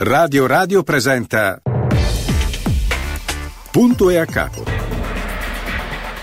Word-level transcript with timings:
Radio 0.00 0.46
Radio 0.46 0.84
presenta 0.84 1.60
Punto 3.72 4.10
e 4.10 4.16
a 4.16 4.26
capo. 4.26 4.62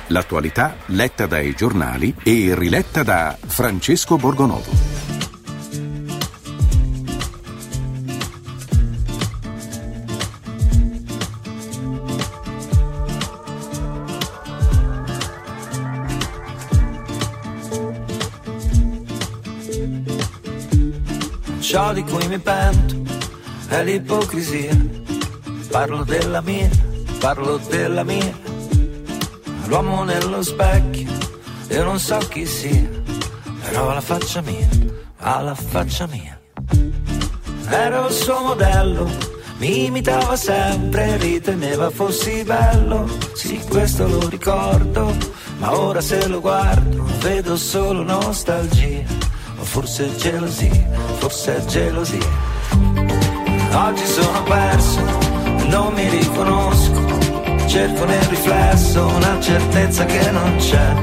L'attualità 0.07 0.77
letta 0.85 1.25
dai 1.25 1.53
giornali 1.53 2.15
e 2.23 2.55
riletta 2.55 3.03
da 3.03 3.37
Francesco 3.37 4.15
Borgonovo. 4.15 4.71
Ciò 21.59 21.91
di 21.91 22.03
cui 22.03 22.25
mi 22.29 22.39
pento 22.39 23.04
è 23.77 23.83
l'ipocrisia. 23.83 24.75
Parlo 25.69 26.03
della 26.03 26.41
mia, 26.41 26.69
parlo 27.19 27.57
della 27.57 28.03
mia. 28.03 28.33
L'uomo 29.65 30.03
nello 30.03 30.41
specchio, 30.41 31.11
io 31.69 31.83
non 31.83 31.99
so 31.99 32.17
chi 32.29 32.45
sia, 32.45 32.87
però 33.63 33.93
la 33.93 34.01
faccia 34.01 34.41
mia, 34.41 34.67
ha 35.17 35.41
la 35.41 35.55
faccia 35.55 36.07
mia. 36.07 36.39
Ero 37.67 38.07
il 38.07 38.13
suo 38.13 38.39
modello, 38.41 39.09
mi 39.57 39.85
imitava 39.85 40.37
sempre, 40.37 41.17
riteneva 41.17 41.89
fossi 41.89 42.43
bello. 42.43 43.09
Sì, 43.33 43.59
questo 43.67 44.07
lo 44.07 44.29
ricordo, 44.29 45.13
ma 45.57 45.77
ora 45.77 45.99
se 45.99 46.27
lo 46.27 46.39
guardo 46.39 47.03
vedo 47.19 47.57
solo 47.57 48.03
nostalgia. 48.03 49.03
O 49.57 49.63
forse 49.63 50.15
gelosia, 50.15 50.87
forse 51.17 51.63
gelosia. 51.65 52.54
Oggi 53.75 54.05
sono 54.05 54.41
perso, 54.43 55.01
non 55.67 55.93
mi 55.93 56.07
riconosco. 56.07 57.03
Cerco 57.67 58.05
nel 58.05 58.23
riflesso 58.23 59.05
una 59.05 59.37
certezza 59.41 60.05
che 60.05 60.31
non 60.31 60.55
c'è. 60.57 60.93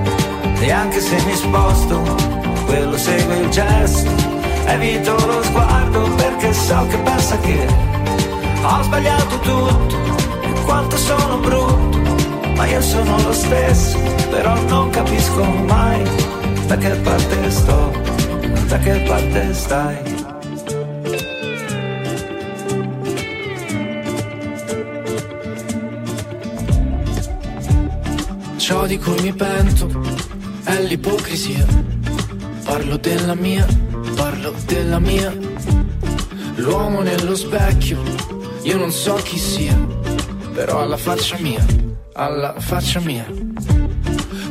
E 0.59 0.71
anche 0.71 1.01
se 1.01 1.23
mi 1.27 1.35
sposto, 1.35 2.01
quello 2.65 2.97
segue 2.97 3.37
il 3.41 3.51
gesto. 3.51 4.11
Evito 4.65 5.13
lo 5.27 5.43
sguardo 5.43 6.01
perché 6.15 6.55
so 6.55 6.87
che 6.89 6.97
pensa 6.97 7.39
che 7.41 7.67
ho 8.63 8.83
sbagliato 8.85 9.39
tutto 9.41 10.41
e 10.41 10.53
quanto 10.65 10.97
sono 10.97 11.37
brutto. 11.39 12.01
Ma 12.57 12.67
io 12.67 12.81
sono 12.81 13.21
lo 13.23 13.33
stesso, 13.35 13.99
però 14.31 14.55
non 14.69 14.89
capisco 14.89 15.45
mai 15.45 16.03
da 16.67 16.77
che 16.79 16.89
parte 16.89 17.51
sto, 17.51 17.93
da 18.67 18.79
che 18.79 18.93
parte 19.07 19.53
stai. 19.53 20.22
Ciò 28.63 28.87
di 28.87 28.97
cui 28.97 29.21
mi 29.23 29.33
pento 29.33 29.91
è 30.63 30.81
l'ipocrisia. 30.83 31.67
Parlo 32.63 32.97
della 32.97 33.35
mia, 33.35 33.67
parlo 34.15 34.55
della 34.67 35.01
mia. 35.01 35.37
L'uomo 36.55 37.01
nello 37.01 37.35
specchio, 37.35 38.01
io 38.63 38.77
non 38.77 38.93
so 38.93 39.15
chi 39.15 39.37
sia, 39.37 39.77
però 40.53 40.81
alla 40.83 40.97
faccia 40.97 41.39
mia, 41.39 41.67
alla 42.13 42.55
faccia 42.61 43.01
mia. 43.01 43.27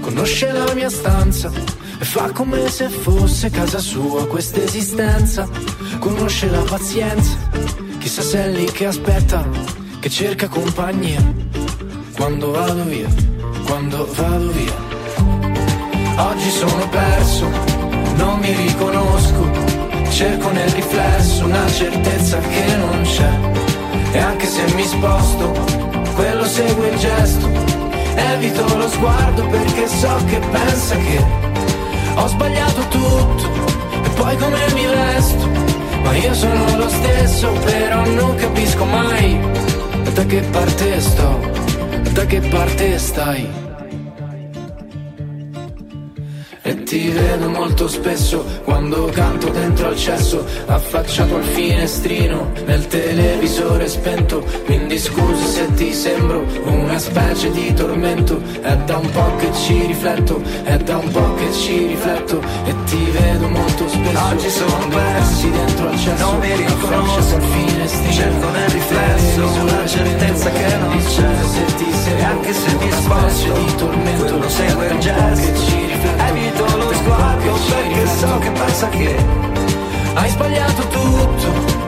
Conosce 0.02 0.52
la 0.52 0.74
mia 0.74 0.90
stanza 0.90 1.50
e 1.98 2.04
fa 2.04 2.32
come 2.32 2.68
se 2.68 2.90
fosse 2.90 3.50
casa 3.50 3.80
sua 3.80 4.28
questa 4.28 4.62
esistenza. 4.62 5.48
Conosce 6.00 6.50
la 6.50 6.64
pazienza, 6.64 7.38
chissà 7.98 8.22
se 8.22 8.44
è 8.44 8.52
lì 8.52 8.66
che 8.66 8.88
aspetta, 8.88 9.48
che 10.02 10.10
cerca 10.10 10.50
compagnia 10.50 11.24
quando 12.14 12.52
vado 12.52 12.84
via 12.84 13.31
quando 13.66 14.08
vado 14.16 14.52
via. 14.52 14.74
Oggi 16.18 16.50
sono 16.50 16.88
perso, 16.90 17.50
non 18.16 18.40
mi 18.40 18.52
riconosco, 18.52 19.50
cerco 20.10 20.50
nel 20.52 20.70
riflesso 20.70 21.46
una 21.46 21.68
certezza 21.70 22.40
che 22.40 22.76
non 22.78 23.02
c'è. 23.04 23.40
E 24.14 24.18
anche 24.20 24.46
se 24.46 24.64
mi 24.76 24.84
sposto, 24.84 25.52
quello 26.16 26.46
segue 26.46 26.90
il 26.90 26.98
gesto, 26.98 27.50
evito 28.16 28.78
lo 28.78 28.90
sguardo 28.90 29.46
perché 29.48 29.88
so 29.88 30.16
che 30.28 30.40
pensa 30.40 30.96
che 30.98 31.26
ho 32.16 32.28
sbagliato 32.28 32.82
tutto 32.90 33.50
e 34.04 34.10
poi 34.10 34.38
come 34.38 34.60
mi 34.74 34.86
vesto. 34.86 35.50
Ma 36.04 36.16
io 36.16 36.34
sono 36.34 36.78
lo 36.78 36.90
stesso, 36.90 37.52
però 37.64 38.06
non 38.06 38.36
capisco 38.36 38.86
mai 38.86 39.40
da 40.14 40.26
che 40.26 40.42
parte 40.42 41.00
sto 41.00 41.51
da 42.14 42.26
che 42.26 42.42
parte 42.42 42.98
stai? 42.98 43.61
Ti 46.92 47.08
vedo 47.08 47.48
molto 47.48 47.88
spesso 47.88 48.44
quando 48.66 49.06
canto 49.14 49.48
dentro 49.48 49.88
al 49.88 49.96
cesso, 49.96 50.46
affacciato 50.66 51.38
al 51.38 51.44
finestrino, 51.44 52.52
nel 52.66 52.86
televisore 52.88 53.88
spento. 53.88 54.44
Quindi 54.66 55.00
scusa 55.00 55.46
se 55.46 55.74
ti 55.74 55.94
sembro 55.94 56.46
una 56.66 57.00
specie 57.00 57.50
di 57.52 57.74
tormento. 57.74 58.42
È 58.60 58.76
da 58.76 58.98
un 58.98 59.10
po' 59.10 59.36
che 59.38 59.54
ci 59.54 59.86
rifletto, 59.86 60.42
è 60.64 60.76
da 60.80 60.98
un 60.98 61.10
po' 61.12 61.34
che 61.36 61.54
ci 61.54 61.88
rifletto. 61.88 62.42
E 62.66 62.76
ti 62.84 63.10
vedo 63.10 63.48
molto 63.48 63.88
spesso. 63.88 64.26
Oggi 64.26 64.50
sono 64.50 64.88
persi 64.90 65.50
dentro 65.50 65.88
al 65.88 65.98
cesso, 65.98 66.26
non 66.26 66.40
mi 66.40 66.56
riconosco 66.58 67.36
al 67.36 67.42
finestrino. 67.42 68.12
Cerco 68.12 68.50
nel 68.50 68.70
riflesso 68.70 69.62
una 69.62 69.88
certezza 69.88 70.50
che 70.50 70.76
non 70.76 70.98
c'è. 70.98 71.30
Se 71.54 71.76
ti 71.78 71.94
sembro 71.94 72.20
e 72.20 72.24
anche 72.26 72.54
se 72.54 72.76
mi 72.76 72.92
sposto, 72.92 73.54
di 73.54 73.76
tormento, 73.76 74.26
quello 74.26 74.50
segue 74.50 74.88
il 74.88 75.00
gesto. 75.00 75.81
Evito 76.62 76.78
lo 76.78 76.94
sguardo 76.94 77.54
perché 77.70 78.08
so 78.08 78.38
che 78.40 78.52
pensa 78.52 78.90
che 78.90 79.16
hai 80.14 80.30
sbagliato 80.30 80.88
tutto. 80.88 81.80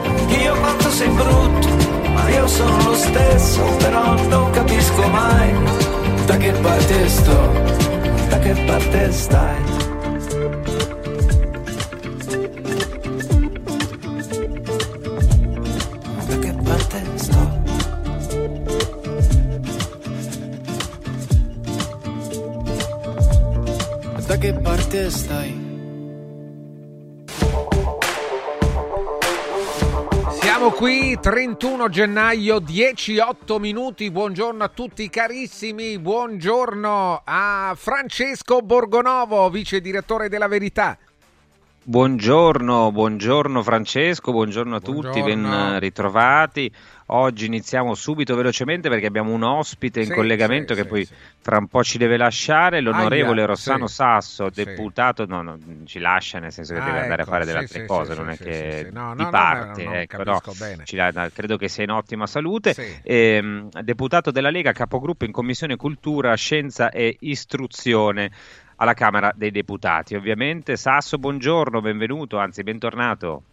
Io 0.41 0.55
quanto 0.55 0.89
sei 0.89 1.09
brutto, 1.09 1.67
ma 2.11 2.29
io 2.29 2.47
sono 2.47 2.83
lo 2.83 2.95
stesso, 2.95 3.61
però 3.77 4.15
non 4.29 4.49
capisco 4.51 5.07
mai 5.07 5.53
da 6.25 6.37
che 6.37 6.51
parte 6.53 7.07
sto, 7.07 7.51
da 8.29 8.39
che 8.39 8.53
parte 8.65 9.11
stai. 9.11 9.63
Da 16.25 16.39
che 16.39 16.53
parte 16.63 17.03
sto? 17.15 17.62
Parte 24.93 25.09
stai? 25.09 25.71
Siamo 30.39 30.69
qui, 30.69 31.17
31 31.19 31.89
gennaio, 31.89 32.57
10-8 32.57 33.59
minuti. 33.59 34.11
Buongiorno 34.11 34.63
a 34.63 34.69
tutti 34.69 35.09
carissimi. 35.09 35.97
Buongiorno 35.97 37.23
a 37.25 37.73
Francesco 37.75 38.61
Borgonovo, 38.61 39.49
vice 39.49 39.81
direttore 39.81 40.29
della 40.29 40.47
Verità. 40.47 40.97
Buongiorno, 41.85 42.93
buongiorno 42.93 43.61
Francesco, 43.61 44.31
buongiorno 44.31 44.75
a 44.77 44.79
Buongiorno. 44.79 45.11
tutti, 45.11 45.21
ben 45.21 45.79
ritrovati. 45.79 46.71
Oggi 47.07 47.45
iniziamo 47.45 47.93
subito 47.93 48.35
velocemente 48.37 48.87
perché 48.87 49.05
abbiamo 49.05 49.33
un 49.33 49.43
ospite 49.43 49.99
in 49.99 50.05
Sì, 50.05 50.13
collegamento 50.13 50.73
sì, 50.73 50.79
che 50.79 50.81
sì, 50.83 50.87
poi 50.87 51.07
fra 51.41 51.57
un 51.57 51.67
po' 51.67 51.83
ci 51.83 51.97
deve 51.97 52.15
lasciare, 52.15 52.79
l'onorevole 52.79 53.39
Aia, 53.41 53.47
Rossano 53.47 53.87
Sasso, 53.87 54.49
deputato, 54.49 55.25
no, 55.25 55.41
no, 55.41 55.57
ci 55.83 55.99
lascia 55.99 56.39
nel 56.39 56.53
senso 56.53 56.73
che 56.73 56.79
Ah, 56.79 56.85
deve 56.85 56.99
andare 57.01 57.21
ecco, 57.21 57.29
a 57.29 57.33
fare 57.33 57.45
delle 57.45 57.57
altre 57.59 57.85
cose, 57.85 58.15
non 58.15 58.29
è 58.29 58.37
che. 58.37 58.89
No, 58.93 59.13
di 59.15 59.27
parte, 59.27 60.01
ecco, 60.01 60.23
no, 60.23 60.41
la- 61.11 61.29
credo 61.33 61.57
che 61.57 61.67
sia 61.67 61.83
in 61.83 61.91
ottima 61.91 62.25
salute. 62.27 62.73
Sì. 62.73 62.99
Ehm, 63.03 63.69
deputato 63.81 64.31
della 64.31 64.49
Lega, 64.49 64.71
capogruppo 64.71 65.25
in 65.25 65.31
Commissione 65.33 65.75
Cultura, 65.75 66.33
Scienza 66.35 66.89
e 66.91 67.17
Istruzione 67.19 68.31
alla 68.83 68.93
Camera 68.93 69.31
dei 69.33 69.51
Deputati. 69.51 70.15
Ovviamente 70.15 70.75
Sasso, 70.75 71.17
buongiorno, 71.17 71.81
benvenuto, 71.81 72.37
anzi 72.37 72.63
bentornato. 72.63 73.43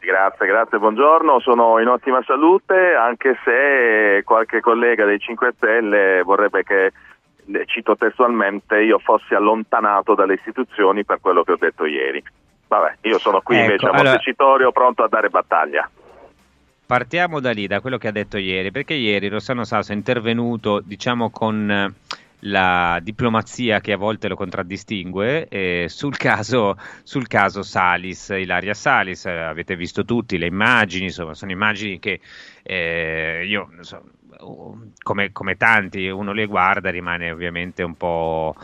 Grazie, 0.00 0.46
grazie, 0.46 0.78
buongiorno, 0.78 1.40
sono 1.40 1.78
in 1.78 1.86
ottima 1.88 2.22
salute 2.26 2.94
anche 2.94 3.38
se 3.44 4.22
qualche 4.24 4.60
collega 4.60 5.04
dei 5.04 5.18
5 5.18 5.52
Stelle 5.56 6.22
vorrebbe 6.22 6.62
che, 6.62 6.86
eh, 6.86 7.66
cito 7.66 7.94
testualmente, 7.96 8.80
io 8.80 8.98
fossi 8.98 9.34
allontanato 9.34 10.14
dalle 10.14 10.34
istituzioni 10.34 11.04
per 11.04 11.20
quello 11.20 11.44
che 11.44 11.52
ho 11.52 11.58
detto 11.58 11.84
ieri. 11.84 12.22
Vabbè, 12.66 12.96
io 13.02 13.18
sono 13.18 13.42
qui 13.42 13.56
Ecco, 13.56 13.64
invece 13.64 13.86
a 13.86 13.90
allora- 13.90 14.04
Montecitorio 14.04 14.72
pronto 14.72 15.02
a 15.02 15.08
dare 15.08 15.28
battaglia. 15.28 15.90
Partiamo 16.86 17.38
da 17.38 17.52
lì, 17.52 17.66
da 17.66 17.80
quello 17.80 17.98
che 17.98 18.08
ha 18.08 18.12
detto 18.12 18.38
ieri, 18.38 18.70
perché 18.70 18.94
ieri 18.94 19.28
Rossano 19.28 19.64
Sasso 19.64 19.92
è 19.92 19.94
intervenuto, 19.94 20.80
diciamo, 20.80 21.30
con 21.30 21.70
eh, 21.70 21.92
la 22.40 22.98
diplomazia 23.02 23.80
che 23.80 23.92
a 23.92 23.96
volte 23.96 24.28
lo 24.28 24.36
contraddistingue. 24.36 25.48
Eh, 25.48 25.86
sul, 25.88 26.16
caso, 26.16 26.76
sul, 27.02 27.26
caso, 27.26 27.62
Salis, 27.62 28.28
Ilaria 28.30 28.74
Salis, 28.74 29.26
eh, 29.26 29.30
avete 29.30 29.76
visto 29.76 30.04
tutti 30.04 30.38
le 30.38 30.46
immagini, 30.46 31.06
insomma, 31.06 31.34
sono 31.34 31.50
immagini 31.50 31.98
che 31.98 32.20
eh, 32.62 33.44
io 33.46 33.70
so, 33.80 34.02
come, 35.02 35.32
come, 35.32 35.56
tanti 35.56 36.08
uno 36.08 36.32
le 36.32 36.46
guarda 36.46 36.90
rimane 36.90 37.30
ovviamente 37.30 37.82
un 37.82 37.96
po' 37.96 38.54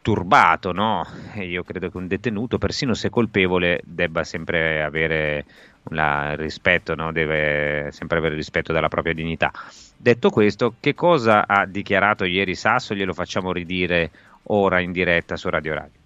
turbato, 0.00 0.72
no? 0.72 1.06
Io 1.36 1.62
credo 1.62 1.90
che 1.90 1.96
un 1.96 2.08
detenuto, 2.08 2.58
persino 2.58 2.94
se 2.94 3.10
colpevole, 3.10 3.80
debba 3.84 4.24
sempre 4.24 4.82
avere 4.82 5.44
il 5.90 6.34
rispetto, 6.36 6.94
no? 6.94 7.12
deve 7.12 7.88
sempre 7.90 8.18
avere 8.18 8.34
rispetto 8.34 8.72
della 8.72 8.88
propria 8.88 9.14
dignità. 9.14 9.50
Detto 9.96 10.30
questo, 10.30 10.74
che 10.80 10.94
cosa 10.94 11.44
ha 11.46 11.66
dichiarato 11.66 12.24
ieri 12.24 12.54
Sasso? 12.54 12.94
Glielo 12.94 13.12
facciamo 13.12 13.52
ridire 13.52 14.10
ora 14.44 14.80
in 14.80 14.92
diretta 14.92 15.36
su 15.36 15.48
Radio 15.48 15.74
Radio. 15.74 16.00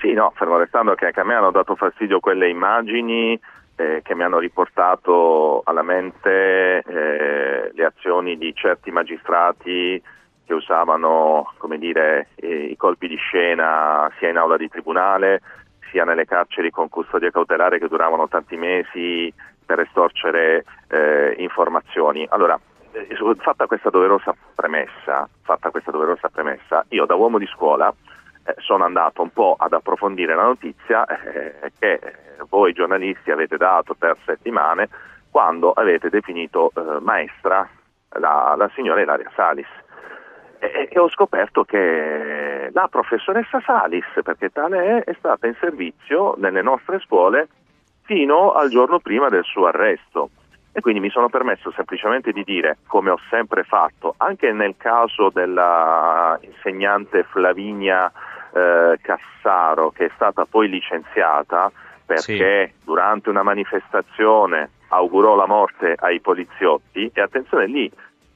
Sì, 0.00 0.12
no, 0.12 0.32
fermo 0.34 0.56
restando 0.56 0.94
che 0.94 1.06
anche 1.06 1.20
a 1.20 1.24
me 1.24 1.34
hanno 1.34 1.52
dato 1.52 1.76
fastidio 1.76 2.18
quelle 2.18 2.48
immagini 2.48 3.38
eh, 3.76 4.00
che 4.02 4.14
mi 4.14 4.24
hanno 4.24 4.38
riportato 4.38 5.62
alla 5.64 5.82
mente 5.82 6.82
eh, 6.84 7.70
le 7.72 7.84
azioni 7.84 8.36
di 8.36 8.52
certi 8.54 8.90
magistrati 8.90 10.02
che 10.44 10.54
usavano 10.54 11.52
dire, 11.78 12.28
eh, 12.34 12.64
i 12.64 12.76
colpi 12.76 13.08
di 13.08 13.16
scena 13.16 14.10
sia 14.18 14.28
in 14.28 14.36
aula 14.36 14.56
di 14.56 14.68
tribunale 14.68 15.40
sia 15.92 16.04
nelle 16.04 16.24
carceri 16.24 16.70
con 16.70 16.88
custodia 16.88 17.30
cautelare 17.30 17.78
che 17.78 17.86
duravano 17.86 18.26
tanti 18.26 18.56
mesi 18.56 19.32
per 19.64 19.78
estorcere 19.80 20.64
eh, 20.88 21.34
informazioni. 21.38 22.26
Allora, 22.30 22.58
eh, 22.92 23.06
fatta 23.36 23.66
questa 23.66 23.90
doverosa 23.90 24.34
premessa, 24.54 25.28
fatta 25.42 25.70
questa 25.70 25.92
doverosa 25.92 26.28
premessa, 26.30 26.84
io 26.88 27.04
da 27.04 27.14
uomo 27.14 27.38
di 27.38 27.46
scuola 27.46 27.94
eh, 28.44 28.54
sono 28.58 28.84
andato 28.84 29.22
un 29.22 29.30
po' 29.30 29.54
ad 29.56 29.72
approfondire 29.72 30.34
la 30.34 30.44
notizia 30.44 31.04
eh, 31.04 31.70
che 31.78 32.00
voi 32.48 32.72
giornalisti 32.72 33.30
avete 33.30 33.56
dato 33.56 33.94
per 33.94 34.16
settimane 34.24 34.88
quando 35.30 35.72
avete 35.72 36.08
definito 36.08 36.72
eh, 36.74 37.00
maestra 37.00 37.68
la, 38.18 38.54
la 38.56 38.70
signora 38.74 39.00
Ilaria 39.00 39.30
Salis 39.34 39.68
e, 40.62 40.88
e 40.92 40.98
ho 41.00 41.10
scoperto 41.10 41.64
che 41.64 42.70
la 42.72 42.86
professoressa 42.88 43.60
Salis, 43.60 44.06
perché 44.22 44.50
tale 44.50 45.02
è, 45.02 45.10
è 45.10 45.14
stata 45.18 45.48
in 45.48 45.56
servizio 45.58 46.36
nelle 46.38 46.62
nostre 46.62 47.00
scuole 47.00 47.48
fino 48.02 48.52
al 48.52 48.68
giorno 48.68 49.00
prima 49.00 49.28
del 49.28 49.42
suo 49.42 49.66
arresto. 49.66 50.30
E 50.72 50.80
quindi 50.80 51.00
mi 51.00 51.10
sono 51.10 51.28
permesso 51.28 51.72
semplicemente 51.72 52.30
di 52.30 52.44
dire, 52.44 52.78
come 52.86 53.10
ho 53.10 53.18
sempre 53.28 53.64
fatto, 53.64 54.14
anche 54.18 54.52
nel 54.52 54.74
caso 54.78 55.30
della 55.30 56.38
insegnante 56.40 57.24
Flavinia 57.24 58.10
eh, 58.54 58.98
Cassaro, 59.02 59.90
che 59.90 60.06
è 60.06 60.10
stata 60.14 60.46
poi 60.46 60.68
licenziata 60.68 61.70
perché 62.06 62.72
sì. 62.72 62.84
durante 62.84 63.30
una 63.30 63.42
manifestazione 63.42 64.70
augurò 64.88 65.34
la 65.34 65.46
morte 65.46 65.94
ai 65.98 66.20
poliziotti, 66.20 67.10
e 67.12 67.20
attenzione 67.20 67.66
lì 67.66 67.90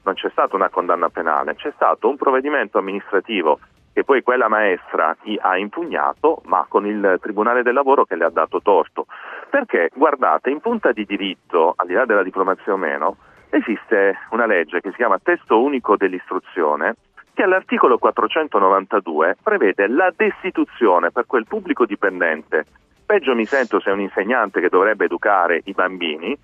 non 0.07 0.15
c'è 0.15 0.29
stata 0.31 0.55
una 0.55 0.69
condanna 0.69 1.09
penale, 1.09 1.55
c'è 1.55 1.71
stato 1.75 2.07
un 2.07 2.15
provvedimento 2.15 2.77
amministrativo 2.77 3.59
che 3.91 4.05
poi 4.05 4.21
quella 4.21 4.47
maestra 4.47 5.17
ha 5.41 5.57
impugnato, 5.57 6.41
ma 6.45 6.65
con 6.69 6.85
il 6.85 7.17
Tribunale 7.19 7.61
del 7.61 7.73
Lavoro 7.73 8.05
che 8.05 8.15
le 8.15 8.25
ha 8.25 8.29
dato 8.29 8.61
torto. 8.61 9.07
Perché, 9.49 9.89
guardate, 9.93 10.49
in 10.49 10.61
punta 10.61 10.91
di 10.91 11.03
diritto, 11.03 11.73
al 11.75 11.87
di 11.87 11.93
là 11.93 12.05
della 12.05 12.23
diplomazia 12.23 12.73
o 12.73 12.77
meno, 12.77 13.17
esiste 13.49 14.19
una 14.29 14.45
legge 14.45 14.81
che 14.81 14.91
si 14.91 14.97
chiama 14.97 15.19
Testo 15.21 15.61
Unico 15.61 15.97
dell'Istruzione, 15.97 16.95
che 17.33 17.43
all'articolo 17.43 17.97
492 17.97 19.37
prevede 19.43 19.87
la 19.87 20.13
destituzione 20.15 21.11
per 21.11 21.25
quel 21.25 21.45
pubblico 21.47 21.85
dipendente. 21.85 22.65
Peggio 23.05 23.35
mi 23.35 23.45
sento 23.45 23.79
se 23.79 23.89
è 23.89 23.93
un 23.93 24.01
insegnante 24.01 24.61
che 24.61 24.69
dovrebbe 24.69 25.05
educare 25.05 25.61
i 25.65 25.73
bambini, 25.73 26.37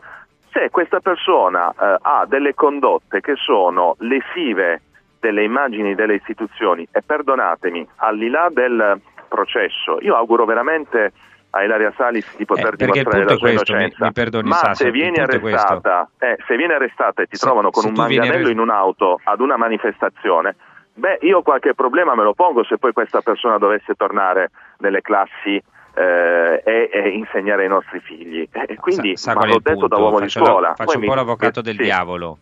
se 0.53 0.69
questa 0.69 0.99
persona 0.99 1.71
eh, 1.71 1.97
ha 1.99 2.25
delle 2.27 2.53
condotte 2.53 3.19
che 3.19 3.35
sono 3.35 3.95
lesive 3.99 4.81
delle 5.19 5.43
immagini 5.43 5.95
delle 5.95 6.15
istituzioni 6.15 6.87
e 6.91 7.01
perdonatemi, 7.01 7.87
al 7.97 8.17
di 8.17 8.29
là 8.29 8.49
del 8.51 9.01
processo, 9.27 9.97
io 10.01 10.15
auguro 10.15 10.45
veramente 10.45 11.11
a 11.51 11.63
Ilaria 11.63 11.93
Salis 11.95 12.35
di 12.35 12.45
poter 12.45 12.73
eh, 12.73 12.77
dimostrare 12.77 13.23
la 13.23 13.35
sua 13.35 13.39
questo, 13.39 13.71
innocenza. 13.71 13.97
Mi, 13.99 14.05
mi 14.07 14.13
perdoni, 14.13 14.49
ma 14.49 14.55
Sasso, 14.55 14.83
se, 14.83 14.91
vieni 14.91 15.17
arrestata, 15.19 16.09
eh, 16.19 16.37
se 16.45 16.55
vieni 16.55 16.73
arrestata 16.73 17.21
e 17.21 17.27
ti 17.27 17.35
se, 17.35 17.45
trovano 17.45 17.69
con 17.69 17.85
un 17.85 17.93
manganello 17.93 18.37
viene... 18.37 18.51
in 18.51 18.59
un'auto 18.59 19.19
ad 19.23 19.39
una 19.39 19.57
manifestazione, 19.57 20.55
beh, 20.93 21.19
io 21.21 21.41
qualche 21.41 21.73
problema 21.73 22.15
me 22.15 22.23
lo 22.23 22.33
pongo 22.33 22.63
se 22.63 22.77
poi 22.77 22.91
questa 22.91 23.21
persona 23.21 23.57
dovesse 23.57 23.93
tornare 23.95 24.49
nelle 24.79 25.01
classi 25.01 25.61
eh, 25.95 26.61
e, 26.65 26.89
e, 26.91 27.09
insegnare 27.09 27.63
ai 27.63 27.69
nostri 27.69 27.99
figli. 27.99 28.47
E 28.51 28.75
quindi, 28.75 29.15
sa, 29.15 29.31
sa 29.31 29.39
ma 29.39 29.45
l'ho 29.45 29.59
detto 29.59 29.71
punto. 29.71 29.87
da 29.87 29.97
uomo 29.97 30.19
faccio 30.19 30.39
di 30.39 30.45
scuola. 30.45 30.73
faccio 30.75 30.97
un 30.97 31.05
po' 31.05 31.13
l'avvocato 31.13 31.61
del 31.61 31.75
sì. 31.75 31.83
diavolo. 31.83 32.37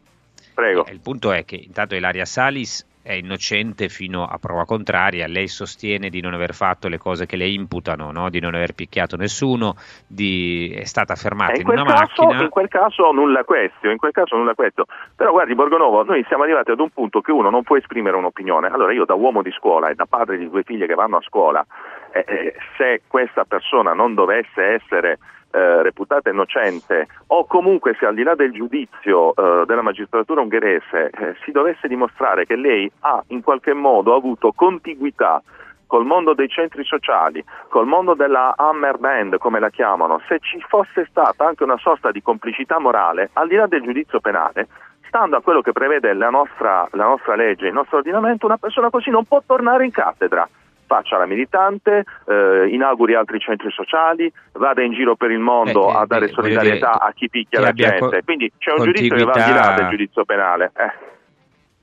Prego. 0.53 0.86
Eh, 0.86 0.92
il 0.92 1.00
punto 1.00 1.31
è 1.31 1.45
che 1.45 1.56
intanto 1.56 1.95
Ilaria 1.95 2.25
Salis 2.25 2.86
è 3.03 3.13
innocente 3.13 3.89
fino 3.89 4.25
a 4.25 4.38
prova 4.38 4.65
contraria, 4.65 5.27
lei 5.27 5.48
sostiene 5.48 6.09
di 6.09 6.21
non 6.21 6.33
aver 6.33 6.53
fatto 6.53 6.88
le 6.88 6.98
cose 6.98 7.25
che 7.25 7.36
le 7.36 7.48
imputano, 7.48 8.12
no? 8.12 8.30
di 8.30 8.39
non 8.39 8.53
aver 8.53 8.74
picchiato 8.74 9.15
nessuno, 9.15 9.75
di... 10.07 10.74
è 10.75 10.86
stata 10.86 11.15
fermata 11.15 11.53
in, 11.53 11.62
in 11.62 11.68
una 11.68 11.83
caso, 11.83 12.24
macchina. 12.24 12.44
In 12.44 12.50
quel 12.50 12.68
caso 12.68 13.12
nulla 13.12 13.44
questo, 13.44 13.89
in 13.89 13.98
quel 13.98 14.12
caso 14.12 14.36
nulla 14.36 14.53
questo. 14.53 14.86
Però 15.15 15.31
guardi 15.31 15.56
Borgonovo, 15.56 16.03
noi 16.03 16.24
siamo 16.27 16.44
arrivati 16.44 16.71
ad 16.71 16.80
un 16.80 16.89
punto 16.89 17.21
che 17.21 17.31
uno 17.31 17.50
non 17.50 17.63
può 17.63 17.77
esprimere 17.77 18.18
un'opinione. 18.18 18.68
Allora 18.68 18.94
io 18.94 19.06
da 19.06 19.15
uomo 19.15 19.42
di 19.42 19.51
scuola 19.51 19.89
e 19.89 19.95
da 19.95 20.06
padre 20.06 20.38
di 20.38 20.50
due 20.50 20.63
figlie 20.63 20.88
che 20.88 20.95
vanno 20.95 21.18
a 21.18 21.21
scuola, 21.21 21.65
eh, 22.12 22.25
eh, 22.27 22.56
se 22.77 23.01
questa 23.07 23.45
persona 23.45 23.94
non 23.94 24.13
dovesse 24.13 24.63
essere 24.63 25.18
eh, 25.51 25.83
reputata 25.83 26.30
innocente 26.30 27.07
o 27.27 27.45
comunque 27.45 27.95
se 28.00 28.06
al 28.06 28.15
di 28.15 28.24
là 28.24 28.36
del 28.36 28.51
giudizio 28.51 29.36
eh, 29.36 29.65
della 29.65 29.81
magistratura 29.81 30.42
ungherese 30.42 31.09
eh, 31.09 31.36
si 31.44 31.51
dovesse 31.51 31.88
dimostrare 31.88 32.45
che 32.45 32.56
lei 32.56 32.92
ha 33.01 33.24
in 33.27 33.42
qualche 33.42 33.74
modo 33.74 34.15
avuto 34.15 34.51
contiguità 34.53 35.42
col 35.88 36.06
mondo 36.06 36.33
dei 36.33 36.48
centri 36.48 36.86
sociali, 36.86 37.44
col 37.68 37.86
mondo 37.86 38.13
della 38.13 38.53
Hammer 38.56 38.98
Band, 38.98 39.38
come 39.39 39.59
la 39.59 39.69
chiamano, 39.69 40.21
se 40.25 40.39
ci 40.39 40.63
fosse 40.65 41.06
stata 41.09 41.45
anche 41.45 41.63
una 41.63 41.77
sorta 41.77 42.12
di 42.12 42.21
complicità 42.21 42.80
morale, 42.80 43.30
al 43.33 43.50
di 43.50 43.56
là 43.56 43.68
del 43.68 43.81
giudizio 43.81 44.21
penale, 44.21 44.69
stando 45.07 45.36
a 45.36 45.42
quello 45.42 45.59
che 45.59 45.74
prevede 45.74 46.13
la 46.13 46.30
nostra, 46.30 46.88
la 46.92 47.04
nostra 47.04 47.36
legge, 47.36 47.68
il 47.68 47.74
nostro 47.74 47.97
ordinamento, 47.97 48.45
una 48.45 48.56
persona 48.56 48.89
così 48.89 49.09
non 49.09 49.25
può 49.25 49.44
tornare 49.45 49.83
in 49.83 49.92
cattedra 49.92 50.47
faccia 50.92 51.18
la 51.18 51.26
militante, 51.26 52.04
eh, 52.28 52.68
inauguri 52.68 53.16
altri 53.16 53.40
centri 53.40 53.72
sociali, 53.72 54.30
vada 54.52 54.84
in 54.84 54.92
giro 54.92 55.16
per 55.16 55.32
il 55.32 55.40
mondo 55.40 55.90
eh, 55.90 55.96
a 55.96 56.06
dare 56.06 56.28
solidarietà 56.28 56.92
dire, 56.92 57.08
a 57.08 57.14
chi 57.14 57.30
picchia 57.30 57.62
la 57.62 57.72
gente. 57.72 58.22
Quindi 58.26 58.52
c'è 58.58 58.74
un 58.78 58.84
giudizio 58.84 59.16
che 59.16 59.24
va 59.24 59.32
al 59.32 59.44
di 59.46 59.54
là 59.58 59.74
del 59.78 59.90
giudizio 59.90 60.26
penale. 60.26 60.72
Eh. 60.76 61.10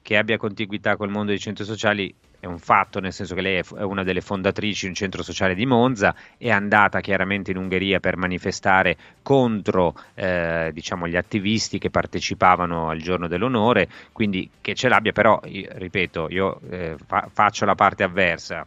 Che 0.03 0.17
abbia 0.17 0.37
contiguità 0.37 0.97
col 0.97 1.09
mondo 1.09 1.31
dei 1.31 1.39
centri 1.39 1.65
sociali 1.65 2.15
è 2.41 2.47
un 2.47 2.59
fatto, 2.59 3.01
nel 3.01 3.13
senso 3.13 3.35
che 3.35 3.41
lei 3.41 3.57
è 3.57 3.83
una 3.83 4.05
delle 4.05 4.21
fondatrici 4.21 4.83
di 4.83 4.91
un 4.91 4.95
centro 4.95 5.23
sociale 5.23 5.55
di 5.55 5.67
Monza, 5.67 6.15
è 6.37 6.51
andata 6.51 7.01
chiaramente 7.01 7.51
in 7.51 7.57
Ungheria 7.57 7.99
per 7.99 8.17
manifestare 8.17 8.97
contro 9.23 9.95
eh, 10.15 10.71
diciamo, 10.73 11.09
gli 11.09 11.17
attivisti 11.17 11.79
che 11.79 11.91
partecipavano 11.91 12.91
al 12.91 12.99
giorno 12.99 13.27
dell'onore, 13.27 13.89
quindi 14.13 14.49
che 14.61 14.75
ce 14.75 14.89
l'abbia, 14.89 15.13
però, 15.13 15.41
io, 15.47 15.69
ripeto, 15.73 16.29
io 16.31 16.61
eh, 16.71 16.97
fa- 17.05 17.29
faccio 17.33 17.65
la 17.65 17.75
parte 17.75 18.05
avversa, 18.05 18.65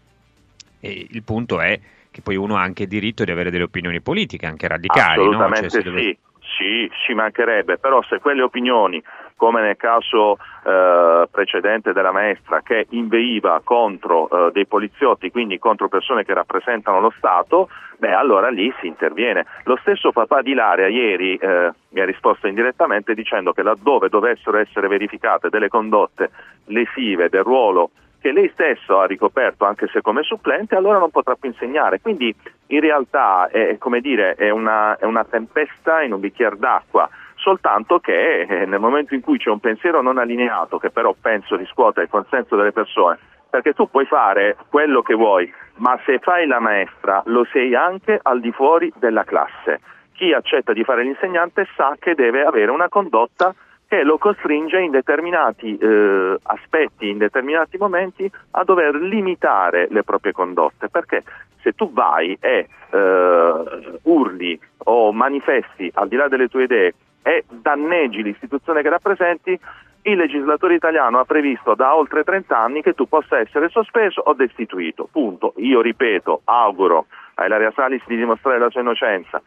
e 0.81 1.07
il 1.09 1.23
punto 1.23 1.61
è 1.61 1.79
che 2.11 2.21
poi 2.21 2.35
uno 2.35 2.57
ha 2.57 2.61
anche 2.61 2.87
diritto 2.87 3.23
di 3.23 3.31
avere 3.31 3.51
delle 3.51 3.63
opinioni 3.63 4.01
politiche, 4.01 4.45
anche 4.45 4.67
radicali. 4.67 5.21
Assolutamente 5.21 5.61
no? 5.61 5.69
cioè, 5.69 5.83
deve... 5.83 6.01
sì, 6.01 6.17
sì, 6.57 6.91
ci 7.05 7.13
mancherebbe, 7.13 7.77
però 7.77 8.03
se 8.03 8.19
quelle 8.19 8.41
opinioni, 8.41 9.01
come 9.37 9.61
nel 9.61 9.77
caso 9.77 10.37
eh, 10.65 11.27
precedente 11.31 11.93
della 11.93 12.11
maestra, 12.11 12.61
che 12.61 12.87
inveiva 12.89 13.61
contro 13.63 14.29
eh, 14.29 14.51
dei 14.51 14.65
poliziotti, 14.65 15.31
quindi 15.31 15.57
contro 15.57 15.87
persone 15.87 16.25
che 16.25 16.33
rappresentano 16.33 16.99
lo 16.99 17.13
Stato, 17.15 17.69
beh 17.97 18.13
allora 18.13 18.49
lì 18.49 18.73
si 18.81 18.87
interviene. 18.87 19.45
Lo 19.63 19.77
stesso 19.81 20.11
papà 20.11 20.41
di 20.41 20.53
Laria 20.53 20.87
ieri 20.87 21.35
eh, 21.37 21.71
mi 21.89 22.01
ha 22.01 22.05
risposto 22.05 22.47
indirettamente 22.47 23.13
dicendo 23.13 23.53
che 23.53 23.63
laddove 23.63 24.09
dovessero 24.09 24.57
essere 24.57 24.87
verificate 24.87 25.49
delle 25.49 25.69
condotte 25.69 26.31
lesive 26.65 27.29
del 27.29 27.43
ruolo 27.43 27.91
che 28.21 28.31
lei 28.31 28.49
stesso 28.53 28.99
ha 28.99 29.05
ricoperto 29.05 29.65
anche 29.65 29.87
se 29.87 30.01
come 30.01 30.21
supplente, 30.21 30.75
allora 30.75 30.99
non 30.99 31.09
potrà 31.09 31.35
più 31.35 31.49
insegnare. 31.49 31.99
Quindi 31.99 32.33
in 32.67 32.79
realtà 32.79 33.49
è, 33.49 33.77
dire, 33.99 34.35
è, 34.35 34.51
una, 34.51 34.95
è 34.97 35.05
una, 35.05 35.25
tempesta 35.25 36.03
in 36.03 36.13
un 36.13 36.19
bicchiere 36.19 36.57
d'acqua, 36.57 37.09
soltanto 37.35 37.99
che 37.99 38.41
eh, 38.41 38.65
nel 38.67 38.79
momento 38.79 39.15
in 39.15 39.21
cui 39.21 39.39
c'è 39.39 39.49
un 39.49 39.59
pensiero 39.59 40.03
non 40.03 40.19
allineato, 40.19 40.77
che 40.77 40.91
però 40.91 41.15
penso 41.19 41.55
riscuota 41.55 42.01
il 42.01 42.09
consenso 42.09 42.55
delle 42.55 42.71
persone, 42.71 43.17
perché 43.49 43.73
tu 43.73 43.89
puoi 43.89 44.05
fare 44.05 44.55
quello 44.69 45.01
che 45.01 45.15
vuoi, 45.15 45.51
ma 45.77 45.99
se 46.05 46.19
fai 46.19 46.45
la 46.45 46.59
maestra 46.59 47.23
lo 47.25 47.45
sei 47.51 47.73
anche 47.73 48.19
al 48.21 48.39
di 48.39 48.51
fuori 48.51 48.93
della 48.97 49.23
classe. 49.23 49.81
Chi 50.13 50.31
accetta 50.31 50.73
di 50.73 50.83
fare 50.83 51.01
l'insegnante 51.01 51.67
sa 51.75 51.95
che 51.97 52.13
deve 52.13 52.43
avere 52.43 52.69
una 52.69 52.87
condotta 52.87 53.55
che 53.91 54.03
lo 54.03 54.17
costringe 54.17 54.79
in 54.79 54.89
determinati 54.89 55.77
eh, 55.77 56.37
aspetti, 56.43 57.09
in 57.09 57.17
determinati 57.17 57.75
momenti 57.77 58.31
a 58.51 58.63
dover 58.63 58.95
limitare 58.95 59.87
le 59.89 60.03
proprie 60.03 60.31
condotte, 60.31 60.87
perché 60.87 61.23
se 61.61 61.73
tu 61.73 61.91
vai 61.91 62.37
e 62.39 62.69
eh, 62.89 63.99
urli 64.03 64.57
o 64.85 65.11
manifesti 65.11 65.91
al 65.95 66.07
di 66.07 66.15
là 66.15 66.29
delle 66.29 66.47
tue 66.47 66.63
idee 66.63 66.93
e 67.21 67.43
danneggi 67.49 68.23
l'istituzione 68.23 68.81
che 68.81 68.87
rappresenti, 68.87 69.59
il 70.03 70.15
legislatore 70.15 70.75
italiano 70.75 71.19
ha 71.19 71.25
previsto 71.25 71.75
da 71.75 71.93
oltre 71.93 72.23
30 72.23 72.57
anni 72.57 72.81
che 72.81 72.93
tu 72.93 73.09
possa 73.09 73.39
essere 73.39 73.67
sospeso 73.67 74.21
o 74.21 74.31
destituito. 74.31 75.09
Punto. 75.11 75.53
Io 75.57 75.81
ripeto, 75.81 76.43
auguro 76.45 77.07
a 77.33 77.45
Ilaria 77.45 77.73
Salis 77.75 78.03
di 78.07 78.15
dimostrare 78.15 78.57
la 78.57 78.69
sua 78.69 78.79
innocenza. 78.79 79.41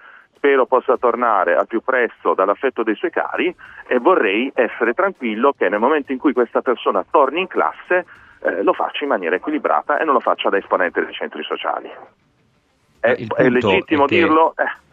Spero 0.44 0.66
possa 0.66 0.98
tornare 0.98 1.56
al 1.56 1.66
più 1.66 1.80
presto 1.80 2.34
dall'affetto 2.34 2.82
dei 2.82 2.94
suoi 2.96 3.10
cari 3.10 3.56
e 3.86 3.98
vorrei 3.98 4.52
essere 4.54 4.92
tranquillo 4.92 5.54
che 5.56 5.70
nel 5.70 5.78
momento 5.78 6.12
in 6.12 6.18
cui 6.18 6.34
questa 6.34 6.60
persona 6.60 7.02
torni 7.10 7.40
in 7.40 7.46
classe 7.46 8.04
eh, 8.42 8.62
lo 8.62 8.74
faccia 8.74 9.04
in 9.04 9.08
maniera 9.08 9.36
equilibrata 9.36 9.98
e 9.98 10.04
non 10.04 10.12
lo 10.12 10.20
faccia 10.20 10.50
da 10.50 10.58
esponente 10.58 11.02
dei 11.02 11.14
centri 11.14 11.42
sociali. 11.44 11.90
È, 13.00 13.16
è 13.36 13.48
legittimo 13.48 14.04
è 14.04 14.06
che... 14.06 14.16
dirlo? 14.16 14.52
Eh 14.58 14.83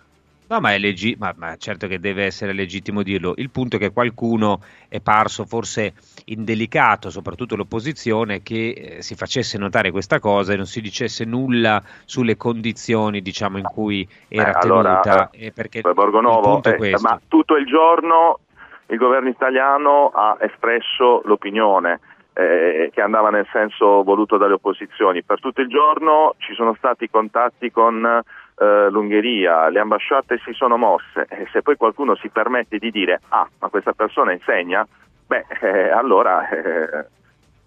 No, 0.52 0.60
ma 0.60 0.74
è 0.74 0.80
leggi- 0.80 1.16
ma, 1.18 1.34
ma, 1.38 1.56
certo 1.56 1.88
che 1.88 1.98
deve 1.98 2.26
essere 2.26 2.52
legittimo 2.52 3.04
dirlo. 3.04 3.36
Il 3.38 3.50
punto 3.52 3.78
è 3.78 3.80
che 3.80 3.94
qualcuno 3.94 4.60
è 4.90 5.00
parso 5.00 5.46
forse 5.46 5.94
indelicato, 6.26 7.10
soprattutto 7.10 7.56
l'opposizione, 7.56 8.44
che 8.44 8.98
eh, 8.98 9.02
si 9.02 9.16
facesse 9.16 9.58
notare 9.58 9.92
questa 9.92 10.20
cosa 10.20 10.52
e 10.52 10.58
non 10.58 10.66
si 10.66 10.82
dicesse 10.82 11.24
nulla 11.24 11.82
sulle 12.04 12.36
condizioni 12.36 13.22
diciamo, 13.22 13.60
in 13.60 13.64
cui 13.64 14.06
era 14.28 14.50
eh, 14.58 14.60
tenuta. 14.60 15.02
Allora, 15.02 15.30
eh, 15.32 15.54
perché 15.54 15.80
Borgonovo, 15.80 16.62
eh, 16.62 16.98
ma 17.00 17.18
tutto 17.30 17.56
il 17.56 17.66
giorno 17.66 18.40
il 18.88 18.98
governo 18.98 19.30
italiano 19.30 20.12
ha 20.14 20.36
espresso 20.42 21.22
l'opinione. 21.24 22.02
Eh, 22.34 22.90
che 22.94 23.02
andava 23.02 23.30
nel 23.30 23.46
senso 23.52 24.04
voluto 24.04 24.38
dalle 24.38 24.54
opposizioni. 24.54 25.22
Per 25.22 25.42
tutto 25.42 25.60
il 25.60 25.68
giorno 25.68 26.36
ci 26.38 26.54
sono 26.54 26.74
stati 26.76 27.10
contatti 27.10 27.70
con 27.72 28.24
eh, 28.62 28.90
l'Ungheria, 28.92 29.70
le 29.70 29.80
ambasciate 29.80 30.40
si 30.46 30.54
sono 30.54 30.78
mosse. 30.78 31.26
E 31.28 31.48
se 31.52 31.64
poi 31.64 31.76
qualcuno 31.76 32.16
si 32.16 32.30
permette 32.30 32.78
di 32.78 32.92
dire 32.92 33.22
ah 33.30 33.50
ma 33.60 33.70
questa 33.70 33.94
persona 33.94 34.34
insegna, 34.34 34.88
beh 35.26 35.46
eh, 35.62 35.90
allora 35.90 36.48
eh, 36.48 37.06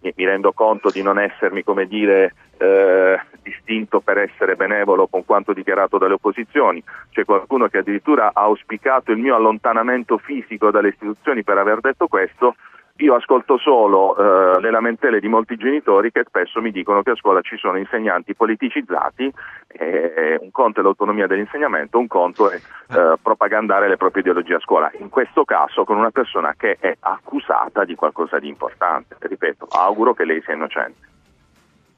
mi 0.01 0.25
rendo 0.25 0.53
conto 0.53 0.91
di 0.91 1.03
non 1.03 1.19
essermi 1.19 1.65
come 1.65 1.87
dire 1.87 2.35
eh, 2.59 3.19
distinto 3.43 4.01
per 4.01 4.19
essere 4.19 4.55
benevolo 4.55 5.09
con 5.09 5.25
quanto 5.25 5.53
dichiarato 5.53 5.99
dalle 5.99 6.15
opposizioni, 6.15 6.83
c'è 7.11 7.25
qualcuno 7.25 7.67
che 7.69 7.79
addirittura 7.79 8.29
ha 8.33 8.43
auspicato 8.43 9.11
il 9.11 9.19
mio 9.19 9.35
allontanamento 9.35 10.19
fisico 10.19 10.71
dalle 10.71 10.89
istituzioni 10.89 11.43
per 11.43 11.59
aver 11.59 11.81
detto 11.81 12.07
questo, 12.07 12.55
io 12.99 13.17
ascolto 13.17 13.59
solo 13.59 14.17
eh, 14.17 14.61
le 14.61 14.71
lamentele 14.71 15.19
di 15.19 15.27
molti 15.27 15.57
genitori 15.57 16.13
che 16.13 16.23
spesso 16.29 16.61
mi 16.61 16.71
dicono 16.71 17.03
che 17.03 17.11
a 17.11 17.17
scuola 17.17 17.41
ci 17.41 17.57
sono 17.57 17.77
insegnanti 17.77 18.37
politicizzati, 18.37 19.33
eh, 19.67 20.39
un 20.41 20.53
conto 20.53 20.79
è 20.79 20.83
l'autonomia 20.85 21.27
dell'insegnamento, 21.27 21.99
un 21.99 22.07
conto 22.07 22.51
è 22.51 22.55
eh, 22.55 23.15
propagandare 23.21 23.89
le 23.89 23.97
proprie 23.97 24.23
ideologie 24.23 24.55
a 24.55 24.61
scuola. 24.61 24.93
In 24.99 25.09
questo 25.09 25.45
caso 25.45 25.83
con 25.83 25.97
una 25.97 26.11
persona 26.13 26.55
che 26.57 26.77
è 26.79 26.97
accusata 27.01 27.85
di 27.85 27.97
qualcosa 27.97 28.39
di 28.39 28.47
importante. 28.47 29.17
Ripeto, 29.19 29.67
auguro 29.73 30.15
che 30.15 30.25
lei 30.25 30.41
sia 30.43 30.55
innocente. 30.55 31.14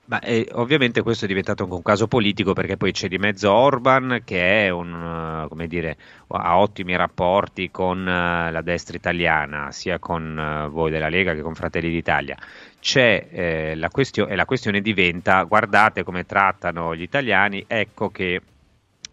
Ma 0.09 0.21
eh, 0.21 0.49
ovviamente 0.53 1.03
questo 1.03 1.25
è 1.25 1.29
diventato 1.29 1.65
anche 1.65 1.75
un 1.75 1.83
caso 1.83 2.07
politico 2.07 2.53
perché 2.53 2.77
poi 2.77 2.93
c'è 2.93 3.09
di 3.09 3.19
mezzo 3.19 3.53
Orban 3.53 4.23
che 4.25 4.67
è 4.67 4.69
un, 4.69 5.49
uh, 5.51 5.67
dire, 5.67 5.97
ha 6.29 6.59
ottimi 6.59 6.95
rapporti 6.95 7.73
con 7.73 8.01
uh, 8.01 8.53
la 8.53 8.61
destra 8.63 8.97
italiana, 8.97 9.73
sia 9.73 9.99
con 9.99 10.67
uh, 10.67 10.71
voi 10.71 10.93
della 10.93 11.09
Lega 11.09 11.35
che 11.35 11.43
con 11.43 11.55
Fratelli 11.55 11.91
d'Italia. 11.91 12.37
C'è 12.79 13.27
eh, 13.31 13.75
la 13.75 13.89
questione 13.89 14.33
e 14.33 14.37
la 14.37 14.45
questione 14.45 14.81
diventa 14.81 15.43
guardate 15.43 16.05
come 16.05 16.25
trattano 16.25 16.95
gli 16.95 17.03
italiani, 17.03 17.65
ecco 17.67 18.11
che 18.11 18.41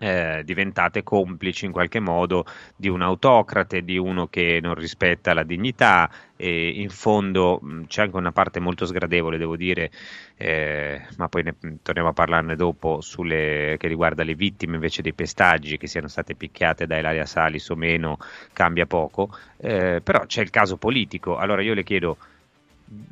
eh, 0.04 0.42
diventate 0.44 1.02
complici 1.02 1.64
in 1.64 1.72
qualche 1.72 2.02
modo 2.02 2.46
di 2.76 2.90
un 2.90 3.02
autocrate, 3.02 3.86
di 3.86 3.98
uno 3.98 4.28
che 4.28 4.60
non 4.62 4.74
rispetta 4.74 5.34
la 5.34 5.44
dignità 5.44 6.12
e 6.36 6.72
in 6.72 6.90
fondo 6.90 7.60
mh, 7.62 7.84
c'è 7.86 8.02
anche 8.02 8.18
una 8.18 8.34
parte 8.34 8.60
molto 8.60 8.86
sgradevole, 8.86 9.38
devo 9.38 9.56
dire, 9.56 9.92
eh, 10.36 11.02
ma 11.16 11.30
poi 11.30 11.44
ne, 11.44 11.56
torniamo 11.82 12.10
a 12.10 12.14
parlarne 12.14 12.58
dopo, 12.58 13.00
sulle, 13.00 13.78
che 13.80 13.88
riguarda 13.88 14.24
le 14.24 14.36
vittime 14.36 14.76
invece 14.76 15.02
dei 15.02 15.14
pestaggi, 15.14 15.78
che 15.78 15.88
siano 15.88 16.10
state 16.10 16.36
picchiate 16.36 16.86
da 16.86 16.98
Ilaria 16.98 17.26
Salis 17.26 17.70
o 17.70 17.76
meno, 17.78 18.18
cambia 18.52 18.86
poco, 18.86 19.34
eh, 19.56 20.02
però 20.04 20.26
c'è 20.26 20.42
il 20.42 20.50
caso 20.50 20.76
politico, 20.76 21.38
allora 21.38 21.62
io 21.62 21.74
le 21.74 21.84
chiedo 21.84 22.18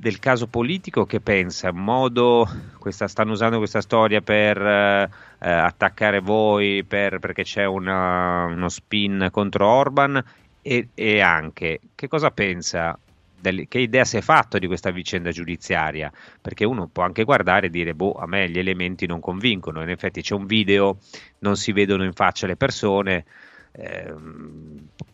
del 0.01 0.19
caso 0.19 0.47
politico 0.47 1.05
che 1.05 1.19
pensa? 1.19 1.69
In 1.69 1.77
modo 1.77 2.47
questa, 2.77 3.07
stanno 3.07 3.31
usando 3.31 3.57
questa 3.57 3.81
storia 3.81 4.21
per 4.21 4.57
eh, 4.61 5.09
attaccare 5.39 6.19
voi 6.19 6.83
per, 6.83 7.19
perché 7.19 7.43
c'è 7.43 7.65
una, 7.65 8.45
uno 8.45 8.69
spin 8.69 9.29
contro 9.31 9.67
Orban? 9.67 10.23
E, 10.61 10.89
e 10.93 11.19
anche 11.21 11.79
che 11.95 12.07
cosa 12.07 12.29
pensa 12.29 12.97
che 13.41 13.79
idea 13.79 14.05
si 14.05 14.17
è 14.17 14.21
fatto 14.21 14.59
di 14.59 14.67
questa 14.67 14.91
vicenda 14.91 15.31
giudiziaria? 15.31 16.11
Perché 16.39 16.63
uno 16.63 16.87
può 16.87 17.03
anche 17.03 17.23
guardare 17.23 17.67
e 17.67 17.69
dire 17.71 17.95
boh 17.95 18.13
a 18.13 18.27
me 18.27 18.47
gli 18.49 18.59
elementi 18.59 19.07
non 19.07 19.19
convincono. 19.19 19.81
In 19.81 19.89
effetti 19.89 20.21
c'è 20.21 20.35
un 20.35 20.45
video 20.45 20.97
non 21.39 21.57
si 21.57 21.71
vedono 21.71 22.03
in 22.03 22.13
faccia 22.13 22.45
le 22.45 22.55
persone 22.55 23.25
eh, 23.71 24.13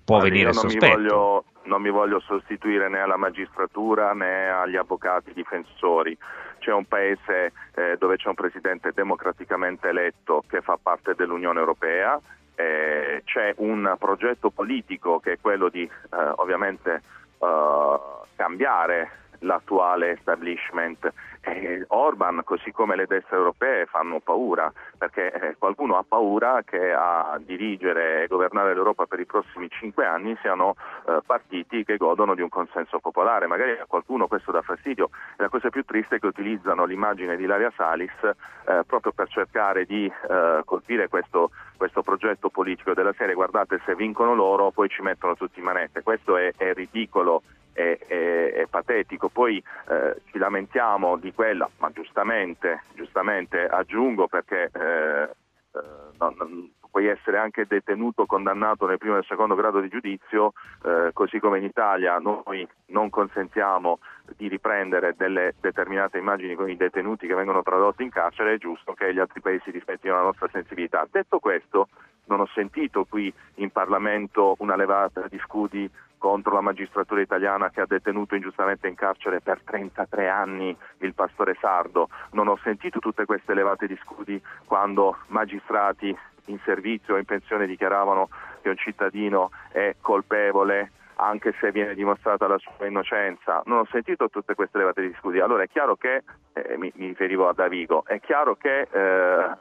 può 0.03 0.17
Guardi, 0.17 0.29
venire 0.29 0.53
sospetto 0.53 1.45
non 1.67 1.81
mi 1.81 1.89
voglio 1.89 2.19
sostituire 2.21 2.89
né 2.89 2.99
alla 2.99 3.17
magistratura 3.17 4.13
né 4.13 4.49
agli 4.49 4.75
avvocati 4.75 5.33
difensori. 5.33 6.17
C'è 6.59 6.71
un 6.73 6.85
paese 6.85 7.51
eh, 7.75 7.95
dove 7.97 8.17
c'è 8.17 8.29
un 8.29 8.33
presidente 8.33 8.91
democraticamente 8.93 9.89
eletto 9.89 10.43
che 10.49 10.61
fa 10.61 10.79
parte 10.81 11.13
dell'Unione 11.13 11.59
Europea, 11.59 12.19
eh, 12.55 13.21
c'è 13.23 13.53
un 13.57 13.95
progetto 13.99 14.49
politico 14.49 15.19
che 15.19 15.33
è 15.33 15.39
quello 15.39 15.69
di 15.69 15.83
eh, 15.83 15.89
ovviamente 16.37 17.01
eh, 17.37 17.99
cambiare 18.35 19.11
l'attuale 19.39 20.11
establishment. 20.11 21.13
Eh, 21.47 21.85
Orban, 21.89 22.41
così 22.43 22.71
come 22.71 22.97
le 22.97 23.05
destre 23.05 23.37
europee, 23.37 23.85
fanno 23.85 24.19
paura, 24.19 24.71
perché 24.97 25.31
eh, 25.31 25.55
qualcuno 25.57 25.97
ha 25.97 26.03
paura 26.05 26.61
che 26.65 26.91
a 26.91 27.39
dirigere 27.39 28.23
e 28.23 28.27
governare 28.27 28.73
l'Europa 28.73 29.05
per 29.05 29.21
i 29.21 29.25
prossimi 29.25 29.69
cinque 29.69 30.05
anni 30.05 30.37
siano 30.41 30.75
eh, 31.07 31.19
partiti 31.25 31.85
che 31.85 31.95
godono 31.95 32.35
di 32.35 32.41
un 32.41 32.49
consenso 32.49 32.99
popolare. 32.99 33.47
Magari 33.47 33.71
a 33.71 33.85
qualcuno 33.87 34.27
questo 34.27 34.51
dà 34.51 34.61
fastidio 34.61 35.09
e 35.37 35.43
la 35.43 35.49
cosa 35.49 35.69
più 35.69 35.85
triste 35.85 36.17
è 36.17 36.19
che 36.19 36.27
utilizzano 36.27 36.83
l'immagine 36.83 37.37
di 37.37 37.43
Ilaria 37.43 37.71
Salis 37.75 38.11
eh, 38.23 38.83
proprio 38.85 39.13
per 39.13 39.29
cercare 39.29 39.85
di 39.85 40.05
eh, 40.05 40.61
colpire 40.65 41.07
questo, 41.07 41.51
questo, 41.77 42.01
progetto 42.01 42.49
politico 42.49 42.93
della 42.93 43.13
serie 43.13 43.33
guardate 43.33 43.81
se 43.85 43.95
vincono 43.95 44.33
loro 44.33 44.71
poi 44.71 44.89
ci 44.89 45.01
mettono 45.01 45.35
tutti 45.35 45.59
in 45.59 45.65
manette. 45.65 46.03
Questo 46.03 46.35
è, 46.35 46.51
è 46.57 46.73
ridicolo 46.73 47.41
è, 47.77 47.97
è, 48.07 48.53
è 48.53 48.65
patetico. 48.67 49.29
Poi 49.29 49.63
eh, 49.89 50.21
ci 50.31 50.39
lamentiamo 50.39 51.17
di 51.17 51.31
quella, 51.31 51.69
ma 51.77 51.91
giustamente, 51.91 52.81
giustamente 52.95 53.67
aggiungo 53.67 54.27
perché 54.27 54.71
eh, 54.73 55.21
eh 55.21 56.05
non, 56.17 56.33
non, 56.37 56.71
puoi 56.89 57.05
essere 57.05 57.37
anche 57.37 57.67
detenuto, 57.67 58.25
condannato 58.25 58.87
nel 58.87 58.97
primo 58.97 59.13
e 59.13 59.17
nel 59.17 59.25
secondo 59.27 59.53
grado 59.53 59.79
di 59.81 59.89
giudizio, 59.89 60.53
eh, 60.83 61.11
così 61.13 61.37
come 61.37 61.59
in 61.59 61.65
Italia 61.65 62.17
noi 62.17 62.67
non 62.87 63.11
consentiamo 63.11 63.99
di 64.35 64.47
riprendere 64.47 65.13
delle 65.15 65.53
determinate 65.61 66.17
immagini 66.17 66.55
con 66.55 66.71
i 66.71 66.75
detenuti 66.75 67.27
che 67.27 67.35
vengono 67.35 67.61
tradotti 67.61 68.01
in 68.01 68.09
carcere, 68.09 68.55
è 68.55 68.57
giusto 68.57 68.93
che 68.93 69.13
gli 69.13 69.19
altri 69.19 69.41
paesi 69.41 69.69
rispettino 69.69 70.15
la 70.15 70.21
nostra 70.21 70.49
sensibilità. 70.51 71.05
Detto 71.11 71.37
questo, 71.37 71.89
non 72.27 72.39
ho 72.41 72.47
sentito 72.53 73.05
qui 73.05 73.33
in 73.55 73.71
Parlamento 73.71 74.55
una 74.59 74.75
levata 74.75 75.27
di 75.27 75.39
scudi 75.39 75.89
contro 76.17 76.53
la 76.53 76.61
magistratura 76.61 77.21
italiana 77.21 77.69
che 77.69 77.81
ha 77.81 77.85
detenuto 77.85 78.35
ingiustamente 78.35 78.87
in 78.87 78.95
carcere 78.95 79.39
per 79.39 79.61
33 79.63 80.27
anni 80.27 80.75
il 80.99 81.13
pastore 81.13 81.55
sardo. 81.59 82.09
Non 82.31 82.47
ho 82.47 82.57
sentito 82.63 82.99
tutte 82.99 83.25
queste 83.25 83.53
levate 83.53 83.87
di 83.87 83.97
scudi 84.03 84.41
quando 84.65 85.17
magistrati 85.27 86.15
in 86.45 86.59
servizio 86.63 87.15
o 87.15 87.17
in 87.17 87.25
pensione 87.25 87.67
dichiaravano 87.67 88.29
che 88.61 88.69
un 88.69 88.77
cittadino 88.77 89.51
è 89.71 89.95
colpevole 90.01 90.91
anche 91.17 91.53
se 91.59 91.71
viene 91.71 91.95
dimostrata 91.95 92.47
la 92.47 92.57
sua 92.57 92.85
innocenza. 92.85 93.61
Non 93.65 93.79
ho 93.79 93.87
sentito 93.89 94.29
tutte 94.29 94.53
queste 94.53 94.77
levate 94.77 95.01
di 95.01 95.15
scudi. 95.19 95.39
Allora 95.39 95.63
è 95.63 95.67
chiaro 95.67 95.95
che, 95.95 96.23
eh, 96.53 96.77
mi, 96.77 96.91
mi, 96.95 97.07
riferivo 97.07 97.47
a 97.47 97.53
Davigo, 97.53 98.03
è 98.05 98.19
chiaro 98.19 98.55
che 98.55 98.87
eh, 98.89 99.57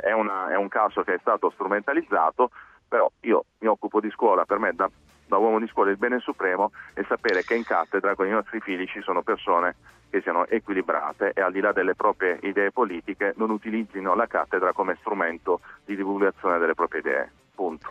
è, 0.00 0.12
una, 0.12 0.50
è 0.50 0.56
un 0.56 0.68
caso 0.68 1.02
che 1.02 1.14
è 1.14 1.18
stato 1.20 1.50
strumentalizzato, 1.50 2.50
però 2.88 3.10
io 3.20 3.44
mi 3.58 3.68
occupo 3.68 4.00
di 4.00 4.10
scuola, 4.10 4.44
per 4.44 4.58
me 4.58 4.72
da 4.74 4.90
da 5.28 5.38
uomo 5.38 5.58
di 5.58 5.66
scuola 5.66 5.90
il 5.90 5.96
bene 5.96 6.20
supremo 6.20 6.70
è 6.94 7.02
sapere 7.08 7.42
che 7.42 7.54
in 7.54 7.64
cattedra 7.64 8.14
con 8.14 8.26
i 8.26 8.30
nostri 8.30 8.60
figli 8.60 8.86
ci 8.86 9.00
sono 9.02 9.22
persone 9.22 9.74
che 10.08 10.20
siano 10.20 10.46
equilibrate 10.46 11.32
e 11.34 11.40
al 11.40 11.52
di 11.52 11.60
là 11.60 11.72
delle 11.72 11.94
proprie 11.94 12.38
idee 12.42 12.70
politiche 12.70 13.34
non 13.36 13.50
utilizzino 13.50 14.14
la 14.14 14.26
cattedra 14.26 14.72
come 14.72 14.96
strumento 15.00 15.60
di 15.84 15.96
divulgazione 15.96 16.58
delle 16.58 16.74
proprie 16.74 17.00
idee. 17.00 17.30
Punto. 17.54 17.90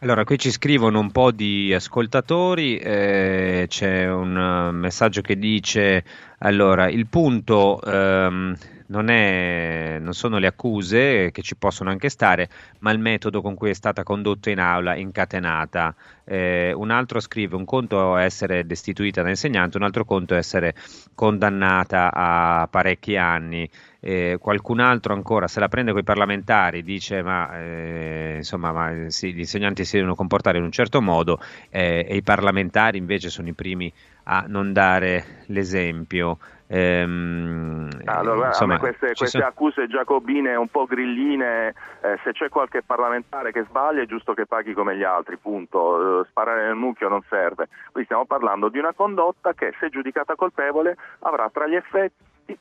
Allora, 0.00 0.24
qui 0.24 0.36
ci 0.36 0.50
scrivono 0.50 0.98
un 0.98 1.12
po' 1.12 1.30
di 1.30 1.72
ascoltatori, 1.72 2.76
eh, 2.76 3.66
c'è 3.68 4.10
un 4.10 4.70
messaggio 4.72 5.20
che 5.20 5.36
dice, 5.36 6.04
allora, 6.38 6.88
il 6.88 7.06
punto 7.06 7.80
ehm, 7.80 8.56
non, 8.92 9.08
è, 9.08 9.96
non, 9.98 10.12
sono 10.12 10.36
le 10.36 10.46
accuse 10.46 11.30
che 11.32 11.40
ci 11.40 11.56
possono 11.56 11.88
anche 11.88 12.10
stare, 12.10 12.50
ma 12.80 12.92
il 12.92 12.98
metodo 12.98 13.40
con 13.40 13.54
cui 13.54 13.70
è 13.70 13.72
stata 13.72 14.02
condotta 14.02 14.50
in 14.50 14.60
aula, 14.60 14.94
incatenata. 14.94 15.94
Eh, 16.24 16.72
un 16.74 16.90
altro 16.90 17.18
scrive, 17.18 17.56
un 17.56 17.64
conto 17.64 18.18
è 18.18 18.24
essere 18.24 18.66
destituita 18.66 19.22
da 19.22 19.30
insegnante, 19.30 19.78
un 19.78 19.84
altro 19.84 20.04
conto 20.04 20.34
è 20.34 20.36
essere 20.36 20.74
condannata 21.14 22.12
a 22.12 22.68
parecchi 22.70 23.16
anni 23.16 23.68
eh, 24.04 24.36
qualcun 24.40 24.80
altro 24.80 25.14
ancora 25.14 25.46
se 25.46 25.60
la 25.60 25.68
prende 25.68 25.92
con 25.92 26.00
i 26.00 26.04
parlamentari, 26.04 26.82
dice 26.82 27.22
ma, 27.22 27.56
eh, 27.56 28.34
insomma, 28.38 28.72
ma 28.72 29.08
sì, 29.10 29.32
gli 29.32 29.38
insegnanti 29.38 29.84
si 29.84 29.94
devono 29.96 30.16
comportare 30.16 30.58
in 30.58 30.64
un 30.64 30.72
certo 30.72 31.00
modo 31.00 31.38
eh, 31.70 32.04
e 32.08 32.16
i 32.16 32.22
parlamentari 32.22 32.98
invece 32.98 33.30
sono 33.30 33.48
i 33.48 33.52
primi 33.52 33.92
a 34.24 34.44
non 34.48 34.72
dare 34.72 35.44
l'esempio. 35.46 36.38
Ehm, 36.74 37.90
allora, 38.06 38.46
insomma, 38.46 38.78
queste, 38.78 39.12
queste 39.12 39.26
sono... 39.26 39.44
accuse 39.44 39.86
giacobine 39.88 40.54
un 40.54 40.68
po' 40.68 40.86
grilline, 40.86 41.74
eh, 42.00 42.18
se 42.24 42.32
c'è 42.32 42.48
qualche 42.48 42.82
parlamentare 42.82 43.52
che 43.52 43.64
sbaglia 43.68 44.00
è 44.00 44.06
giusto 44.06 44.32
che 44.32 44.46
paghi 44.46 44.72
come 44.72 44.96
gli 44.96 45.02
altri, 45.02 45.36
punto. 45.36 46.22
Eh, 46.22 46.26
sparare 46.30 46.64
nel 46.64 46.74
mucchio 46.74 47.10
non 47.10 47.20
serve. 47.28 47.68
Qui 47.92 48.04
stiamo 48.04 48.24
parlando 48.24 48.70
di 48.70 48.78
una 48.78 48.94
condotta 48.94 49.52
che, 49.52 49.74
se 49.78 49.90
giudicata 49.90 50.34
colpevole, 50.34 50.96
avrà 51.20 51.50
tra 51.50 51.66
gli 51.66 51.74
effetti 51.74 52.58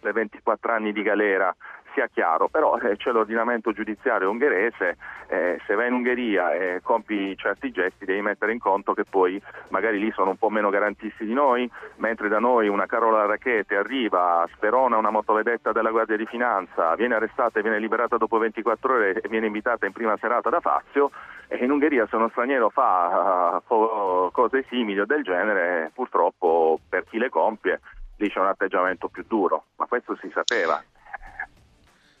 le 0.00 0.12
24 0.12 0.72
anni 0.72 0.92
di 0.92 1.02
galera 1.02 1.54
sia 1.98 2.06
chiaro, 2.06 2.46
però 2.48 2.78
eh, 2.78 2.96
c'è 2.96 3.10
l'ordinamento 3.10 3.72
giudiziario 3.72 4.30
ungherese, 4.30 4.96
eh, 5.26 5.60
se 5.66 5.74
vai 5.74 5.88
in 5.88 5.94
Ungheria 5.94 6.52
e 6.52 6.80
compi 6.80 7.36
certi 7.36 7.72
gesti 7.72 8.04
devi 8.04 8.22
mettere 8.22 8.52
in 8.52 8.60
conto 8.60 8.94
che 8.94 9.04
poi 9.04 9.42
magari 9.70 9.98
lì 9.98 10.12
sono 10.12 10.30
un 10.30 10.36
po' 10.36 10.48
meno 10.48 10.70
garantisti 10.70 11.26
di 11.26 11.34
noi, 11.34 11.68
mentre 11.96 12.28
da 12.28 12.38
noi 12.38 12.68
una 12.68 12.86
Carola 12.86 13.26
Rachete 13.26 13.74
arriva, 13.74 14.48
sperona 14.54 14.96
una 14.96 15.10
motovedetta 15.10 15.72
della 15.72 15.90
Guardia 15.90 16.16
di 16.16 16.26
Finanza, 16.26 16.94
viene 16.94 17.16
arrestata 17.16 17.58
e 17.58 17.62
viene 17.62 17.80
liberata 17.80 18.16
dopo 18.16 18.38
24 18.38 18.94
ore 18.94 19.20
e 19.20 19.28
viene 19.28 19.46
invitata 19.46 19.86
in 19.86 19.92
prima 19.92 20.16
serata 20.18 20.50
da 20.50 20.60
Fazio, 20.60 21.10
in 21.58 21.70
Ungheria 21.70 22.06
se 22.06 22.14
uno 22.14 22.28
straniero 22.28 22.68
fa 22.68 23.60
uh, 23.66 24.30
cose 24.30 24.64
simili 24.68 25.00
o 25.00 25.06
del 25.06 25.24
genere, 25.24 25.90
purtroppo 25.94 26.78
per 26.88 27.04
chi 27.04 27.18
le 27.18 27.28
compie 27.28 27.80
lì 28.18 28.28
c'è 28.28 28.40
un 28.40 28.46
atteggiamento 28.46 29.08
più 29.08 29.24
duro, 29.26 29.64
ma 29.76 29.86
questo 29.86 30.16
si 30.20 30.30
sapeva. 30.32 30.82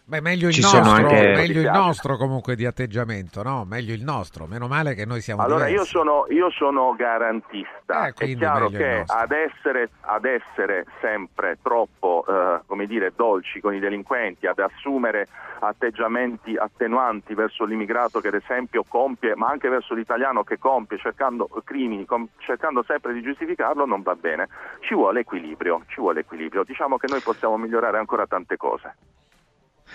Beh, 0.08 0.22
meglio 0.22 0.48
il, 0.48 0.58
nostro, 0.58 0.90
anche... 0.90 1.34
meglio 1.36 1.60
il 1.60 1.70
nostro 1.70 2.16
comunque 2.16 2.56
di 2.56 2.64
atteggiamento, 2.64 3.42
no? 3.42 3.66
Meglio 3.68 3.92
il 3.92 4.02
nostro, 4.02 4.46
meno 4.46 4.66
male 4.66 4.94
che 4.94 5.04
noi 5.04 5.20
siamo 5.20 5.42
Allora 5.42 5.68
io 5.68 5.84
sono, 5.84 6.24
io 6.30 6.48
sono, 6.50 6.94
garantista, 6.96 8.06
eh, 8.06 8.14
è 8.16 8.34
chiaro 8.34 8.70
che 8.70 9.04
ad 9.06 9.32
essere, 9.32 9.90
ad 10.00 10.24
essere, 10.24 10.86
sempre 11.02 11.58
troppo, 11.60 12.24
eh, 12.26 12.60
come 12.64 12.86
dire, 12.86 13.12
dolci 13.14 13.60
con 13.60 13.74
i 13.74 13.80
delinquenti, 13.80 14.46
ad 14.46 14.58
assumere 14.60 15.28
atteggiamenti 15.58 16.56
attenuanti 16.56 17.34
verso 17.34 17.66
l'immigrato 17.66 18.20
che 18.20 18.28
ad 18.28 18.34
esempio 18.34 18.84
compie, 18.88 19.36
ma 19.36 19.48
anche 19.48 19.68
verso 19.68 19.92
l'italiano 19.92 20.42
che 20.42 20.58
compie 20.58 20.96
cercando 20.96 21.50
crimini, 21.64 22.06
com- 22.06 22.28
cercando 22.38 22.82
sempre 22.82 23.12
di 23.12 23.20
giustificarlo, 23.20 23.84
non 23.84 24.00
va 24.00 24.14
bene. 24.14 24.48
Ci 24.80 24.94
vuole 24.94 25.20
equilibrio, 25.20 25.82
ci 25.88 26.00
vuole 26.00 26.20
equilibrio. 26.20 26.64
Diciamo 26.64 26.96
che 26.96 27.08
noi 27.10 27.20
possiamo 27.20 27.58
migliorare 27.58 27.98
ancora 27.98 28.26
tante 28.26 28.56
cose. 28.56 28.94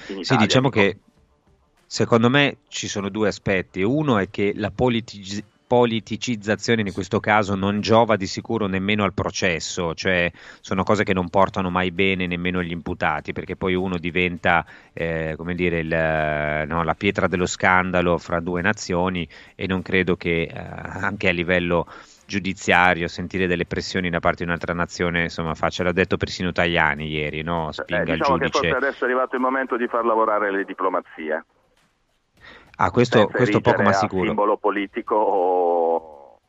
Italia, 0.07 0.23
sì, 0.23 0.37
diciamo 0.37 0.69
dico. 0.69 0.81
che 0.81 0.97
secondo 1.85 2.29
me 2.29 2.57
ci 2.67 2.87
sono 2.87 3.09
due 3.09 3.27
aspetti. 3.27 3.81
Uno 3.81 4.17
è 4.17 4.29
che 4.29 4.53
la 4.55 4.71
politici- 4.71 5.43
politicizzazione 5.73 6.81
in 6.81 6.93
questo 6.93 7.19
caso 7.19 7.55
non 7.55 7.81
giova 7.81 8.15
di 8.15 8.27
sicuro 8.27 8.67
nemmeno 8.67 9.03
al 9.03 9.13
processo, 9.13 9.95
cioè 9.95 10.31
sono 10.61 10.83
cose 10.83 11.03
che 11.03 11.13
non 11.13 11.29
portano 11.29 11.71
mai 11.71 11.89
bene 11.91 12.27
nemmeno 12.27 12.61
gli 12.61 12.69
imputati, 12.69 13.33
perché 13.33 13.55
poi 13.55 13.73
uno 13.73 13.97
diventa 13.97 14.63
eh, 14.93 15.33
come 15.35 15.55
dire, 15.55 15.79
il, 15.79 16.67
no, 16.67 16.83
la 16.83 16.93
pietra 16.93 17.27
dello 17.27 17.47
scandalo 17.47 18.19
fra 18.19 18.39
due 18.39 18.61
nazioni 18.61 19.27
e 19.55 19.65
non 19.65 19.81
credo 19.81 20.15
che 20.15 20.43
eh, 20.43 20.53
anche 20.55 21.29
a 21.29 21.31
livello 21.31 21.87
giudiziario, 22.33 23.07
sentire 23.07 23.45
delle 23.45 23.65
pressioni 23.65 24.09
da 24.09 24.19
parte 24.19 24.43
di 24.43 24.49
un'altra 24.49 24.73
nazione, 24.73 25.23
insomma, 25.23 25.53
faccia, 25.53 25.83
l'ha 25.83 25.91
detto 25.91 26.17
persino 26.17 26.51
Tajani 26.51 27.07
ieri, 27.07 27.43
no? 27.43 27.69
Eh, 27.69 27.73
Spinga 27.73 28.13
eh, 28.13 28.17
diciamo 28.17 28.35
il 28.35 28.41
giudice. 28.41 28.59
Che 28.59 28.69
forse 28.69 28.85
adesso 28.85 29.03
è 29.03 29.07
arrivato 29.07 29.35
il 29.35 29.41
momento 29.41 29.77
di 29.77 29.87
far 29.87 30.03
lavorare 30.03 30.51
le 30.51 30.63
diplomazie. 30.65 31.45
Ah, 32.77 32.89
questo, 32.89 33.27
questo 33.27 33.61
poco 33.61 33.83
ma 33.83 33.93
sicuro. 33.93 34.25
simbolo 34.25 34.57
politico 34.57 35.15
o... 35.15 36.39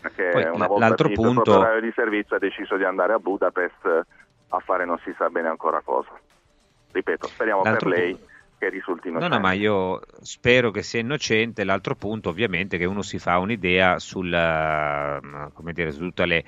perché 0.00 0.30
Poi, 0.30 0.44
una 0.44 0.68
volta 0.68 0.86
l'altro 0.86 1.08
punto... 1.08 1.60
il 1.74 1.80
di 1.80 1.92
servizio 1.94 2.36
ha 2.36 2.38
deciso 2.38 2.76
di 2.76 2.84
andare 2.84 3.12
a 3.12 3.18
Budapest 3.18 4.06
a 4.48 4.58
fare 4.60 4.84
non 4.84 4.98
si 5.04 5.12
sa 5.18 5.28
bene 5.28 5.48
ancora 5.48 5.80
cosa. 5.80 6.12
Ripeto, 6.92 7.26
speriamo 7.26 7.64
l'altro 7.64 7.90
per 7.90 7.98
lei. 7.98 8.14
Punto 8.14 8.34
che 8.58 8.68
risulti 8.68 9.08
innocente. 9.08 9.34
No, 9.34 9.40
no, 9.40 9.46
ma 9.46 9.52
io 9.52 10.00
spero 10.20 10.70
che 10.70 10.82
sia 10.82 11.00
innocente. 11.00 11.64
L'altro 11.64 11.94
punto, 11.94 12.28
ovviamente, 12.28 12.76
è 12.76 12.78
che 12.78 12.84
uno 12.84 13.02
si 13.02 13.18
fa 13.18 13.38
un'idea 13.38 13.98
sul, 13.98 14.30
come 15.52 15.72
dire, 15.72 15.92
su 15.92 16.00
tutte 16.00 16.26
le, 16.26 16.44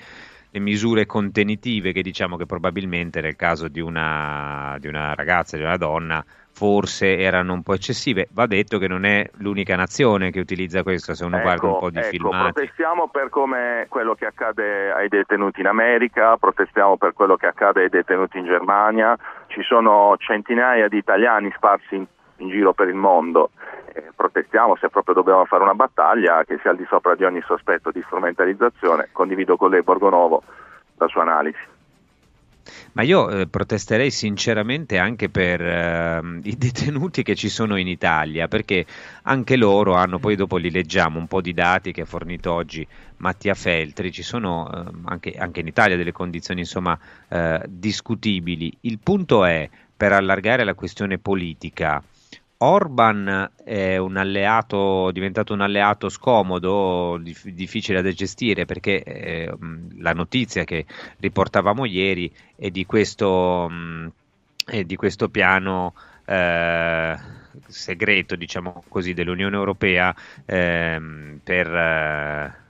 le, 0.51 0.61
misure 0.61 1.07
contenitive 1.07 1.93
che 1.93 2.03
diciamo 2.03 2.37
che 2.37 2.47
probabilmente 2.47 3.21
nel 3.21 3.37
caso 3.37 3.69
di 3.69 3.81
una, 3.81 4.77
di 4.79 4.87
una 4.87 5.15
ragazza, 5.15 5.57
di 5.57 5.63
una 5.63 5.77
donna, 5.77 6.25
forse 6.59 7.19
erano 7.19 7.53
un 7.53 7.63
po' 7.63 7.75
eccessive. 7.75 8.27
Va 8.33 8.47
detto 8.47 8.79
che 8.79 8.89
non 8.89 9.05
è 9.05 9.31
l'unica 9.37 9.77
nazione 9.77 10.33
che 10.33 10.41
utilizza 10.41 10.83
questo, 10.83 11.15
se 11.15 11.25
uno 11.25 11.37
ecco, 11.37 11.45
guarda 11.45 11.67
un 11.69 11.79
po' 11.79 11.91
di 11.91 11.99
ecco, 11.99 12.09
filmati. 12.09 12.53
Protestiamo 12.53 13.07
per 13.07 13.29
come 13.29 13.87
quello 13.89 14.15
che 14.17 14.27
accade 14.27 14.91
ai 14.91 15.07
detenuti 15.07 15.61
in 15.61 15.69
America, 15.69 16.37
protestiamo 16.37 16.97
per 16.97 17.13
quello 17.13 17.37
che 17.37 17.47
accade 17.47 17.83
ai 17.83 17.89
detenuti 17.89 18.39
in 18.39 18.47
Germania, 18.47 19.17
ci 19.47 19.63
sono 19.63 20.17
centinaia 20.19 20.89
di 20.89 20.97
italiani 20.97 21.53
sparsi 21.55 21.95
in, 21.95 22.07
in 22.39 22.49
giro 22.49 22.73
per 22.73 22.89
il 22.89 22.97
mondo. 22.97 23.51
Eh, 23.93 24.11
protestiamo 24.17 24.75
se 24.75 24.89
proprio 24.89 25.15
dobbiamo 25.15 25.45
fare 25.45 25.63
una 25.63 25.75
battaglia 25.75 26.43
che 26.45 26.59
sia 26.61 26.71
al 26.73 26.77
di 26.77 26.87
sopra 26.89 27.15
di 27.15 27.23
ogni 27.23 27.43
sospetto 27.43 27.93
di 27.93 28.03
strumentalizzazione. 28.05 29.11
Condivido 29.13 29.57
con 29.57 29.71
lei 29.71 29.83
Borgonovo 29.83 30.43
la 30.97 31.07
sua 31.07 31.23
analisi. 31.23 31.77
Ma 32.93 33.03
io 33.03 33.29
eh, 33.29 33.47
protesterei 33.47 34.11
sinceramente 34.11 34.99
anche 34.99 35.29
per 35.29 35.61
eh, 35.61 36.21
i 36.43 36.57
detenuti 36.57 37.23
che 37.23 37.35
ci 37.35 37.49
sono 37.49 37.77
in 37.77 37.89
Italia, 37.89 38.49
perché 38.49 38.87
anche 39.23 39.57
loro 39.57 39.95
hanno, 39.95 40.19
poi 40.19 40.37
dopo 40.37 40.57
li 40.57 40.71
leggiamo, 40.71 41.19
un 41.19 41.27
po' 41.27 41.41
di 41.41 41.55
dati 41.55 41.93
che 41.93 42.03
ha 42.03 42.07
fornito 42.07 42.53
oggi 42.53 42.87
Mattia 43.19 43.55
Feltri, 43.55 44.13
ci 44.13 44.23
sono 44.23 44.71
eh, 44.71 44.91
anche, 45.05 45.33
anche, 45.33 45.61
in 45.61 45.67
Italia 45.67 45.97
delle 45.97 46.13
condizioni 46.13 46.61
insomma 46.61 46.99
eh, 47.29 47.63
discutibili. 47.69 48.77
Il 48.83 48.99
punto 48.99 49.45
è, 49.45 49.69
per 49.97 50.13
allargare 50.13 50.65
la 50.65 50.75
questione 50.75 51.19
politica, 51.19 52.03
Orban 52.61 53.53
è 53.63 53.97
un 53.99 54.17
alleato, 54.17 55.11
diventato 55.13 55.53
un 55.53 55.61
alleato 55.61 56.09
scomodo, 56.09 57.17
dif- 57.23 57.49
difficile 57.51 58.03
da 58.03 58.11
gestire 58.11 58.65
perché 58.65 59.03
eh, 59.05 59.57
la 59.99 60.13
notizia 60.13 60.65
che 60.65 60.85
riportavamo 61.19 61.85
ieri 61.85 62.33
è 62.57 62.71
di 62.71 62.85
questo, 62.85 63.69
mh, 63.69 64.11
è 64.67 64.83
di 64.83 64.97
questo 64.97 65.29
piano 65.29 65.95
eh, 66.25 67.17
segreto, 67.69 68.35
diciamo 68.35 68.83
così, 68.89 69.15
dell'Unione 69.15 69.55
Europea 69.57 70.13
eh, 70.45 71.01
per 71.43 72.67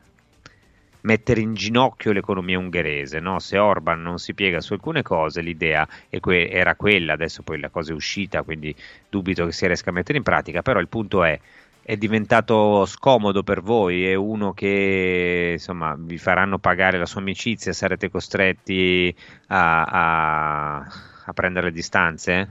mettere 1.09 1.40
in 1.40 1.55
ginocchio 1.55 2.12
l'economia 2.12 2.59
ungherese. 2.59 3.18
No? 3.18 3.38
Se 3.38 3.57
Orban 3.57 4.03
non 4.03 4.18
si 4.18 4.35
piega 4.35 4.61
su 4.61 4.75
alcune 4.75 5.01
cose, 5.01 5.40
l'idea 5.40 5.88
que- 6.21 6.51
era 6.51 6.75
quella, 6.75 7.14
adesso 7.14 7.42
poi 7.42 7.59
la 7.59 7.71
cosa 7.71 7.92
è 7.92 7.94
uscita, 7.94 8.42
quindi 8.42 8.75
dubito 9.09 9.47
che 9.47 9.53
si 9.53 9.66
riesca 9.66 9.88
a 9.88 9.94
mettere 9.94 10.18
in 10.18 10.25
pratica, 10.25 10.61
però 10.61 10.81
il 10.81 10.88
punto 10.88 11.25
è 11.25 11.40
è 11.88 11.97
diventato 11.97 12.85
scomodo 12.85 13.42
per 13.42 13.62
voi, 13.62 14.07
è 14.07 14.14
uno 14.14 14.53
che 14.53 15.53
insomma 15.55 15.94
vi 15.97 16.18
faranno 16.18 16.59
pagare 16.59 16.99
la 16.99 17.07
sua 17.07 17.23
amicizia, 17.23 17.73
sarete 17.73 18.11
costretti 18.11 19.16
a, 19.47 19.85
a, 19.85 20.77
a 21.25 21.33
prendere 21.33 21.68
le 21.68 21.73
distanze? 21.73 22.49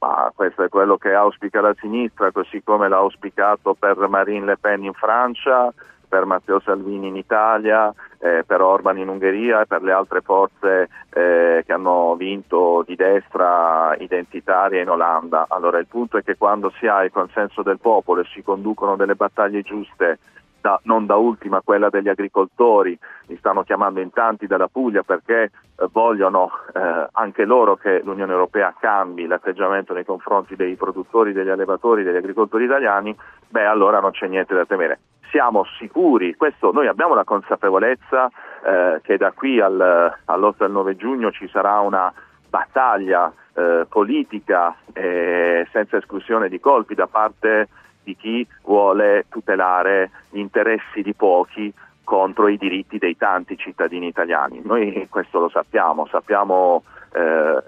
Ma 0.00 0.32
questo 0.34 0.64
è 0.64 0.68
quello 0.68 0.96
che 0.96 1.12
auspica 1.12 1.60
la 1.60 1.76
sinistra, 1.78 2.32
così 2.32 2.60
come 2.64 2.88
l'ha 2.88 2.96
auspicato 2.96 3.74
per 3.74 3.96
Marine 4.08 4.46
Le 4.46 4.58
Pen 4.58 4.82
in 4.82 4.94
Francia, 4.94 5.72
per 6.14 6.26
Matteo 6.26 6.60
Salvini 6.60 7.08
in 7.08 7.16
Italia, 7.16 7.92
eh, 8.20 8.44
per 8.46 8.60
Orban 8.60 8.98
in 8.98 9.08
Ungheria 9.08 9.62
e 9.62 9.66
per 9.66 9.82
le 9.82 9.90
altre 9.90 10.20
forze 10.20 10.88
eh, 11.10 11.64
che 11.66 11.72
hanno 11.72 12.14
vinto 12.14 12.84
di 12.86 12.94
destra 12.94 13.96
identitaria 13.98 14.80
in 14.80 14.88
Olanda. 14.88 15.46
Allora 15.48 15.78
il 15.78 15.88
punto 15.88 16.16
è 16.16 16.22
che 16.22 16.36
quando 16.36 16.72
si 16.78 16.86
ha 16.86 17.02
il 17.02 17.10
consenso 17.10 17.62
del 17.62 17.80
popolo 17.80 18.20
e 18.20 18.26
si 18.32 18.44
conducono 18.44 18.94
delle 18.94 19.16
battaglie 19.16 19.62
giuste 19.62 20.20
da, 20.60 20.78
non 20.84 21.04
da 21.04 21.16
ultima 21.16 21.62
quella 21.62 21.90
degli 21.90 22.08
agricoltori, 22.08 22.96
mi 23.26 23.36
stanno 23.36 23.64
chiamando 23.64 23.98
in 23.98 24.12
tanti 24.12 24.46
dalla 24.46 24.68
Puglia 24.68 25.02
perché 25.02 25.42
eh, 25.42 25.50
vogliono 25.90 26.48
eh, 26.72 27.08
anche 27.10 27.44
loro 27.44 27.74
che 27.74 28.02
l'Unione 28.04 28.30
Europea 28.30 28.72
cambi 28.78 29.26
l'atteggiamento 29.26 29.92
nei 29.92 30.04
confronti 30.04 30.54
dei 30.54 30.76
produttori, 30.76 31.32
degli 31.32 31.48
allevatori, 31.50 32.04
degli 32.04 32.14
agricoltori 32.14 32.66
italiani, 32.66 33.16
beh 33.48 33.66
allora 33.66 33.98
non 33.98 34.12
c'è 34.12 34.28
niente 34.28 34.54
da 34.54 34.64
temere. 34.64 35.00
Siamo 35.34 35.64
sicuri, 35.80 36.36
questo, 36.36 36.70
noi 36.70 36.86
abbiamo 36.86 37.16
la 37.16 37.24
consapevolezza 37.24 38.30
eh, 38.64 39.00
che 39.02 39.16
da 39.16 39.32
qui 39.32 39.60
al, 39.60 40.14
all'8 40.26 40.54
e 40.60 40.64
al 40.66 40.70
9 40.70 40.94
giugno 40.94 41.32
ci 41.32 41.48
sarà 41.48 41.80
una 41.80 42.12
battaglia 42.48 43.32
eh, 43.52 43.84
politica 43.88 44.76
eh, 44.92 45.66
senza 45.72 45.96
esclusione 45.96 46.48
di 46.48 46.60
colpi 46.60 46.94
da 46.94 47.08
parte 47.08 47.66
di 48.04 48.14
chi 48.14 48.46
vuole 48.62 49.26
tutelare 49.28 50.12
gli 50.30 50.38
interessi 50.38 51.02
di 51.02 51.14
pochi 51.14 51.74
contro 52.04 52.48
i 52.48 52.56
diritti 52.56 52.98
dei 52.98 53.16
tanti 53.16 53.56
cittadini 53.56 54.06
italiani. 54.06 54.60
Noi 54.62 55.06
questo 55.10 55.40
lo 55.40 55.48
sappiamo, 55.48 56.06
sappiamo 56.06 56.84
eh, 57.12 57.62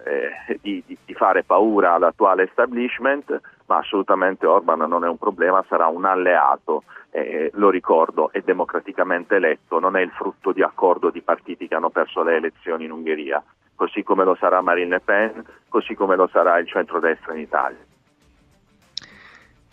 eh, 0.49 0.59
di, 0.61 0.83
di, 0.85 1.15
fare 1.15 1.43
paura 1.45 1.95
all'attuale 1.95 2.45
establishment, 2.45 3.41
ma 3.67 3.79
assolutamente 3.79 4.47
Orban 4.47 4.81
non 4.89 5.05
è 5.05 5.09
un 5.09 5.19
problema, 5.19 5.65
sarà 5.69 5.87
un 5.87 6.05
alleato, 6.05 6.83
eh, 7.11 7.51
lo 7.55 7.71
ricordo, 7.71 8.31
è 8.33 8.41
democraticamente 8.45 9.37
eletto, 9.37 9.79
non 9.79 9.97
è 9.97 10.01
il 10.01 10.11
frutto 10.11 10.53
di 10.53 10.63
accordo 10.63 11.11
di 11.11 11.23
partiti 11.23 11.69
che 11.69 11.75
hanno 11.75 11.91
perso 11.91 12.23
le 12.23 12.37
elezioni 12.37 12.85
in 12.85 12.93
Ungheria, 12.93 13.43
così 13.75 14.03
come 14.03 14.25
lo 14.25 14.35
sarà 14.35 14.61
Marine 14.61 14.89
Le 14.91 15.01
Pen, 15.01 15.45
così 15.69 15.95
come 15.95 16.17
lo 16.17 16.29
sarà 16.33 16.59
il 16.59 16.67
centrodestra 16.67 17.35
in 17.35 17.41
Italia. 17.41 17.79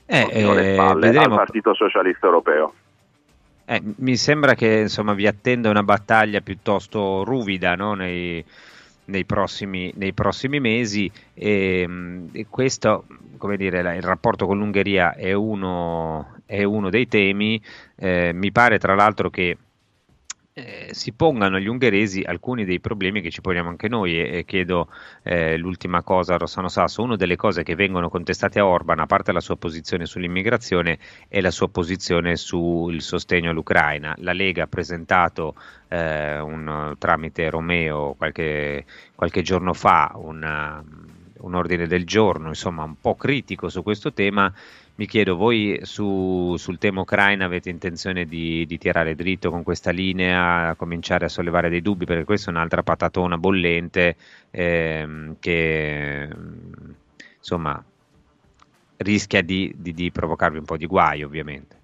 Eh, 0.05 0.27
eh, 0.31 0.73
spalle 0.73 1.17
al 1.17 1.29
Partito 1.29 1.73
Socialista 1.73 2.27
Europeo. 2.27 2.73
Eh, 3.65 3.81
mi 3.97 4.17
sembra 4.17 4.55
che 4.55 4.81
insomma, 4.81 5.13
vi 5.13 5.25
attenda 5.25 5.69
una 5.69 5.83
battaglia 5.83 6.41
piuttosto 6.41 7.23
ruvida 7.23 7.75
no? 7.75 7.93
nei, 7.93 8.43
nei, 9.05 9.25
prossimi, 9.25 9.91
nei, 9.95 10.13
prossimi, 10.13 10.59
mesi 10.59 11.09
e, 11.33 11.85
mm, 11.87 12.27
e 12.33 12.45
questo, 12.49 13.05
dire, 13.55 13.79
il 13.95 14.01
rapporto 14.01 14.45
con 14.45 14.57
l'Ungheria 14.57 15.15
è 15.15 15.33
uno, 15.33 16.35
è 16.45 16.63
uno 16.63 16.89
dei 16.89 17.07
temi. 17.07 17.61
Eh, 17.95 18.31
mi 18.33 18.51
pare 18.51 18.79
tra 18.79 18.95
l'altro 18.95 19.29
che 19.29 19.57
eh, 20.53 20.89
si 20.91 21.13
pongano 21.13 21.59
gli 21.59 21.67
ungheresi 21.67 22.21
alcuni 22.21 22.63
dei 22.63 22.79
problemi 22.79 23.21
che 23.21 23.31
ci 23.31 23.41
poniamo 23.41 23.69
anche 23.69 23.87
noi 23.87 24.19
e, 24.19 24.37
e 24.37 24.45
chiedo 24.45 24.87
eh, 25.23 25.57
l'ultima 25.57 26.03
cosa 26.03 26.35
a 26.35 26.37
Rossano 26.37 26.67
Sasso, 26.67 27.01
una 27.01 27.15
delle 27.15 27.35
cose 27.35 27.63
che 27.63 27.73
vengono 27.73 28.09
contestate 28.09 28.59
a 28.59 28.65
Orban, 28.65 28.99
a 28.99 29.07
parte 29.07 29.31
la 29.31 29.39
sua 29.39 29.57
posizione 29.57 30.05
sull'immigrazione, 30.05 30.99
è 31.27 31.41
la 31.41 31.51
sua 31.51 31.69
posizione 31.69 32.35
sul 32.35 33.01
sostegno 33.01 33.49
all'Ucraina. 33.49 34.15
La 34.19 34.33
Lega 34.33 34.63
ha 34.63 34.67
presentato 34.67 35.55
eh, 35.87 36.39
un, 36.39 36.95
tramite 36.99 37.49
Romeo 37.49 38.13
qualche, 38.15 38.85
qualche 39.15 39.41
giorno 39.41 39.73
fa 39.73 40.11
una, 40.15 40.83
un 41.39 41.55
ordine 41.55 41.87
del 41.87 42.05
giorno, 42.05 42.49
insomma 42.49 42.83
un 42.83 42.99
po' 42.99 43.15
critico 43.15 43.69
su 43.69 43.81
questo 43.81 44.13
tema 44.13 44.53
mi 44.95 45.07
chiedo, 45.07 45.35
voi 45.35 45.79
su, 45.81 46.55
sul 46.55 46.77
tema 46.77 47.01
Ucraina 47.01 47.45
avete 47.45 47.69
intenzione 47.69 48.25
di, 48.25 48.63
di, 48.67 48.77
tirare 48.77 49.15
dritto 49.15 49.49
con 49.49 49.63
questa 49.63 49.89
linea, 49.89 50.75
cominciare 50.75 51.25
a 51.25 51.29
sollevare 51.29 51.69
dei 51.69 51.81
dubbi, 51.81 52.05
perché 52.05 52.25
questa 52.25 52.51
è 52.51 52.53
un'altra 52.53 52.83
patatona 52.83 53.37
bollente 53.37 54.15
ehm, 54.51 55.37
che 55.39 56.29
insomma 57.37 57.83
rischia 58.97 59.41
di, 59.41 59.73
di, 59.75 59.93
di, 59.93 60.11
provocarvi 60.11 60.59
un 60.59 60.65
po' 60.65 60.77
di 60.77 60.85
guai 60.85 61.23
ovviamente. 61.23 61.81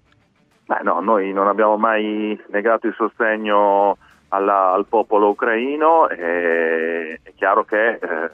Beh, 0.66 0.82
no, 0.84 1.00
noi 1.00 1.32
non 1.32 1.48
abbiamo 1.48 1.76
mai 1.76 2.40
negato 2.50 2.86
il 2.86 2.94
sostegno 2.96 3.98
alla, 4.28 4.70
al 4.70 4.86
popolo 4.86 5.30
ucraino, 5.30 6.08
è 6.08 7.18
chiaro 7.34 7.64
che 7.64 7.94
eh, 7.94 8.30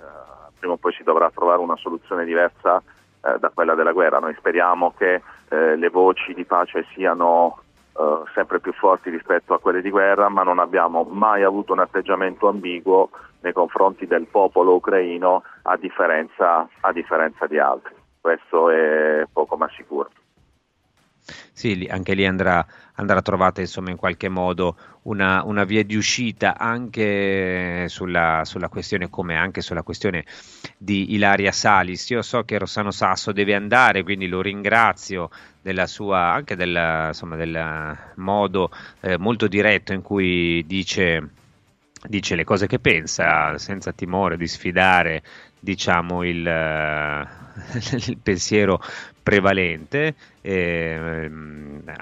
prima 0.59 0.75
o 0.75 0.77
poi 0.77 0.93
si 0.93 1.03
dovrà 1.03 1.31
trovare 1.35 1.62
una 1.62 1.77
soluzione 1.77 2.27
diversa 2.27 2.83
eh, 3.27 3.39
da 3.39 3.51
quella 3.53 3.75
della 3.75 3.93
guerra. 3.93 4.19
Noi 4.19 4.35
speriamo 4.39 4.95
che 4.97 5.23
eh, 5.49 5.77
le 5.77 5.89
voci 5.89 6.33
di 6.35 6.45
pace 6.45 6.87
siano 6.95 7.59
eh, 7.99 8.23
sempre 8.35 8.61
più 8.61 8.73
forti 8.73 9.11
rispetto 9.11 9.55
a 9.55 9.59
quelle 9.59 9.83
di 9.83 9.91
guerra, 9.91 10.29
ma 10.29 10.43
non 10.43 10.59
abbiamo 10.59 11.03
mai 11.11 11.43
avuto 11.43 11.73
un 11.73 11.81
atteggiamento 11.81 12.49
ambiguo 12.49 13.11
nei 13.41 13.53
confronti 13.53 14.07
del 14.07 14.27
popolo 14.27 14.75
ucraino 14.75 15.43
a 15.62 15.77
differenza, 15.77 16.69
a 16.81 16.93
differenza 16.93 17.47
di 17.47 17.59
altri. 17.59 17.95
Questo 18.21 18.71
è 18.71 19.25
poco 19.33 19.57
ma 19.57 19.69
sicuro. 19.77 20.11
Sì, 21.53 21.87
anche 21.91 22.15
lì 22.15 22.25
andrà, 22.25 22.65
andrà 22.95 23.21
trovata 23.21 23.61
insomma 23.61 23.91
in 23.91 23.97
qualche 23.97 24.29
modo 24.29 24.77
una, 25.03 25.43
una 25.45 25.65
via 25.65 25.83
di 25.83 25.97
uscita 25.97 26.57
anche 26.57 27.87
sulla, 27.89 28.43
sulla, 28.45 28.69
questione 28.69 29.11
come 29.11 29.37
anche 29.37 29.61
sulla 29.61 29.83
questione 29.83 30.25
di 30.79 31.15
Ilaria 31.15 31.51
Salis. 31.51 32.09
Io 32.11 32.23
so 32.23 32.45
che 32.45 32.59
Rossano 32.59 32.91
Sasso 32.93 33.33
deve 33.33 33.55
andare, 33.55 34.03
quindi 34.05 34.29
lo 34.29 34.41
ringrazio 34.41 35.31
della 35.61 35.87
sua, 35.87 36.33
anche 36.33 36.55
del, 36.55 37.07
insomma, 37.09 37.35
del 37.37 37.99
modo 38.17 38.71
eh, 39.01 39.19
molto 39.19 39.49
diretto 39.49 39.93
in 39.93 40.03
cui 40.03 40.65
dice 40.67 41.31
dice 42.09 42.37
le 42.37 42.45
cose 42.45 42.69
che 42.69 42.79
pensa 42.79 43.59
senza 43.59 43.91
timore 43.91 44.37
di 44.37 44.47
sfidare 44.47 45.23
diciamo 45.59 46.23
il, 46.23 46.45
il 48.09 48.19
pensiero 48.23 48.81
prevalente. 49.23 50.14
Eh, 50.40 51.31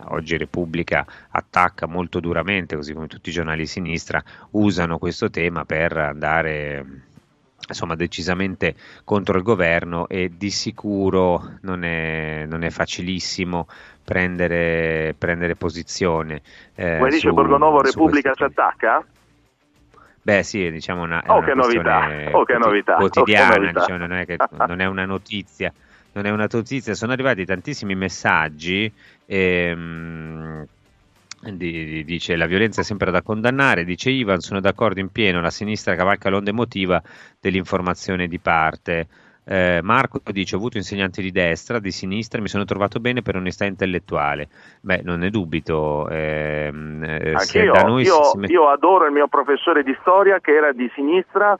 oggi 0.09 0.37
Repubblica 0.37 1.07
attacca 1.31 1.87
molto 1.87 2.21
duramente, 2.21 2.77
così 2.77 2.93
come 2.93 3.07
tutti 3.07 3.31
i 3.31 3.33
giornali 3.33 3.61
di 3.61 3.67
sinistra 3.67 4.23
usano 4.51 4.99
questo 4.99 5.31
tema 5.31 5.65
per 5.65 5.97
andare 5.97 6.87
insomma 7.67 7.95
decisamente 7.95 8.75
contro 9.05 9.39
il 9.39 9.43
governo 9.43 10.07
e 10.09 10.33
di 10.37 10.51
sicuro 10.51 11.55
non 11.63 11.83
è, 11.83 12.45
non 12.47 12.63
è 12.63 12.69
facilissimo 12.69 13.67
prendere, 14.05 15.15
prendere 15.17 15.57
posizione. 15.57 16.43
Eh, 16.75 16.99
Come 16.99 17.11
dice 17.11 17.31
Borgonovo, 17.31 17.81
Repubblica 17.81 18.33
si 18.35 18.43
attacca? 18.43 19.05
Beh 20.25 20.43
sì, 20.43 20.71
diciamo 20.71 21.03
una, 21.03 21.23
oh, 21.27 21.37
una 21.37 21.47
che 21.47 21.55
novità. 21.55 22.09
Oh, 22.33 22.45
che 22.45 22.57
novità. 22.57 22.95
quotidiana, 22.95 23.55
oh, 23.55 23.59
novità. 23.59 23.81
Diciamo, 23.81 23.99
non, 23.99 24.13
è 24.13 24.25
che, 24.25 24.37
non 24.67 24.81
è 24.81 24.87
una 24.87 25.05
notizia 25.05 25.73
non 26.15 26.27
è 26.27 26.31
una 26.31 26.47
notizia, 26.51 26.95
sono 26.95 27.13
arrivati 27.13 27.45
tantissimi 27.45 27.95
messaggi. 27.95 28.91
Ehm, 29.27 30.67
di, 31.41 32.05
dice 32.05 32.37
la 32.37 32.47
violenza 32.47 32.81
è 32.81 32.85
sempre 32.85 33.11
da 33.11 33.21
condannare, 33.21 33.85
dice 33.85 34.11
Ivan, 34.11 34.41
sono 34.41 34.61
d'accordo 34.61 35.01
in 35.01 35.11
pieno, 35.11 35.41
la 35.41 35.51
sinistra 35.51 35.95
cavalca 35.95 36.31
l'onda 36.31 36.51
emotiva 36.51 37.03
dell'informazione 37.41 38.29
di 38.29 38.39
parte. 38.39 39.07
Eh, 39.47 39.81
Marco 39.83 40.21
dice: 40.33 40.55
Ho 40.55 40.59
avuto 40.59 40.79
insegnanti 40.79 41.21
di 41.21 41.31
destra, 41.31 41.79
di 41.79 41.91
sinistra, 41.91 42.41
mi 42.41 42.49
sono 42.49 42.65
trovato 42.65 42.99
bene 42.99 43.21
per 43.21 43.37
onestà 43.37 43.67
intellettuale. 43.67 44.49
Beh, 44.81 45.03
non 45.05 45.19
ne 45.19 45.31
dubito. 45.31 46.09
Ehm, 46.09 47.05
eh, 47.05 47.35
io, 47.53 47.99
io, 47.99 48.33
met... 48.37 48.51
io 48.51 48.69
adoro 48.69 49.05
il 49.05 49.13
mio 49.13 49.29
professore 49.29 49.83
di 49.83 49.97
storia 50.01 50.41
che 50.41 50.55
era 50.55 50.73
di 50.73 50.91
sinistra 50.95 51.57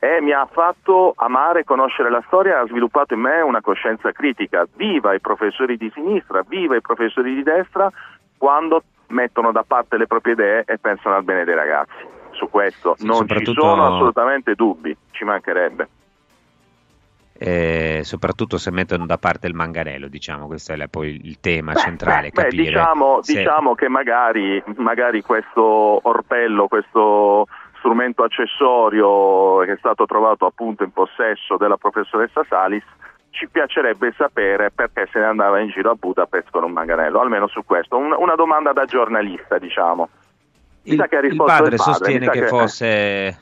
e 0.00 0.20
mi 0.20 0.32
ha 0.32 0.46
fatto 0.50 1.12
amare 1.16 1.60
e 1.60 1.64
conoscere 1.64 2.08
la 2.08 2.22
storia 2.26 2.60
ha 2.60 2.66
sviluppato 2.66 3.14
in 3.14 3.20
me 3.20 3.40
una 3.40 3.60
coscienza 3.60 4.10
critica. 4.12 4.66
Viva 4.74 5.14
i 5.14 5.20
professori 5.20 5.76
di 5.76 5.90
sinistra, 5.94 6.42
viva 6.46 6.76
i 6.76 6.80
professori 6.80 7.34
di 7.34 7.42
destra 7.42 7.90
quando 8.36 8.82
mettono 9.08 9.52
da 9.52 9.64
parte 9.66 9.96
le 9.96 10.06
proprie 10.06 10.34
idee 10.34 10.64
e 10.66 10.78
pensano 10.78 11.14
al 11.16 11.24
bene 11.24 11.44
dei 11.44 11.54
ragazzi. 11.54 12.16
Su 12.32 12.48
questo 12.50 12.94
sì, 12.96 13.06
non 13.06 13.16
soprattutto... 13.16 13.52
ci 13.52 13.60
sono 13.60 13.94
assolutamente 13.94 14.54
dubbi, 14.54 14.96
ci 15.10 15.24
mancherebbe. 15.24 15.88
Eh, 17.40 18.00
soprattutto 18.02 18.58
se 18.58 18.72
mettono 18.72 19.06
da 19.06 19.16
parte 19.16 19.46
il 19.46 19.54
manganello, 19.54 20.08
diciamo, 20.08 20.46
questo 20.46 20.72
è 20.72 20.88
poi 20.88 21.20
il 21.22 21.38
tema 21.38 21.72
beh, 21.72 21.78
centrale. 21.78 22.30
Beh, 22.30 22.48
diciamo, 22.48 23.22
se... 23.22 23.34
diciamo, 23.34 23.76
che 23.76 23.88
magari, 23.88 24.60
magari 24.76 25.22
questo 25.22 26.00
orpello, 26.02 26.66
questo 26.66 27.46
strumento 27.78 28.24
accessorio 28.24 29.58
che 29.64 29.74
è 29.74 29.76
stato 29.78 30.04
trovato 30.04 30.46
appunto 30.46 30.82
in 30.82 30.90
possesso 30.90 31.56
della 31.56 31.76
professoressa 31.76 32.44
Salis, 32.48 32.82
ci 33.30 33.48
piacerebbe 33.48 34.12
sapere 34.16 34.72
perché 34.72 35.08
se 35.12 35.20
ne 35.20 35.26
andava 35.26 35.60
in 35.60 35.68
giro 35.68 35.92
a 35.92 35.94
Budapest 35.94 36.50
con 36.50 36.64
un 36.64 36.72
manganello, 36.72 37.20
almeno 37.20 37.46
su 37.46 37.64
questo. 37.64 37.96
Un, 37.96 38.16
una 38.18 38.34
domanda 38.34 38.72
da 38.72 38.84
giornalista, 38.84 39.58
diciamo. 39.58 40.08
Il, 40.82 40.94
il, 40.94 41.06
padre, 41.08 41.26
il 41.28 41.36
padre 41.36 41.76
sostiene 41.76 42.28
che, 42.30 42.40
che, 42.40 42.46
fosse, 42.46 43.38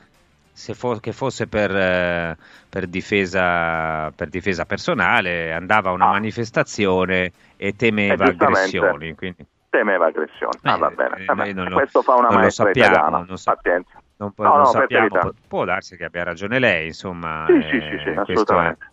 fo- 0.73 0.99
che, 0.99 1.11
fosse, 1.11 1.47
per, 1.47 1.75
eh, 1.75 2.37
per, 2.69 2.87
difesa, 2.87 4.11
per, 4.11 4.29
difesa, 4.29 4.65
personale, 4.65 5.53
andava 5.53 5.89
a 5.89 5.93
una 5.93 6.07
ah. 6.07 6.11
manifestazione 6.11 7.31
e 7.55 7.75
temeva 7.75 8.25
eh, 8.25 8.29
aggressioni. 8.29 9.15
Quindi... 9.15 9.45
Temeva 9.69 10.07
aggressioni, 10.07 10.59
ah, 10.63 10.77
va 10.77 10.89
bene. 10.89 11.25
Eh, 11.25 11.53
lo, 11.53 11.75
questo 11.75 12.01
fa 12.01 12.15
una 12.15 12.31
maestra 12.31 12.65
sappiamo, 12.65 12.93
italiana, 12.93 13.25
non 13.27 13.37
sa- 13.37 13.53
pazienza 13.53 14.01
non, 14.17 14.33
no, 14.35 14.47
non 14.47 14.57
no, 14.57 14.65
sappiamo, 14.65 15.07
può, 15.07 15.31
può, 15.47 15.65
darsi 15.65 15.95
che 15.95 16.05
abbia 16.05 16.23
ragione 16.23 16.59
lei, 16.59 16.87
insomma. 16.87 17.45
Sì, 17.47 17.57
eh, 17.57 17.61
sì, 17.61 17.79
sì, 17.81 17.97
sì 18.03 18.09
assolutamente. 18.09 18.91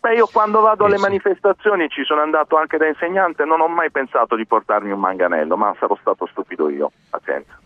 Beh, 0.00 0.14
io 0.14 0.26
quando 0.26 0.60
vado 0.60 0.84
alle 0.84 0.98
manifestazioni 0.98 1.88
ci 1.88 2.02
sono 2.04 2.22
andato 2.22 2.56
anche 2.56 2.76
da 2.76 2.88
insegnante, 2.88 3.44
non 3.44 3.60
ho 3.60 3.68
mai 3.68 3.90
pensato 3.90 4.34
di 4.34 4.44
portarmi 4.44 4.90
un 4.90 4.98
manganello, 4.98 5.56
ma 5.56 5.74
sarò 5.78 5.96
stato 6.00 6.26
stupido 6.26 6.68
io. 6.68 6.90
Pazienza. 7.08 7.56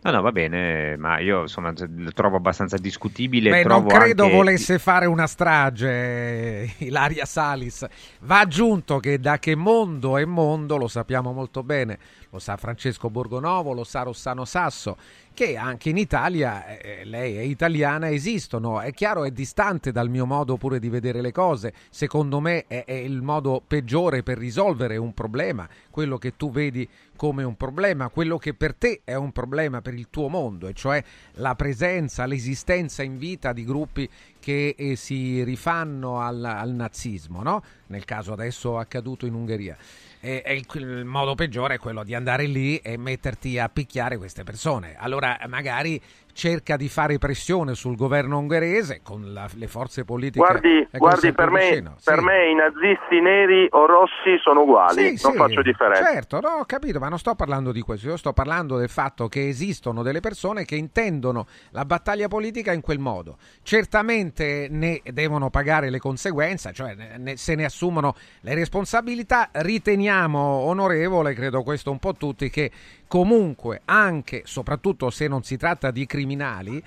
No, 0.00 0.12
no, 0.12 0.22
va 0.22 0.30
bene, 0.30 0.96
ma 0.96 1.18
io 1.18 1.42
insomma 1.42 1.72
lo 1.76 2.12
trovo 2.12 2.36
abbastanza 2.36 2.76
discutibile. 2.76 3.50
Beh, 3.50 3.64
non 3.64 3.84
credo 3.84 4.24
anche... 4.24 4.34
volesse 4.34 4.78
fare 4.78 5.06
una 5.06 5.26
strage 5.26 6.74
Ilaria 6.78 7.24
Salis. 7.24 7.84
Va 8.20 8.38
aggiunto 8.38 9.00
che 9.00 9.18
da 9.18 9.40
che 9.40 9.56
mondo 9.56 10.16
è 10.16 10.24
mondo, 10.24 10.76
lo 10.76 10.86
sappiamo 10.86 11.32
molto 11.32 11.64
bene, 11.64 11.98
lo 12.30 12.38
sa 12.38 12.56
Francesco 12.56 13.10
Borgonovo, 13.10 13.72
lo 13.72 13.82
sa 13.82 14.02
Rossano 14.02 14.44
Sasso, 14.44 14.96
che 15.38 15.56
anche 15.56 15.90
in 15.90 15.98
Italia, 15.98 16.66
eh, 16.66 17.04
lei 17.04 17.36
è 17.36 17.42
italiana, 17.42 18.10
esistono. 18.10 18.80
È 18.80 18.92
chiaro, 18.92 19.22
è 19.22 19.30
distante 19.30 19.92
dal 19.92 20.08
mio 20.08 20.26
modo 20.26 20.56
pure 20.56 20.80
di 20.80 20.88
vedere 20.88 21.20
le 21.20 21.30
cose. 21.30 21.72
Secondo 21.90 22.40
me 22.40 22.64
è, 22.66 22.84
è 22.84 22.94
il 22.94 23.22
modo 23.22 23.62
peggiore 23.64 24.24
per 24.24 24.36
risolvere 24.36 24.96
un 24.96 25.14
problema, 25.14 25.68
quello 25.90 26.18
che 26.18 26.34
tu 26.36 26.50
vedi 26.50 26.88
come 27.14 27.44
un 27.44 27.56
problema, 27.56 28.08
quello 28.08 28.36
che 28.36 28.52
per 28.52 28.74
te 28.74 29.02
è 29.04 29.14
un 29.14 29.30
problema 29.30 29.80
per 29.80 29.94
il 29.94 30.08
tuo 30.10 30.26
mondo, 30.28 30.66
e 30.66 30.72
cioè 30.72 31.02
la 31.34 31.54
presenza, 31.54 32.26
l'esistenza 32.26 33.04
in 33.04 33.16
vita 33.16 33.52
di 33.52 33.64
gruppi 33.64 34.10
che 34.40 34.74
eh, 34.76 34.96
si 34.96 35.42
rifanno 35.44 36.20
al, 36.20 36.44
al 36.44 36.70
nazismo, 36.70 37.42
no? 37.42 37.62
nel 37.88 38.04
caso 38.04 38.32
adesso 38.32 38.78
accaduto 38.78 39.26
in 39.26 39.34
Ungheria 39.34 39.76
e, 40.20 40.42
e 40.44 40.54
il, 40.54 40.66
il, 40.80 41.04
modo 41.04 41.34
peggiore 41.34 41.74
è 41.74 41.78
quello 41.78 42.02
di 42.02 42.14
andare 42.14 42.46
lì 42.46 42.76
e 42.78 42.96
metterti 42.96 43.58
a 43.58 43.68
picchiare 43.68 44.16
queste 44.16 44.44
persone. 44.44 44.96
Allora 44.98 45.38
magari 45.48 46.00
cerca 46.38 46.76
di 46.76 46.88
fare 46.88 47.18
pressione 47.18 47.74
sul 47.74 47.96
governo 47.96 48.38
ungherese 48.38 49.00
con 49.02 49.32
la, 49.32 49.48
le 49.54 49.66
forze 49.66 50.04
politiche. 50.04 50.38
Guardi, 50.38 50.86
guardi 50.92 51.32
per, 51.32 51.50
me, 51.50 51.82
sì. 51.96 52.04
per, 52.04 52.20
me, 52.20 52.50
i 52.50 52.54
nazisti 52.54 53.20
neri 53.20 53.66
o 53.70 53.86
rossi 53.86 54.38
sono 54.40 54.60
uguali, 54.60 55.16
sì, 55.16 55.24
non 55.24 55.32
sì, 55.32 55.38
faccio 55.38 55.62
differenza. 55.62 56.12
Certo, 56.12 56.38
no, 56.38 56.48
ho 56.60 56.64
capito, 56.64 57.00
ma 57.00 57.08
non 57.08 57.18
sto 57.18 57.34
parlando 57.34 57.72
di 57.72 57.80
questo, 57.80 58.06
io 58.06 58.16
sto 58.16 58.32
parlando 58.32 58.78
del 58.78 58.88
fatto 58.88 59.26
che 59.26 59.48
esistono 59.48 60.04
delle 60.04 60.20
persone 60.20 60.64
che 60.64 60.76
intendono 60.76 61.48
la 61.70 61.84
battaglia 61.84 62.28
politica 62.28 62.70
in 62.70 62.82
quel 62.82 63.00
modo. 63.00 63.38
Certamente 63.64 64.68
ne 64.70 65.00
devono 65.10 65.50
pagare 65.50 65.90
le 65.90 65.98
conseguenze, 65.98 66.72
cioè 66.72 66.94
ne, 67.16 67.36
se 67.36 67.56
ne 67.56 67.64
assumono 67.64 68.14
le 68.42 68.54
responsabilità. 68.54 69.48
Riteniamo 69.50 70.38
onorevole, 70.38 71.34
credo 71.34 71.64
questo 71.64 71.90
un 71.90 71.98
po' 71.98 72.14
tutti, 72.14 72.48
che 72.48 72.70
comunque 73.08 73.80
anche, 73.86 74.42
soprattutto 74.44 75.10
se 75.10 75.26
non 75.26 75.42
si 75.42 75.56
tratta 75.56 75.90
di 75.90 76.06
criminali, 76.06 76.82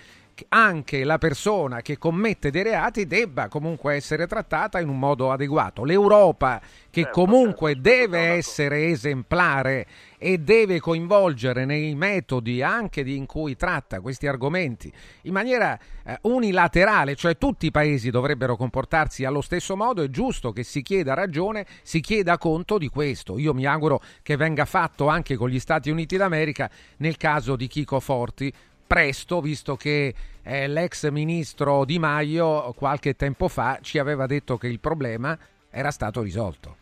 anche 0.50 1.04
la 1.04 1.17
persona 1.17 1.82
che 1.82 1.98
commette 1.98 2.52
dei 2.52 2.63
reati 2.63 3.06
debba 3.06 3.48
comunque 3.48 3.96
essere 3.96 4.28
trattata 4.28 4.80
in 4.80 4.89
un 4.89 5.00
modo 5.00 5.32
adeguato. 5.32 5.84
L'Europa, 5.84 6.62
che 6.89 7.04
certo, 7.04 7.22
comunque 7.22 7.74
certo, 7.74 7.89
deve 7.89 8.20
essere 8.20 8.88
esemplare 8.88 9.88
e 10.17 10.38
deve 10.38 10.80
coinvolgere 10.80 11.65
nei 11.65 11.96
metodi 11.96 12.62
anche 12.62 13.02
in 13.02 13.26
cui 13.26 13.56
tratta 13.56 14.02
questi 14.02 14.28
argomenti 14.28 14.91
in 15.24 15.34
maniera 15.34 15.78
eh, 16.04 16.17
unilaterale, 16.24 17.15
cioè 17.15 17.38
tutti 17.38 17.65
i 17.65 17.72
paesi 17.72 18.10
dovrebbero 18.10 18.56
comportarsi 18.56 19.26
allo 19.26 19.41
stesso 19.41 19.76
modo, 19.76 20.04
è 20.04 20.10
giusto 20.10 20.52
che 20.52 20.63
si 20.63 20.82
chieda 20.82 21.13
ragione, 21.13 21.65
si 21.82 22.02
chieda 22.02 22.38
conto 22.38 22.78
di 22.78 22.88
questo. 22.88 23.38
Io 23.38 23.54
mi 23.54 23.65
auguro 23.65 24.02
che 24.22 24.36
venga 24.36 24.65
fatto 24.65 25.08
anche 25.08 25.36
con 25.36 25.50
gli 25.50 25.60
Stati 25.60 25.89
Uniti 25.89 26.17
d'America 26.17 26.70
nel 26.98 27.17
caso 27.17 27.56
di 27.56 27.67
Chico 27.67 28.00
Forti, 28.00 28.54
presto, 28.91 29.39
visto 29.39 29.77
che 29.77 30.13
eh, 30.43 30.67
l'ex 30.67 31.10
ministro 31.12 31.86
Di 31.86 31.97
Maio 31.97 32.73
qualche 32.73 33.15
tempo 33.15 33.47
fa 33.47 33.80
ci 33.82 33.99
aveva 33.99 34.25
detto 34.25 34.58
che 34.58 34.67
il 34.67 34.82
problema 34.82 35.38
era 35.69 35.91
stato 35.91 36.21
risolto. 36.21 36.75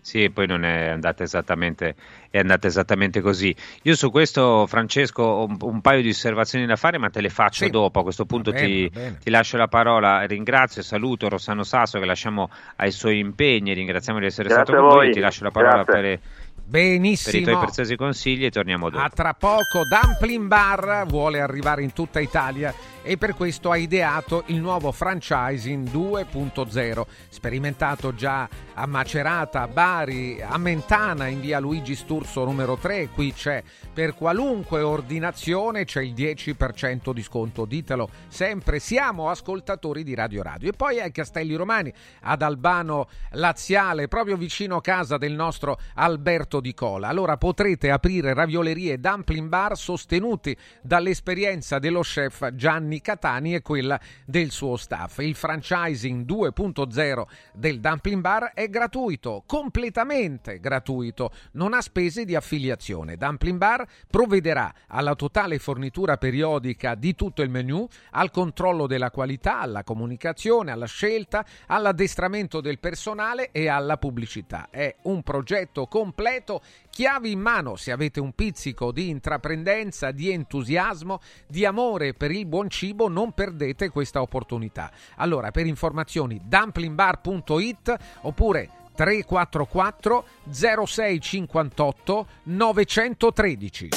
Sì, 0.00 0.28
poi 0.30 0.48
non 0.48 0.64
è 0.64 0.88
andata 0.88 1.22
esattamente, 1.22 1.94
è 2.30 2.38
andata 2.38 2.66
esattamente 2.66 3.20
così. 3.20 3.54
Io 3.82 3.94
su 3.94 4.10
questo, 4.10 4.66
Francesco, 4.66 5.22
ho 5.22 5.44
un, 5.44 5.56
un, 5.60 5.80
paio 5.80 6.02
di 6.02 6.08
osservazioni 6.08 6.66
da 6.66 6.74
fare, 6.74 6.98
ma 6.98 7.10
te 7.10 7.20
le 7.20 7.28
faccio 7.28 7.64
sì. 7.64 7.70
dopo. 7.70 8.00
A 8.00 8.02
questo 8.02 8.24
punto 8.24 8.50
bene, 8.50 8.66
ti, 8.66 8.90
ti, 9.22 9.30
lascio 9.30 9.56
la 9.56 9.68
parola. 9.68 10.24
Ringrazio 10.24 10.80
e 10.80 10.84
saluto 10.84 11.28
Rossano 11.28 11.62
Sasso 11.62 12.00
che 12.00 12.06
lasciamo 12.06 12.50
ai 12.76 12.90
suoi 12.90 13.20
impegni. 13.20 13.72
Ringraziamo 13.72 14.18
di 14.18 14.26
essere 14.26 14.48
Grazie 14.48 14.64
stato 14.64 14.80
con 14.84 14.96
noi. 14.96 15.12
Ti 15.12 15.20
lascio 15.20 15.44
la 15.44 15.52
parola 15.52 15.84
Grazie. 15.84 15.92
per 15.92 16.20
Benissimo. 16.68 17.32
Per 17.32 17.40
i 17.40 17.44
tuoi 17.44 17.58
preziosi 17.64 17.96
consigli 17.96 18.44
e 18.44 18.50
torniamo 18.50 18.90
dopo. 18.90 19.02
A 19.02 19.08
tra 19.08 19.32
poco 19.32 19.84
Dumpling 19.88 20.46
Bar 20.46 21.06
vuole 21.06 21.40
arrivare 21.40 21.82
in 21.82 21.94
tutta 21.94 22.20
Italia 22.20 22.74
e 23.08 23.16
per 23.16 23.34
questo 23.34 23.70
ha 23.70 23.78
ideato 23.78 24.42
il 24.48 24.60
nuovo 24.60 24.92
franchising 24.92 25.88
2.0, 25.88 27.06
sperimentato 27.30 28.14
già 28.14 28.46
a 28.74 28.84
Macerata, 28.84 29.66
Bari, 29.66 30.42
a 30.42 30.58
Mentana 30.58 31.26
in 31.26 31.40
via 31.40 31.58
Luigi 31.58 31.94
Sturzo 31.94 32.44
numero 32.44 32.76
3, 32.76 33.08
qui 33.08 33.32
c'è 33.32 33.62
per 33.94 34.14
qualunque 34.14 34.82
ordinazione 34.82 35.86
c'è 35.86 36.02
il 36.02 36.12
10% 36.12 37.14
di 37.14 37.22
sconto, 37.22 37.64
ditelo 37.64 38.10
sempre, 38.28 38.78
siamo 38.78 39.30
ascoltatori 39.30 40.04
di 40.04 40.14
Radio 40.14 40.42
Radio. 40.42 40.68
E 40.68 40.72
poi 40.74 41.00
ai 41.00 41.10
Castelli 41.10 41.54
Romani, 41.54 41.90
ad 42.20 42.42
Albano 42.42 43.08
Laziale, 43.30 44.06
proprio 44.06 44.36
vicino 44.36 44.76
a 44.76 44.82
casa 44.82 45.16
del 45.16 45.32
nostro 45.32 45.80
Alberto 45.94 46.60
Di 46.60 46.74
Cola. 46.74 47.08
Allora 47.08 47.38
potrete 47.38 47.90
aprire 47.90 48.34
raviolerie 48.34 48.92
e 48.92 48.98
dumpling 48.98 49.48
bar 49.48 49.78
sostenuti 49.78 50.54
dall'esperienza 50.82 51.78
dello 51.78 52.02
chef 52.02 52.52
Gianni 52.52 52.96
Catani 53.00 53.54
e 53.54 53.62
quella 53.62 53.98
del 54.24 54.50
suo 54.50 54.76
staff. 54.76 55.18
Il 55.18 55.34
franchising 55.34 56.24
2.0 56.24 57.22
del 57.52 57.80
Dumpling 57.80 58.20
Bar 58.20 58.52
è 58.54 58.68
gratuito, 58.68 59.42
completamente 59.46 60.60
gratuito, 60.60 61.32
non 61.52 61.74
ha 61.74 61.80
spese 61.80 62.24
di 62.24 62.34
affiliazione. 62.34 63.16
Dumpling 63.16 63.58
Bar 63.58 63.86
provvederà 64.08 64.72
alla 64.88 65.14
totale 65.14 65.58
fornitura 65.58 66.16
periodica 66.16 66.94
di 66.94 67.14
tutto 67.14 67.42
il 67.42 67.50
menu, 67.50 67.86
al 68.12 68.30
controllo 68.30 68.86
della 68.86 69.10
qualità, 69.10 69.60
alla 69.60 69.84
comunicazione, 69.84 70.70
alla 70.70 70.86
scelta, 70.86 71.44
all'addestramento 71.66 72.60
del 72.60 72.78
personale 72.78 73.50
e 73.52 73.68
alla 73.68 73.96
pubblicità. 73.96 74.68
È 74.70 74.94
un 75.02 75.22
progetto 75.22 75.86
completo 75.86 76.62
chiavi 76.90 77.32
in 77.32 77.40
mano 77.40 77.76
se 77.76 77.92
avete 77.92 78.20
un 78.20 78.32
pizzico 78.32 78.92
di 78.92 79.08
intraprendenza, 79.08 80.10
di 80.10 80.30
entusiasmo, 80.30 81.20
di 81.46 81.64
amore 81.64 82.14
per 82.14 82.30
il 82.30 82.46
buon 82.46 82.68
cibo, 82.68 83.08
non 83.08 83.32
perdete 83.32 83.90
questa 83.90 84.20
opportunità. 84.20 84.90
Allora, 85.16 85.50
per 85.50 85.66
informazioni 85.66 86.40
dumplingbar.it 86.44 87.96
oppure 88.22 88.70
344 88.94 90.24
0658 90.50 92.26
913. 92.44 93.88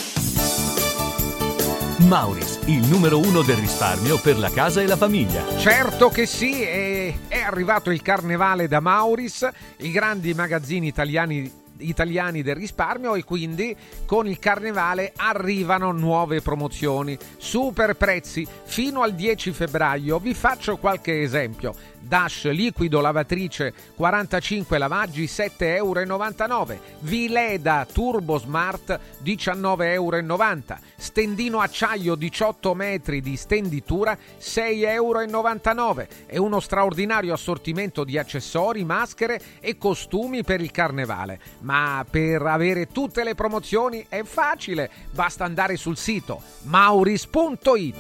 Mauris, 2.08 2.60
il 2.66 2.86
numero 2.88 3.20
uno 3.20 3.42
del 3.42 3.58
risparmio 3.58 4.20
per 4.20 4.38
la 4.38 4.50
casa 4.50 4.82
e 4.82 4.88
la 4.88 4.98
famiglia. 4.98 5.46
Certo 5.58 6.10
che 6.10 6.26
sì, 6.26 6.62
è, 6.62 7.14
è 7.28 7.40
arrivato 7.40 7.92
il 7.92 8.02
carnevale 8.02 8.68
da 8.68 8.80
Mauris, 8.80 9.48
i 9.78 9.92
grandi 9.92 10.34
magazzini 10.34 10.88
italiani 10.88 11.61
italiani 11.82 12.42
del 12.42 12.56
risparmio 12.56 13.16
e 13.16 13.24
quindi 13.24 13.76
con 14.06 14.28
il 14.28 14.40
carnevale 14.40 15.12
arrivano 15.16 15.92
nuove 15.92 16.42
promozioni, 16.42 17.18
super 17.38 17.96
prezzi 17.96 18.48
fino 18.64 19.02
al 19.02 19.14
10 19.14 19.52
febbraio. 19.52 20.20
Vi 20.20 20.34
faccio 20.34 20.78
qualche 20.78 21.22
esempio. 21.22 21.74
Dash 22.02 22.50
liquido 22.50 23.00
lavatrice 23.00 23.74
45 23.96 24.78
lavaggi 24.78 25.26
7,99 25.26 25.66
euro. 25.76 26.80
Vileda 27.00 27.88
Turbo 27.92 28.38
Smart 28.38 29.00
19,90 29.24 29.84
euro. 29.92 30.80
Stendino 30.98 31.60
acciaio 31.60 32.16
18 32.16 32.74
metri 32.74 33.22
di 33.22 33.38
stenditura 33.38 34.18
6,99 34.40 34.80
euro. 34.80 36.08
E 36.26 36.40
uno 36.40 36.60
straordinario 36.60 37.34
assortimento 37.34 38.04
di 38.04 38.18
accessori, 38.18 38.84
maschere 38.84 39.42
e 39.60 39.78
costumi 39.78 40.44
per 40.44 40.62
il 40.62 40.72
carnevale. 40.72 41.40
Ma 41.60 42.06
per 42.10 42.42
avere 42.42 42.88
tutte 42.88 43.24
le 43.24 43.36
promozioni 43.36 44.06
è 44.10 44.24
facile, 44.24 44.90
basta 45.12 45.46
andare 45.46 45.78
sul 45.78 45.98
sito 45.98 46.42
mauris.it. 46.64 47.96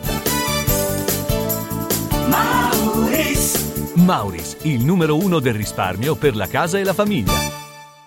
Mauris. 2.28 3.71
Mauris, 3.96 4.58
il 4.64 4.84
numero 4.84 5.18
uno 5.18 5.40
del 5.40 5.54
risparmio 5.54 6.16
per 6.16 6.36
la 6.36 6.48
casa 6.48 6.80
e 6.80 6.84
la 6.84 6.94
famiglia. 6.94 7.34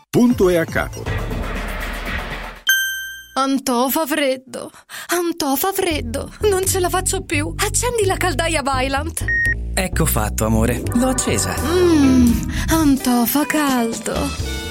Punto 0.09 0.49
e 0.49 0.57
a 0.57 0.64
capo. 0.64 1.03
Antò 3.37 3.88
fa 3.88 4.07
freddo, 4.07 4.70
Antò 5.09 5.57
fa 5.57 5.73
freddo, 5.73 6.31
non 6.42 6.64
ce 6.66 6.79
la 6.81 6.88
faccio 6.88 7.23
più. 7.23 7.53
Accendi 7.57 8.05
la 8.07 8.16
caldaia 8.16 8.62
Vylant. 8.62 9.25
Ecco 9.75 10.07
fatto, 10.07 10.44
amore, 10.47 10.83
l'ho 10.94 11.09
accesa. 11.09 11.55
Mmm, 11.61 12.51
Antò 12.70 13.25
fa 13.25 13.44
caldo. 13.44 14.54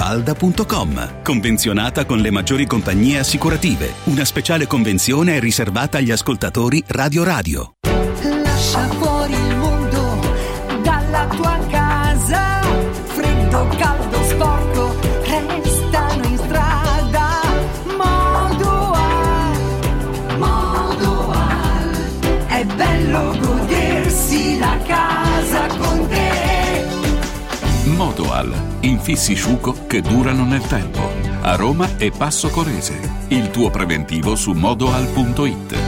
mafalda.com. 0.00 1.22
Convenzionata 1.22 2.06
con 2.06 2.20
le 2.20 2.30
maggiori 2.30 2.64
compagnie 2.64 3.18
assicurative. 3.18 3.92
Una 4.04 4.24
speciale 4.24 4.66
convenzione 4.66 5.36
è 5.36 5.40
riservata 5.40 5.98
agli 5.98 6.10
ascoltatori 6.10 6.82
Radio 6.86 7.22
Radio. 7.22 7.74
Lascia 8.42 8.86
fuori 8.88 9.34
il 9.34 9.56
mondo 9.56 10.20
dalla 10.82 11.26
tua 11.26 11.58
casa. 11.68 12.62
Freddo, 13.04 13.68
caldo, 13.76 14.22
sporco, 14.24 14.96
restano 15.22 16.24
in 16.24 16.38
strada. 16.38 17.42
Modoal, 17.98 19.58
Modoal. 20.38 21.94
È 22.46 22.64
bello 22.64 23.36
godersi 23.38 24.58
la 24.58 24.78
casa 24.86 25.66
con 25.76 26.08
te. 26.08 26.86
Modoal. 27.84 28.69
Infissi 28.82 29.34
sciuco 29.34 29.86
che 29.86 30.00
durano 30.00 30.44
nel 30.44 30.62
tempo. 30.62 31.00
A 31.42 31.54
Roma 31.54 31.98
e 31.98 32.10
Passo 32.10 32.48
Corese. 32.48 32.98
Il 33.28 33.50
tuo 33.50 33.68
preventivo 33.68 34.34
su 34.36 34.52
modoal.it. 34.52 35.78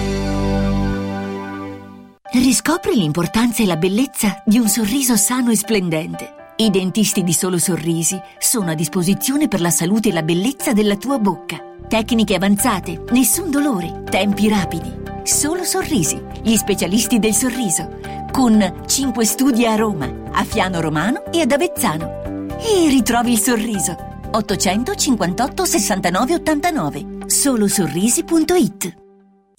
Riscopri 2.33 2.95
l'importanza 2.95 3.63
e 3.63 3.67
la 3.67 3.77
bellezza 3.77 4.43
di 4.45 4.59
un 4.59 4.69
sorriso 4.69 5.17
sano 5.17 5.51
e 5.51 5.57
splendente. 5.57 6.35
I 6.57 6.69
dentisti 6.69 7.23
di 7.23 7.33
Solo 7.33 7.57
Sorrisi 7.57 8.21
sono 8.39 8.71
a 8.71 8.75
disposizione 8.75 9.49
per 9.49 9.63
la 9.63 9.71
salute 9.71 10.11
e 10.11 10.13
la 10.13 10.23
bellezza 10.23 10.75
della 10.75 10.97
tua 10.97 11.19
bocca. 11.19 11.57
Tecniche 11.89 12.35
avanzate, 12.35 13.05
nessun 13.11 13.51
dolore, 13.51 14.03
tempi 14.11 14.49
rapidi. 14.51 15.01
Solo 15.23 15.65
Sorrisi, 15.65 16.21
gli 16.43 16.57
specialisti 16.57 17.19
del 17.19 17.35
sorriso, 17.35 17.99
con 18.31 18.83
5 18.87 19.25
studi 19.25 19.65
a 19.65 19.77
Roma, 19.77 20.13
a 20.31 20.45
Fiano 20.45 20.81
Romano 20.81 21.25
e 21.33 21.41
ad 21.41 21.53
Avezzano. 21.53 22.22
E 22.65 22.89
ritrovi 22.89 23.33
il 23.33 23.39
sorriso. 23.39 23.97
858 24.31 25.65
69 25.65 26.35
89 26.35 27.07
solosorrisi.it 27.27 29.02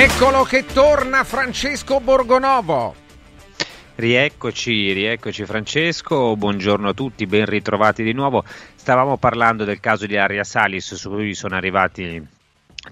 Eccolo 0.00 0.44
che 0.44 0.64
torna 0.64 1.24
Francesco 1.24 2.00
Borgonovo. 2.00 2.94
Rieccoci, 3.96 4.92
rieccoci 4.92 5.44
Francesco, 5.44 6.36
buongiorno 6.36 6.88
a 6.88 6.94
tutti, 6.94 7.26
ben 7.26 7.44
ritrovati 7.44 8.02
di 8.02 8.14
nuovo. 8.14 8.42
Stavamo 8.76 9.18
parlando 9.18 9.64
del 9.64 9.78
caso 9.78 10.06
di 10.06 10.16
Aria 10.16 10.42
Salis 10.42 10.94
su 10.94 11.10
cui 11.10 11.34
sono 11.34 11.54
arrivati 11.54 12.26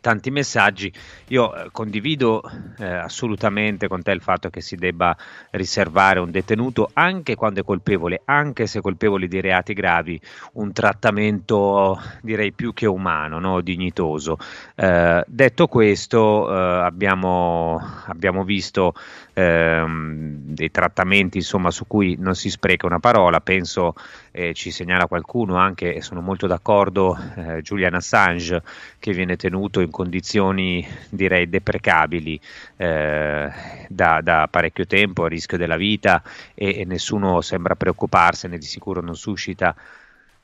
tanti 0.01 0.30
messaggi. 0.30 0.93
Io 1.28 1.55
eh, 1.55 1.68
condivido 1.72 2.43
eh, 2.78 2.84
assolutamente 2.84 3.89
con 3.89 4.03
te 4.03 4.12
il 4.12 4.20
fatto 4.20 4.51
che 4.51 4.61
si 4.61 4.76
debba 4.76 5.16
riservare 5.51 6.18
a 6.18 6.22
un 6.22 6.30
detenuto, 6.30 6.91
anche 6.93 7.34
quando 7.34 7.61
è 7.61 7.64
colpevole, 7.64 8.20
anche 8.26 8.66
se 8.66 8.80
colpevole 8.80 9.28
di 9.28 9.41
reati 9.41 9.72
gravi, 9.72 10.20
un 10.55 10.72
trattamento 10.72 12.01
direi 12.20 12.53
più 12.53 12.74
che 12.74 12.86
umano, 12.86 13.39
no? 13.39 13.61
dignitoso. 13.61 14.39
Eh, 14.74 15.24
detto 15.26 15.66
questo, 15.66 16.51
eh, 16.51 16.84
abbiamo, 16.84 17.80
abbiamo, 18.07 18.45
visto 18.45 18.95
ehm, 19.32 20.36
dei 20.55 20.70
trattamenti 20.70 21.39
insomma, 21.39 21.70
su 21.70 21.86
cui 21.86 22.16
non 22.18 22.34
si 22.34 22.51
spreca 22.51 22.86
una 22.86 23.01
parola, 23.01 23.41
penso 23.41 23.95
eh, 24.32 24.53
ci 24.53 24.70
segnala 24.70 25.07
qualcuno 25.07 25.57
anche, 25.57 25.95
e 25.95 26.03
sono 26.03 26.20
molto 26.20 26.47
d'accordo, 26.47 27.16
Julian 27.62 27.95
Assange 27.95 28.62
che 28.99 29.12
viene 29.12 29.36
tenuto 29.36 29.77
in 29.80 29.90
condizioni 29.90 30.86
direi 31.10 31.48
deprecabili 31.48 32.40
eh, 32.76 33.50
da, 33.88 34.20
da, 34.22 34.48
parecchio 34.50 34.86
tempo, 34.86 35.24
a 35.24 35.28
rischio 35.28 35.58
della 35.58 35.76
vita 35.76 36.22
e, 36.54 36.80
e 36.80 36.84
nessuno 36.84 37.40
sembra 37.40 37.74
preoccuparsene, 37.74 38.58
di 38.58 38.66
sicuro 38.66 39.00
non 39.00 39.16
suscita 39.16 39.74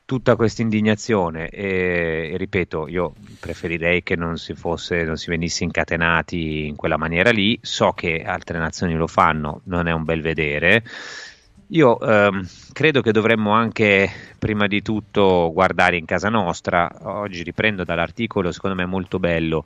tutta 0.05 0.35
questa 0.35 0.61
indignazione 0.61 1.49
e, 1.49 2.29
e, 2.31 2.37
ripeto, 2.37 2.87
io 2.87 3.13
preferirei 3.39 4.03
che 4.03 4.15
non 4.15 4.37
si, 4.37 4.53
fosse, 4.53 5.03
non 5.03 5.17
si 5.17 5.29
venisse 5.29 5.63
incatenati 5.63 6.67
in 6.67 6.75
quella 6.75 6.97
maniera 6.97 7.31
lì, 7.31 7.57
so 7.61 7.91
che 7.91 8.23
altre 8.23 8.59
nazioni 8.59 8.93
lo 8.93 9.07
fanno, 9.07 9.61
non 9.65 9.87
è 9.87 9.91
un 9.91 10.03
bel 10.03 10.21
vedere. 10.21 10.83
Io 11.69 11.99
ehm, 11.99 12.45
credo 12.73 13.01
che 13.01 13.11
dovremmo 13.11 13.51
anche 13.51 14.07
prima 14.37 14.67
di 14.67 14.83
tutto 14.83 15.49
guardare 15.51 15.97
in 15.97 16.05
casa 16.05 16.29
nostra, 16.29 16.87
oggi 17.01 17.41
riprendo 17.41 17.83
dall'articolo 17.83 18.51
secondo 18.51 18.75
me 18.75 18.85
molto 18.85 19.17
bello 19.17 19.63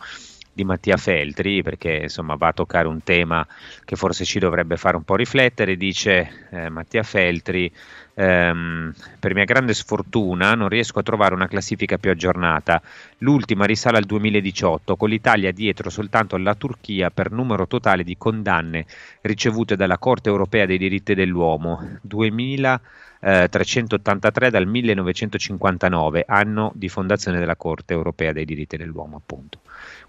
di 0.52 0.64
Mattia 0.64 0.98
Feltri 0.98 1.62
perché 1.62 2.00
insomma 2.04 2.36
va 2.36 2.48
a 2.48 2.54
toccare 2.54 2.88
un 2.88 3.04
tema 3.04 3.46
che 3.86 3.96
forse 3.96 4.26
ci 4.26 4.40
dovrebbe 4.40 4.78
fare 4.78 4.98
un 4.98 5.04
po' 5.04 5.16
riflettere, 5.16 5.78
dice 5.78 6.48
eh, 6.52 6.70
Mattia 6.70 7.04
Feltri 7.04 7.72
ehm, 8.20 8.94
per 9.20 9.34
mia 9.34 9.46
grande 9.46 9.74
sfortuna 9.74 10.54
non 10.54 10.68
riesco 10.68 11.00
a 11.00 11.04
trovare 11.04 11.34
una 11.34 11.48
classifica 11.48 11.98
più 11.98 12.12
aggiornata. 12.12 12.82
L'ultima 13.20 13.64
risale 13.66 13.98
al 13.98 14.04
2018, 14.04 14.98
con 14.98 15.08
l'Italia 15.10 15.52
dietro 15.52 15.90
soltanto 15.90 16.36
alla 16.36 16.56
Turchia 16.56 17.10
per 17.10 17.32
numero 17.32 17.66
totale 17.68 18.04
di 18.04 18.18
condanne 18.18 18.86
ricevute 19.22 19.78
dalla 19.78 19.98
Corte 19.98 20.30
europea 20.30 20.66
dei 20.66 20.78
diritti 20.78 21.14
dell'uomo, 21.14 22.00
2383 22.02 24.48
eh, 24.48 24.50
dal 24.50 24.68
1959, 24.68 26.26
anno 26.28 26.72
di 26.76 26.90
fondazione 26.90 27.40
della 27.40 27.56
Corte 27.56 27.94
europea 27.94 28.34
dei 28.34 28.46
diritti 28.46 28.76
dell'uomo, 28.76 29.16
appunto. 29.16 29.62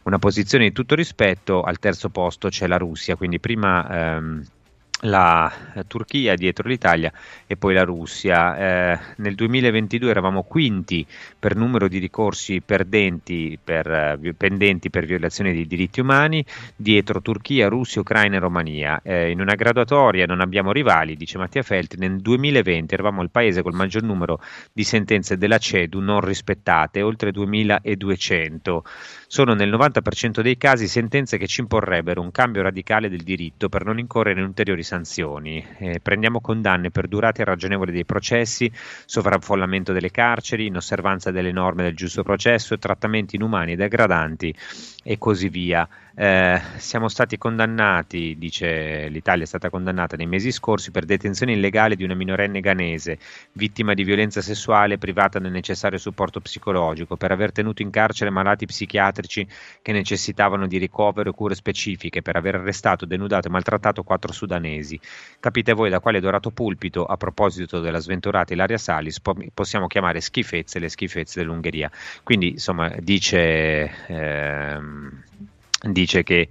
Una 0.02 0.18
posizione 0.18 0.64
di 0.64 0.72
tutto 0.72 0.94
rispetto, 0.94 1.62
al 1.62 1.78
terzo 1.78 2.08
posto 2.08 2.48
c'è 2.48 2.66
la 2.66 2.78
Russia, 2.78 3.16
quindi 3.16 3.38
prima 3.38 4.16
ehm, 4.16 4.44
la 5.02 5.52
Turchia 5.86 6.34
dietro 6.34 6.68
l'Italia 6.68 7.12
e 7.50 7.56
poi 7.56 7.74
la 7.74 7.82
Russia. 7.82 8.92
Eh, 8.92 8.98
nel 9.16 9.34
2022 9.34 10.08
eravamo 10.08 10.44
quinti 10.44 11.04
per 11.36 11.56
numero 11.56 11.88
di 11.88 11.98
ricorsi 11.98 12.60
perdenti 12.60 13.58
per, 13.60 13.90
eh, 13.90 14.34
pendenti 14.36 14.88
per 14.88 15.04
violazione 15.04 15.52
dei 15.52 15.66
diritti 15.66 15.98
umani, 15.98 16.44
dietro 16.76 17.20
Turchia, 17.20 17.66
Russia, 17.66 18.02
Ucraina 18.02 18.36
e 18.36 18.38
Romania. 18.38 19.00
Eh, 19.02 19.32
in 19.32 19.40
una 19.40 19.56
graduatoria 19.56 20.26
non 20.26 20.40
abbiamo 20.40 20.70
rivali, 20.70 21.16
dice 21.16 21.38
Mattia 21.38 21.62
Felti, 21.62 21.96
nel 21.98 22.20
2020 22.20 22.94
eravamo 22.94 23.20
il 23.20 23.30
paese 23.30 23.62
col 23.62 23.74
maggior 23.74 24.04
numero 24.04 24.40
di 24.72 24.84
sentenze 24.84 25.36
della 25.36 25.58
CEDU 25.58 25.98
non 25.98 26.20
rispettate, 26.20 27.02
oltre 27.02 27.32
2200 27.32 28.84
sono 29.26 29.54
nel 29.54 29.70
90% 29.70 30.40
dei 30.40 30.56
casi 30.56 30.88
sentenze 30.88 31.38
che 31.38 31.46
ci 31.46 31.60
imporrebbero 31.60 32.20
un 32.20 32.32
cambio 32.32 32.62
radicale 32.62 33.08
del 33.08 33.22
diritto 33.22 33.68
per 33.68 33.84
non 33.84 34.00
incorrere 34.00 34.40
in 34.40 34.46
ulteriori 34.46 34.82
sanzioni. 34.82 35.64
Eh, 35.78 36.00
prendiamo 36.02 36.40
condanne 36.40 36.90
per 36.90 37.06
durate 37.40 37.42
irragionevoli 37.42 37.92
dei 37.92 38.04
processi, 38.04 38.70
sovraffollamento 39.06 39.92
delle 39.92 40.10
carceri, 40.10 40.66
inosservanza 40.66 41.30
delle 41.30 41.52
norme 41.52 41.84
del 41.84 41.96
giusto 41.96 42.22
processo, 42.22 42.78
trattamenti 42.78 43.36
inumani 43.36 43.72
e 43.72 43.76
degradanti 43.76 44.54
e 45.02 45.18
così 45.18 45.48
via. 45.48 45.88
Eh, 46.22 46.60
siamo 46.76 47.08
stati 47.08 47.38
condannati, 47.38 48.36
dice 48.36 49.08
l'Italia 49.08 49.44
è 49.44 49.46
stata 49.46 49.70
condannata 49.70 50.16
nei 50.16 50.26
mesi 50.26 50.52
scorsi 50.52 50.90
per 50.90 51.06
detenzione 51.06 51.52
illegale 51.52 51.96
di 51.96 52.04
una 52.04 52.12
minorenne 52.12 52.60
ghanese, 52.60 53.18
vittima 53.52 53.94
di 53.94 54.04
violenza 54.04 54.42
sessuale 54.42 54.98
privata 54.98 55.38
del 55.38 55.50
necessario 55.50 55.96
supporto 55.96 56.40
psicologico, 56.40 57.16
per 57.16 57.32
aver 57.32 57.52
tenuto 57.52 57.80
in 57.80 57.88
carcere 57.88 58.28
malati 58.28 58.66
psichiatrici 58.66 59.46
che 59.80 59.92
necessitavano 59.92 60.66
di 60.66 60.76
ricovero 60.76 61.30
e 61.30 61.32
cure 61.32 61.54
specifiche, 61.54 62.20
per 62.20 62.36
aver 62.36 62.56
arrestato, 62.56 63.06
denudato 63.06 63.48
e 63.48 63.50
maltrattato 63.50 64.02
quattro 64.02 64.30
sudanesi. 64.30 65.00
Capite 65.40 65.72
voi 65.72 65.88
da 65.88 66.00
quale 66.00 66.20
dorato 66.20 66.50
pulpito, 66.50 67.06
a 67.06 67.16
proposito 67.16 67.80
della 67.80 67.98
sventurata 67.98 68.52
Ilaria 68.52 68.76
Salis, 68.76 69.20
po- 69.20 69.42
possiamo 69.54 69.86
chiamare 69.86 70.20
schifezze 70.20 70.80
le 70.80 70.90
schifezze 70.90 71.40
dell'Ungheria. 71.40 71.90
Quindi, 72.22 72.50
insomma, 72.50 72.92
dice... 73.00 73.90
Ehm, 74.08 75.22
dice 75.82 76.22
che 76.22 76.48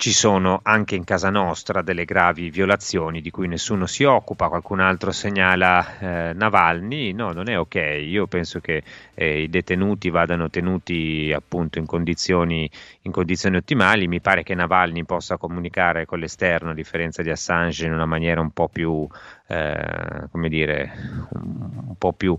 ci 0.00 0.14
sono 0.14 0.60
anche 0.62 0.94
in 0.94 1.04
casa 1.04 1.28
nostra 1.28 1.82
delle 1.82 2.06
gravi 2.06 2.48
violazioni 2.48 3.20
di 3.20 3.30
cui 3.30 3.46
nessuno 3.46 3.84
si 3.84 4.02
occupa, 4.04 4.48
qualcun 4.48 4.80
altro 4.80 5.12
segnala 5.12 5.98
eh, 5.98 6.32
Navalny, 6.32 7.12
no, 7.12 7.32
non 7.32 7.50
è 7.50 7.58
ok, 7.58 7.98
io 8.00 8.26
penso 8.26 8.60
che 8.60 8.82
eh, 9.12 9.42
i 9.42 9.50
detenuti 9.50 10.08
vadano 10.08 10.48
tenuti 10.48 11.30
appunto 11.36 11.78
in 11.78 11.84
condizioni, 11.84 12.68
in 13.02 13.12
condizioni, 13.12 13.56
ottimali, 13.56 14.08
mi 14.08 14.22
pare 14.22 14.42
che 14.42 14.54
Navalny 14.54 15.04
possa 15.04 15.36
comunicare 15.36 16.06
con 16.06 16.18
l'esterno 16.18 16.70
a 16.70 16.74
differenza 16.74 17.20
di 17.20 17.28
Assange 17.28 17.84
in 17.84 17.92
una 17.92 18.06
maniera 18.06 18.40
un 18.40 18.52
po' 18.52 18.68
più, 18.68 19.06
eh, 19.48 20.28
come 20.30 20.48
dire, 20.48 20.92
un, 21.28 21.94
po' 21.98 22.14
più 22.14 22.34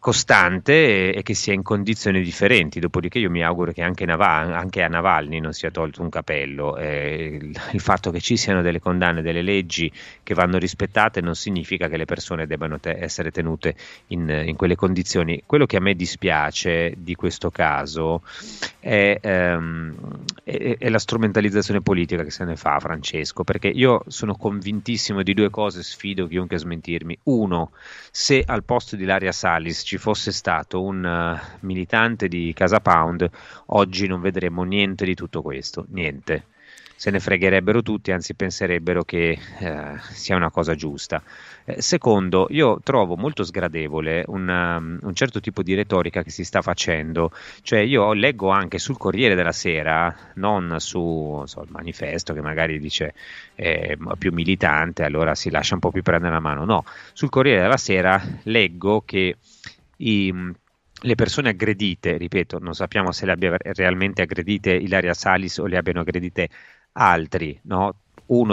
costante 0.00 1.12
e, 1.12 1.22
che 1.22 1.34
sia 1.34 1.52
in 1.52 1.62
condizioni 1.62 2.22
differenti. 2.22 2.80
Dopodiché 2.80 3.18
io 3.18 3.30
mi 3.30 3.44
auguro 3.44 3.70
che 3.70 3.82
anche, 3.82 4.06
Naval, 4.06 4.52
anche 4.52 4.82
a 4.82 4.88
Navalny 4.88 5.38
non 5.38 5.52
sia 5.52 5.70
tolto 5.70 6.00
un 6.02 6.08
capello. 6.08 6.76
Eh, 6.78 7.38
il, 7.40 7.60
il, 7.72 7.80
fatto 7.80 8.10
che 8.10 8.18
ci 8.20 8.36
siano 8.36 8.62
delle 8.62 8.80
condanne, 8.80 9.20
delle 9.22 9.42
leggi 9.42 9.92
che 10.22 10.34
vanno 10.34 10.56
rispettate 10.56 11.20
non 11.20 11.36
significa 11.36 11.88
che 11.88 11.98
le 11.98 12.06
persone 12.06 12.46
debbano 12.46 12.80
te- 12.80 12.96
essere 12.98 13.30
tenute 13.30 13.76
in, 14.08 14.28
in, 14.46 14.56
quelle 14.56 14.74
condizioni. 14.74 15.42
Quello 15.44 15.66
che 15.66 15.76
a 15.76 15.80
me 15.80 15.94
dispiace 15.94 16.94
di 16.96 17.14
questo 17.14 17.50
caso 17.50 18.22
è, 18.80 19.18
ehm, 19.20 19.94
è, 20.42 20.76
è 20.78 20.88
la 20.88 20.98
strumentalizzazione 20.98 21.82
politica 21.82 22.24
che 22.24 22.30
se 22.30 22.44
ne 22.44 22.56
fa 22.56 22.80
Francesco, 22.80 23.44
perché 23.44 23.68
io 23.68 24.02
sono 24.06 24.34
convintissimo 24.34 25.22
di 25.22 25.34
due 25.34 25.50
cose, 25.50 25.82
sfido 25.82 26.26
chiunque 26.26 26.56
a 26.56 26.58
smentirmi. 26.58 27.18
Uno, 27.24 27.72
se 28.10 28.42
al 28.46 28.64
posto 28.64 28.96
di 28.96 29.04
Laria 29.04 29.32
Salis 29.32 29.88
ci 29.90 29.98
fosse 29.98 30.30
stato 30.30 30.84
un 30.84 31.02
uh, 31.02 31.66
militante 31.66 32.28
di 32.28 32.52
Casa 32.54 32.78
Pound, 32.78 33.28
oggi 33.66 34.06
non 34.06 34.20
vedremo 34.20 34.62
niente 34.62 35.04
di 35.04 35.16
tutto 35.16 35.42
questo, 35.42 35.84
niente. 35.88 36.44
Se 36.94 37.10
ne 37.10 37.18
fregherebbero 37.18 37.82
tutti, 37.82 38.12
anzi 38.12 38.34
penserebbero 38.34 39.04
che 39.04 39.30
eh, 39.58 39.98
sia 40.10 40.36
una 40.36 40.50
cosa 40.50 40.74
giusta. 40.74 41.22
Eh, 41.64 41.80
secondo, 41.80 42.46
io 42.50 42.78
trovo 42.84 43.16
molto 43.16 43.42
sgradevole 43.42 44.22
una, 44.26 44.76
um, 44.76 44.98
un 45.00 45.14
certo 45.14 45.40
tipo 45.40 45.62
di 45.62 45.74
retorica 45.74 46.22
che 46.22 46.30
si 46.30 46.44
sta 46.44 46.60
facendo, 46.60 47.32
cioè 47.62 47.78
io 47.80 48.12
leggo 48.12 48.50
anche 48.50 48.78
sul 48.78 48.98
Corriere 48.98 49.34
della 49.34 49.50
Sera, 49.50 50.14
non 50.34 50.76
sul 50.78 51.48
so, 51.48 51.64
manifesto 51.70 52.34
che 52.34 52.42
magari 52.42 52.78
dice 52.78 53.14
eh, 53.54 53.96
più 54.18 54.30
militante, 54.32 55.02
allora 55.02 55.34
si 55.34 55.50
lascia 55.50 55.74
un 55.74 55.80
po' 55.80 55.90
più 55.90 56.02
prendere 56.02 56.34
la 56.34 56.40
mano, 56.40 56.66
no, 56.66 56.84
sul 57.14 57.30
Corriere 57.30 57.62
della 57.62 57.78
Sera 57.78 58.22
leggo 58.42 59.02
che 59.06 59.36
i, 60.00 60.32
le 61.02 61.14
persone 61.14 61.50
aggredite, 61.50 62.16
ripeto, 62.16 62.58
non 62.58 62.74
sappiamo 62.74 63.12
se 63.12 63.26
le 63.26 63.32
abbia 63.32 63.56
realmente 63.58 64.22
aggredite 64.22 64.72
Ilaria 64.72 65.14
Salis 65.14 65.58
o 65.58 65.66
le 65.66 65.76
abbiano 65.76 66.00
aggredite 66.00 66.48
altri, 66.92 67.58
no? 67.64 67.94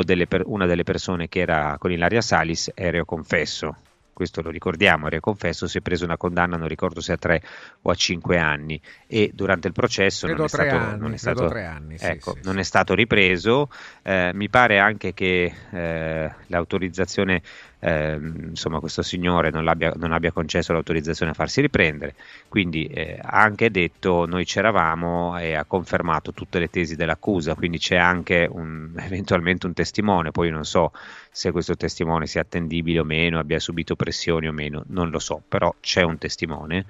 delle 0.03 0.25
per, 0.25 0.41
una 0.45 0.65
delle 0.65 0.83
persone 0.83 1.29
che 1.29 1.39
era 1.39 1.75
con 1.77 1.91
Ilaria 1.91 2.21
Salis 2.21 2.71
è 2.73 2.89
reo 2.89 3.05
confesso, 3.05 3.75
questo 4.17 4.41
lo 4.41 4.49
ricordiamo, 4.49 5.09
Re 5.09 5.19
Confesso 5.19 5.67
si 5.67 5.77
è 5.77 5.81
preso 5.81 6.03
una 6.03 6.17
condanna, 6.17 6.57
non 6.57 6.67
ricordo 6.67 7.01
se 7.01 7.11
a 7.11 7.17
tre 7.17 7.39
o 7.83 7.91
a 7.91 7.93
cinque 7.93 8.39
anni 8.39 8.81
e 9.05 9.29
durante 9.31 9.67
il 9.67 9.73
processo 9.73 10.25
non 10.25 10.43
è, 10.43 10.47
stato, 10.47 10.75
anni, 10.75 10.99
non, 10.99 11.13
è 11.13 11.17
stato, 11.17 11.45
anni, 11.45 11.97
ecco, 11.99 12.33
sì, 12.33 12.39
non 12.43 12.55
sì. 12.55 12.59
è 12.61 12.63
stato 12.63 12.95
ripreso, 12.95 13.69
eh, 14.01 14.31
mi 14.33 14.49
pare 14.49 14.79
anche 14.79 15.13
che 15.13 15.53
eh, 15.69 16.33
l'autorizzazione 16.47 17.43
ehm, 17.79 18.49
insomma, 18.49 18.79
questo 18.79 19.01
signore 19.01 19.49
non, 19.49 19.63
non, 19.95 20.11
abbia 20.11 20.31
concesso 20.31 20.73
l'autorizzazione 20.73 21.31
a 21.31 21.35
farsi 21.35 21.61
riprendere. 21.61 22.15
Quindi 22.47 22.85
eh, 22.85 23.19
ha 23.21 23.41
anche 23.41 23.69
detto 23.71 24.25
noi 24.25 24.45
c'eravamo 24.45 25.37
e 25.37 25.55
ha 25.55 25.65
confermato 25.65 26.33
tutte 26.33 26.59
le 26.59 26.69
tesi 26.69 26.95
dell'accusa, 26.95 27.55
quindi 27.55 27.77
c'è 27.77 27.97
anche 27.97 28.47
un, 28.49 28.91
eventualmente 28.99 29.65
un 29.65 29.73
testimone, 29.73 30.31
poi 30.31 30.49
non 30.49 30.65
so 30.65 30.91
se 31.31 31.51
questo 31.51 31.75
testimone 31.75 32.25
sia 32.27 32.41
attendibile 32.41 32.99
o 32.99 33.03
meno, 33.03 33.39
abbia 33.39 33.59
subito 33.59 33.95
pressioni 33.95 34.47
o 34.47 34.51
meno, 34.51 34.83
non 34.87 35.09
lo 35.09 35.19
so, 35.19 35.41
però 35.47 35.73
c'è 35.79 36.01
un 36.01 36.17
testimone. 36.17 36.85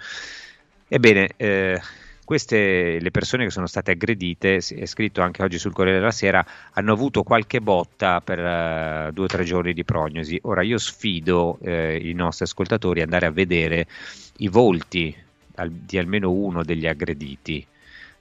Ebbene, 0.87 1.31
eh, 1.35 1.81
queste 2.27 2.99
le 2.99 3.09
persone 3.09 3.45
che 3.45 3.51
sono 3.51 3.67
state 3.67 3.91
aggredite, 3.91 4.57
è 4.57 4.85
scritto 4.85 5.21
anche 5.21 5.43
oggi 5.43 5.57
sul 5.57 5.71
Corriere 5.71 5.99
della 5.99 6.11
Sera, 6.11 6.45
hanno 6.73 6.91
avuto 6.91 7.23
qualche 7.23 7.61
botta 7.61 8.19
per 8.19 8.39
uh, 8.39 9.13
due 9.13 9.23
o 9.23 9.27
tre 9.27 9.45
giorni 9.45 9.71
di 9.71 9.85
prognosi. 9.85 10.37
Ora 10.43 10.61
io 10.61 10.77
sfido 10.77 11.57
eh, 11.61 11.95
i 11.95 12.11
nostri 12.11 12.43
ascoltatori 12.43 12.99
ad 12.99 13.05
andare 13.05 13.27
a 13.27 13.31
vedere 13.31 13.87
i 14.39 14.49
volti 14.49 15.15
al, 15.55 15.71
di 15.71 15.97
almeno 15.97 16.29
uno 16.29 16.65
degli 16.65 16.85
aggrediti. 16.85 17.65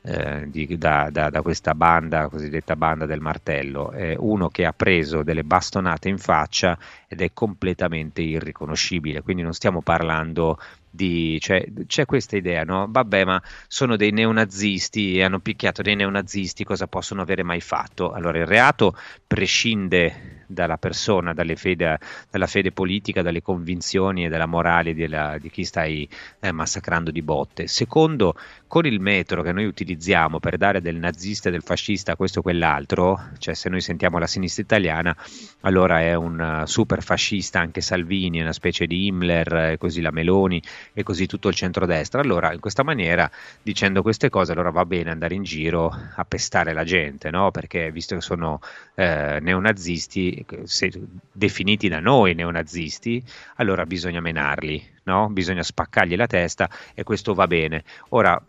Eh, 0.03 0.49
di, 0.51 0.79
da, 0.79 1.09
da, 1.11 1.29
da, 1.31 1.43
questa 1.43 1.75
banda, 1.75 2.29
cosiddetta 2.29 2.77
banda 2.77 3.07
del 3.07 3.19
martello, 3.19 3.91
eh, 3.91 4.15
uno 4.17 4.51
che 4.51 4.65
ha 4.65 4.73
preso 4.73 5.25
delle 5.25 5.43
bastonate 5.43 6.09
in 6.09 6.19
faccia 6.19 6.79
ed 7.09 7.23
è 7.23 7.33
completamente 7.33 8.23
irriconoscibile, 8.23 9.23
quindi 9.23 9.43
non 9.43 9.53
stiamo 9.53 9.83
parlando 9.83 10.61
di, 10.91 11.39
cioè, 11.41 11.65
c'è 11.87 12.05
questa 12.07 12.37
idea, 12.37 12.65
no? 12.65 12.87
Vabbè, 12.89 13.25
ma 13.25 13.43
sono 13.69 13.97
dei 13.97 14.13
neonazisti 14.13 15.17
e 15.17 15.25
hanno 15.25 15.41
picchiato 15.41 15.83
dei 15.83 15.95
neonazisti, 15.95 16.65
cosa 16.65 16.87
possono 16.87 17.23
avere 17.23 17.43
mai 17.43 17.61
fatto? 17.61 18.13
Allora, 18.13 18.39
il 18.39 18.47
reato 18.47 18.97
prescinde 19.27 20.45
dalla 20.47 20.79
persona, 20.79 21.35
fede, 21.55 21.99
dalla 22.31 22.47
fede 22.47 22.73
politica, 22.73 23.23
dalle 23.23 23.43
convinzioni 23.43 24.25
e 24.25 24.29
dalla 24.29 24.47
morale 24.47 24.95
della, 24.95 25.39
di 25.39 25.51
chi 25.51 25.65
stai 25.65 26.09
eh, 26.41 26.53
massacrando 26.53 27.11
di 27.11 27.23
botte. 27.23 27.67
Secondo, 27.67 28.35
con 28.67 28.85
il 28.85 29.01
metro 29.01 29.43
che 29.43 29.53
noi 29.53 29.65
utilizziamo 29.65 30.41
per 30.41 30.57
dare 30.57 30.81
del 30.81 30.97
nazista 30.97 31.51
del 31.51 31.63
fascista 31.63 32.17
questo 32.17 32.41
o 32.41 32.43
quell'altro, 32.43 33.31
cioè 33.39 33.55
se 33.55 33.69
noi 33.69 33.81
sentiamo 33.81 34.19
la 34.19 34.27
sinistra 34.27 34.63
italiana, 34.63 35.17
allora 35.61 36.01
è 36.01 36.15
un 36.15 36.63
uh, 36.63 36.67
super 36.67 37.03
fascista 37.03 37.61
anche 37.61 37.81
Salvini, 37.81 38.41
una 38.41 38.53
specie 38.53 38.87
di 38.87 39.07
Himmler, 39.07 39.55
e 39.55 39.79
così 39.79 40.01
la 40.01 40.11
Meloni 40.11 40.61
e 40.93 41.03
così 41.03 41.27
tutto 41.27 41.49
il 41.49 41.55
centrodestra. 41.55 42.21
Allora, 42.21 42.53
in 42.53 42.61
questa 42.61 42.83
maniera, 42.83 43.31
dicendo 43.63 44.03
queste 44.03 44.29
cose, 44.31 44.53
allora 44.53 44.71
va 44.71 44.85
bene 44.85 45.11
andare 45.11 45.35
in 45.35 45.45
giro 45.45 45.87
a 46.15 46.25
pestare 46.25 46.73
la 46.73 46.85
gente, 46.85 47.31
no? 47.31 47.51
Perché 47.51 47.91
visto 47.93 48.15
che 48.15 48.21
sono 48.21 48.61
eh, 48.95 49.39
neonazisti, 49.41 50.45
se, 50.65 50.91
definiti 51.33 51.89
da 51.89 52.01
noi 52.01 52.35
neonazisti, 52.35 53.23
allora 53.57 53.87
bisogna 53.87 54.21
menarli, 54.21 54.95
no? 55.07 55.29
Bisogna 55.31 55.63
spaccargli 55.63 56.17
la 56.17 56.27
testa 56.27 56.69
e 56.95 57.03
questo 57.03 57.35
va 57.35 57.47
bene. 57.47 57.83
Ora, 58.11 58.41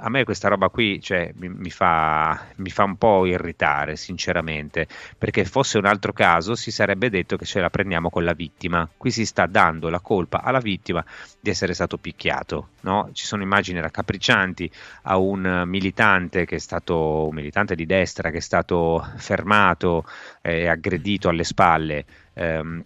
a 0.00 0.08
me 0.08 0.24
questa 0.24 0.48
roba 0.48 0.68
qui 0.68 1.00
cioè, 1.00 1.32
mi, 1.36 1.48
mi, 1.48 1.70
fa, 1.70 2.46
mi, 2.56 2.70
fa, 2.70 2.84
un 2.84 2.96
po' 2.96 3.26
irritare, 3.26 3.96
sinceramente, 3.96 4.86
perché 5.16 5.44
fosse 5.44 5.78
un 5.78 5.86
altro 5.86 6.12
caso 6.12 6.54
si 6.54 6.70
sarebbe 6.70 7.10
detto 7.10 7.36
che 7.36 7.44
ce 7.44 7.60
la 7.60 7.70
prendiamo 7.70 8.10
con 8.10 8.24
la 8.24 8.32
vittima. 8.32 8.88
Qui 8.96 9.10
si 9.10 9.26
sta 9.26 9.46
dando 9.46 9.88
la 9.88 10.00
colpa 10.00 10.42
alla 10.42 10.60
vittima 10.60 11.04
di 11.40 11.50
essere 11.50 11.74
stato 11.74 11.98
picchiato. 11.98 12.68
No? 12.82 13.10
Ci 13.12 13.26
sono 13.26 13.42
immagini 13.42 13.80
raccapriccianti 13.80 14.70
a 15.02 15.16
un 15.16 15.64
militante 15.66 16.44
che 16.44 16.56
è 16.56 16.60
stato 16.60 17.28
un 17.28 17.34
militante 17.34 17.74
di 17.74 17.86
destra 17.86 18.30
che 18.30 18.38
è 18.38 18.40
stato 18.40 19.04
fermato 19.16 20.04
e 20.40 20.68
aggredito 20.68 21.28
alle 21.28 21.44
spalle. 21.44 22.04
Ehm, 22.34 22.84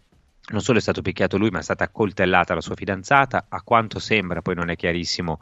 non 0.50 0.60
solo 0.60 0.78
è 0.78 0.80
stato 0.80 1.02
picchiato 1.02 1.38
lui, 1.38 1.50
ma 1.50 1.60
è 1.60 1.62
stata 1.62 1.84
accoltellata 1.84 2.54
la 2.54 2.60
sua 2.60 2.74
fidanzata. 2.74 3.46
A 3.48 3.62
quanto 3.62 3.98
sembra, 3.98 4.42
poi 4.42 4.54
non 4.54 4.70
è 4.70 4.76
chiarissimo 4.76 5.38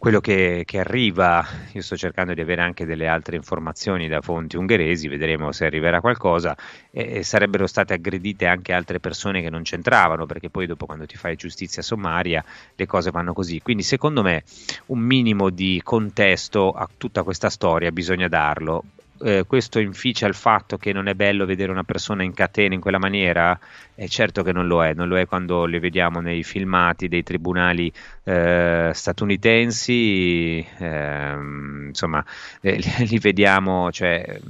quello 0.00 0.20
che, 0.20 0.62
che, 0.64 0.78
arriva, 0.78 1.46
io 1.72 1.82
sto 1.82 1.94
cercando 1.94 2.32
di 2.32 2.40
avere 2.40 2.62
anche 2.62 2.86
delle 2.86 3.06
altre 3.06 3.36
informazioni 3.36 4.08
da 4.08 4.22
fonti 4.22 4.56
ungheresi, 4.56 5.08
vedremo 5.08 5.52
se 5.52 5.66
arriverà 5.66 6.00
qualcosa, 6.00 6.56
e, 6.90 7.16
e 7.16 7.22
sarebbero 7.22 7.66
state 7.66 7.92
aggredite 7.92 8.46
anche 8.46 8.72
altre 8.72 8.98
persone 8.98 9.42
che 9.42 9.50
non 9.50 9.60
c'entravano, 9.60 10.24
perché 10.24 10.48
poi 10.48 10.66
dopo 10.66 10.86
quando 10.86 11.04
ti 11.04 11.18
fai 11.18 11.36
giustizia 11.36 11.82
sommaria 11.82 12.42
le 12.74 12.86
cose 12.86 13.10
vanno 13.10 13.34
così. 13.34 13.60
Quindi 13.60 13.82
secondo 13.82 14.22
me 14.22 14.42
un 14.86 15.00
minimo 15.00 15.50
di 15.50 15.82
contesto 15.84 16.72
a 16.72 16.88
tutta 16.96 17.22
questa 17.22 17.50
storia 17.50 17.92
bisogna 17.92 18.26
darlo 18.26 18.84
eh, 19.22 19.44
questo 19.46 19.78
inficia 19.78 20.26
il 20.26 20.34
fatto 20.34 20.76
che 20.76 20.92
non 20.92 21.06
è 21.06 21.14
bello 21.14 21.44
vedere 21.46 21.70
una 21.70 21.84
persona 21.84 22.22
in 22.22 22.32
catena 22.32 22.74
in 22.74 22.80
quella 22.80 22.98
maniera? 22.98 23.58
Eh, 23.94 24.08
certo 24.08 24.42
che 24.42 24.52
non 24.52 24.66
lo 24.66 24.84
è, 24.84 24.94
non 24.94 25.08
lo 25.08 25.18
è 25.18 25.26
quando 25.26 25.66
le 25.66 25.78
vediamo 25.78 26.20
nei 26.20 26.42
filmati 26.42 27.08
dei 27.08 27.22
tribunali 27.22 27.92
eh, 28.24 28.90
statunitensi, 28.94 30.66
ehm, 30.78 31.86
insomma, 31.88 32.24
eh, 32.60 32.76
li, 32.76 32.92
li, 33.08 33.18
vediamo, 33.18 33.90
cioè, 33.90 34.40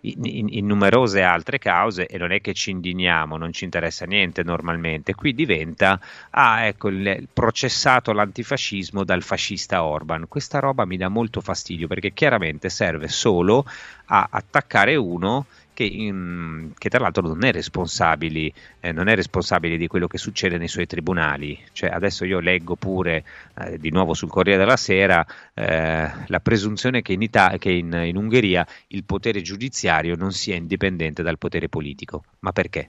in, 0.00 0.48
in, 0.48 0.66
numerose 0.66 1.22
altre 1.22 1.58
cause 1.58 2.06
e 2.06 2.18
non 2.18 2.30
è 2.32 2.40
che 2.40 2.54
ci 2.54 2.70
indigniamo, 2.70 3.36
non 3.36 3.52
ci 3.52 3.64
interessa 3.64 4.04
niente 4.04 4.42
normalmente. 4.42 5.14
Qui 5.14 5.34
diventa, 5.34 6.00
ah 6.30 6.66
ecco, 6.66 6.88
il, 6.88 7.28
processato 7.32 8.12
l'antifascismo 8.12 9.04
dal 9.04 9.22
fascista 9.22 9.82
Orban. 9.82 10.26
Questa 10.28 10.58
roba 10.58 10.84
mi 10.84 10.96
dà 10.96 11.08
molto 11.08 11.40
fastidio 11.40 11.86
perché 11.86 12.12
chiaramente 12.12 12.68
serve 12.68 13.08
solo 13.08 13.64
a 14.06 14.28
attaccare 14.30 14.96
uno 14.96 15.46
che, 15.78 15.84
in, 15.84 16.72
che, 16.76 16.88
tra 16.88 16.98
l'altro 16.98 17.22
non 17.22 17.44
è, 17.44 17.52
eh, 17.54 18.90
non 18.92 19.06
è 19.06 19.14
responsabile 19.14 19.76
di 19.76 19.86
quello 19.86 20.08
che 20.08 20.18
succede 20.18 20.58
nei 20.58 20.66
suoi 20.66 20.86
tribunali. 20.86 21.56
Cioè, 21.70 21.90
adesso 21.90 22.24
io 22.24 22.40
leggo 22.40 22.74
pure 22.74 23.24
eh, 23.56 23.78
di 23.78 23.90
nuovo 23.90 24.12
sul 24.12 24.28
Corriere 24.28 24.58
della 24.58 24.76
Sera 24.76 25.24
eh, 25.54 26.10
la 26.26 26.40
presunzione 26.40 27.00
che, 27.00 27.12
in, 27.12 27.22
Ita- 27.22 27.58
che 27.58 27.70
in, 27.70 27.92
in 27.92 28.16
Ungheria 28.16 28.66
il 28.88 29.04
potere 29.04 29.40
giudiziario 29.40 30.16
non 30.16 30.32
sia 30.32 30.56
indipendente 30.56 31.22
dal 31.22 31.38
potere 31.38 31.68
politico. 31.68 32.24
Ma 32.40 32.50
perché? 32.50 32.88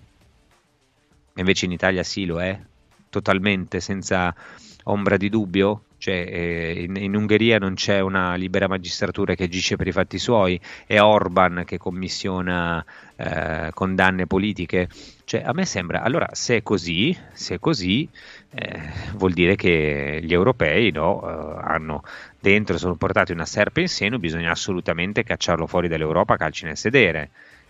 Invece 1.36 1.66
in 1.66 1.72
Italia 1.74 2.02
sì 2.02 2.26
lo 2.26 2.42
è, 2.42 2.60
totalmente, 3.08 3.82
senza 3.82 4.34
ombra 4.86 5.16
di 5.16 5.30
dubbio? 5.30 5.84
Cioè, 6.00 6.16
eh, 6.16 6.84
in, 6.84 6.95
in, 6.95 7.14
Ungheria 7.14 7.60
non 7.60 7.74
c'è 7.74 8.00
una 8.00 8.36
libera 8.36 8.70
magistratura 8.70 9.36
che 9.36 9.43
agisce 9.43 9.76
per 9.76 9.86
i 9.88 9.91
fatti 9.91 10.18
suoi, 10.18 10.60
è 10.88 11.00
Orban 11.02 11.64
che 11.66 11.78
commissiona 11.78 12.84
eh, 13.18 13.70
condanne 13.74 14.26
politiche. 14.26 14.88
Cioè, 15.26 15.43
a 15.43 15.52
me 15.52 15.66
sembra, 15.66 16.02
allora, 16.02 16.30
se 16.32 16.58
è 16.58 16.64
così, 16.64 17.16
se 17.34 17.56
è 17.56 17.60
così 17.60 18.08
eh, 18.52 18.82
vuol 19.16 19.34
dire 19.34 19.56
che 19.56 20.22
gli 20.24 20.32
europei 20.32 20.89
no, 20.91 21.22
eh, 21.22 21.62
hanno 21.62 22.02
dentro, 22.39 22.78
sono 22.78 22.95
portati 22.95 23.34
una 23.34 23.45
serpe 23.45 23.82
in 23.82 23.89
seno, 23.89 24.20
bisogna 24.20 24.52
assolutamente 24.52 25.24
cacciarlo 25.24 25.68
fuori 25.68 25.89
dall'Europa, 25.89 26.38
calci 26.38 26.64
nel 26.64 26.78
sedere. 26.78 27.30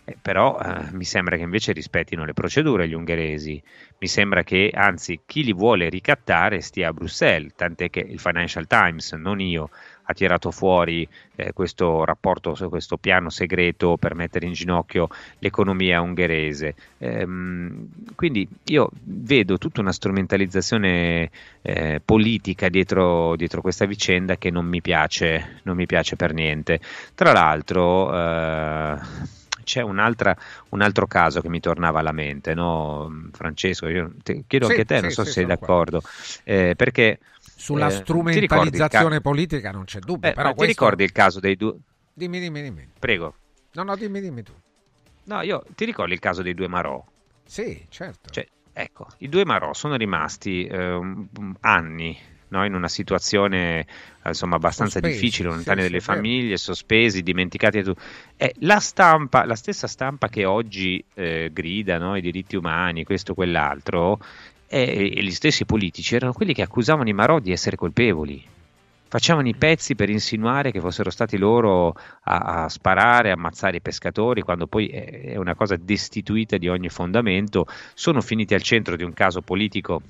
Eh, 0.10 0.18
però 0.20 0.60
eh, 0.60 0.92
mi 0.92 1.04
sembra 1.04 1.36
che 1.38 1.44
invece 1.44 1.72
rispettino 1.72 2.26
le 2.26 2.34
procedure 2.34 2.88
gli 2.88 2.94
ungheresi, 2.94 3.62
mi 4.00 4.08
sembra 4.08 4.44
che 4.44 4.72
anzi 4.74 5.22
chi 5.26 5.44
li 5.44 5.54
vuole 5.54 5.88
ricattare 5.90 6.62
stia 6.62 6.90
a 6.90 6.94
Bruxelles, 6.94 7.54
tant'è 7.56 7.92
che 7.92 8.00
il 8.00 8.20
Financial 8.20 8.66
Times, 8.66 9.12
non 9.14 9.40
io, 9.40 9.70
ha 10.04 10.14
tirato 10.14 10.50
fuori 10.50 11.08
eh, 11.36 11.54
questo 11.54 12.04
rapporto, 12.04 12.56
questo 12.70 12.98
piano 12.98 13.30
segreto 13.30 13.98
per 13.98 14.16
mettere 14.16 14.48
in 14.48 14.54
ginocchio 14.54 15.10
l'economia 15.38 16.02
ungherese. 16.02 16.74
Ehm, 16.98 17.88
quindi 18.16 18.48
io 18.66 18.90
vedo 19.04 19.60
tutta 19.60 19.82
una 19.82 19.92
strumentalizzazione 19.92 21.30
eh, 21.62 22.02
politica 22.04 22.70
dietro, 22.70 23.36
dietro, 23.36 23.62
questa 23.62 23.86
vicenda 23.86 24.38
che 24.38 24.50
non 24.50 24.66
mi 24.66 24.82
piace, 24.82 25.60
non 25.64 25.76
mi 25.76 25.86
piace 25.86 26.16
per 26.16 26.34
niente. 26.34 26.80
Tra 27.14 27.32
l'altro 27.32 28.12
eh, 28.12 29.38
c'è 29.70 29.82
un 29.84 30.00
altro 30.00 31.06
caso 31.06 31.42
che 31.42 31.50
mi 31.50 31.60
tornava 31.60 32.00
alla 32.00 32.12
mente, 32.12 32.56
no? 32.56 33.30
Francesco, 33.32 33.88
io 33.88 34.16
chiedo 34.24 34.66
sì, 34.66 34.72
anche 34.72 34.82
a 34.82 34.86
te, 34.86 34.96
sì, 34.96 35.02
non 35.02 35.12
so 35.12 35.24
se 35.24 35.32
sei 35.32 35.46
d'accordo, 35.46 36.02
eh, 36.44 36.74
perché... 36.76 37.20
Sulla 37.40 37.88
eh, 37.88 37.92
strumentalizzazione 37.92 39.18
ca- 39.18 39.22
politica 39.22 39.70
non 39.70 39.84
c'è 39.84 40.00
dubbio. 40.00 40.28
Eh, 40.28 40.34
però 40.34 40.56
questo... 40.56 40.64
Ti 40.64 40.68
ricordi 40.72 41.04
il 41.04 41.12
caso 41.12 41.40
dei 41.40 41.56
due... 41.56 41.76
Dimmi, 42.12 42.40
dimmi, 42.40 42.64
dimmi. 42.64 42.90
Prego. 42.98 43.36
No, 43.74 43.84
no, 43.84 43.96
dimmi, 43.96 44.22
dimmi 44.22 44.42
tu. 44.42 44.54
No, 45.26 45.42
io 45.42 45.64
ti 45.76 45.86
ricordi 45.86 46.14
il 46.14 46.20
caso 46.20 46.42
dei 46.42 46.56
due 46.56 46.68
Marò? 46.68 47.04
Sì, 47.46 47.86
certo. 47.90 48.32
Cioè, 48.32 48.48
ecco, 48.74 49.08
i 49.20 49.30
due 49.30 49.46
Marò 49.46 49.74
sono 49.74 49.96
rimasti 49.98 50.66
eh, 50.66 51.00
anni 51.60 52.18
no? 52.50 52.66
in 52.66 52.74
una 52.74 52.88
situazione 52.88 53.86
insomma, 54.26 54.56
abbastanza 54.58 55.00
sospesi, 55.00 55.20
difficile, 55.20 55.50
lontani 55.50 55.82
sì, 55.82 55.88
dalle 55.88 56.02
famiglie, 56.02 56.58
sospesi, 56.58 57.24
dimenticati. 57.24 57.84
Eh, 58.38 58.54
la 58.60 58.80
stampa, 58.80 59.46
la 59.46 59.56
stessa 59.56 59.88
stampa 59.88 60.28
che 60.28 60.46
oggi 60.46 61.04
eh, 61.16 61.50
grida 61.52 61.98
no? 61.98 62.16
i 62.16 62.22
diritti 62.22 62.56
umani, 62.56 63.04
questo, 63.04 63.34
quell'altro, 63.34 64.20
e, 64.68 65.14
e 65.16 65.24
gli 65.24 65.32
stessi 65.32 65.66
politici 65.66 66.16
erano 66.16 66.34
quelli 66.34 66.54
che 66.54 66.62
accusavano 66.62 67.10
i 67.10 67.14
Marò 67.14 67.40
di 67.40 67.52
essere 67.52 67.76
colpevoli. 67.76 68.44
facevano 69.10 69.48
i 69.48 69.56
pezzi 69.56 69.96
per 69.96 70.10
insinuare 70.10 70.72
che 70.72 70.80
fossero 70.80 71.10
stati 71.10 71.38
loro 71.38 71.96
a, 72.24 72.64
a 72.64 72.70
sparare, 72.70 73.32
a 73.32 73.34
ammazzare 73.34 73.78
i 73.78 73.82
pescatori, 73.82 74.42
quando 74.42 74.68
poi 74.68 74.88
è 74.88 75.36
una 75.36 75.56
cosa 75.56 75.76
destituita 75.76 76.58
di 76.58 76.68
ogni 76.68 76.90
fondamento, 76.90 77.66
sono 77.96 78.22
finiti 78.22 78.54
al 78.54 78.62
centro 78.62 78.96
di 78.96 79.04
un 79.04 79.14
caso 79.14 79.42
politico 79.42 80.04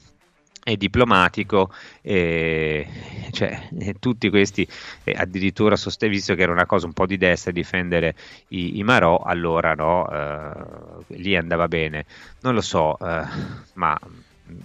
e 0.64 0.78
diplomatico, 0.78 1.72
e, 2.02 2.88
cioè, 3.32 3.70
e 3.78 3.96
tutti 4.00 4.30
questi 4.30 4.68
eh, 5.04 5.14
addirittura 5.16 5.76
sostengono, 5.76 6.18
visto 6.18 6.36
che 6.36 6.42
era 6.42 6.52
una 6.52 6.66
cosa 6.66 6.86
un 6.86 6.94
po' 6.94 7.06
di 7.06 7.18
destra 7.18 7.52
difendere 7.52 8.16
i, 8.50 8.78
i 8.78 8.84
Marò, 8.84 9.18
allora 9.18 9.74
no, 9.74 10.10
eh, 10.10 11.16
lì 11.18 11.36
andava 11.36 11.68
bene. 11.68 12.06
Non 12.42 12.54
lo 12.54 12.62
so, 12.62 12.98
eh, 13.00 13.26
ma 13.74 14.00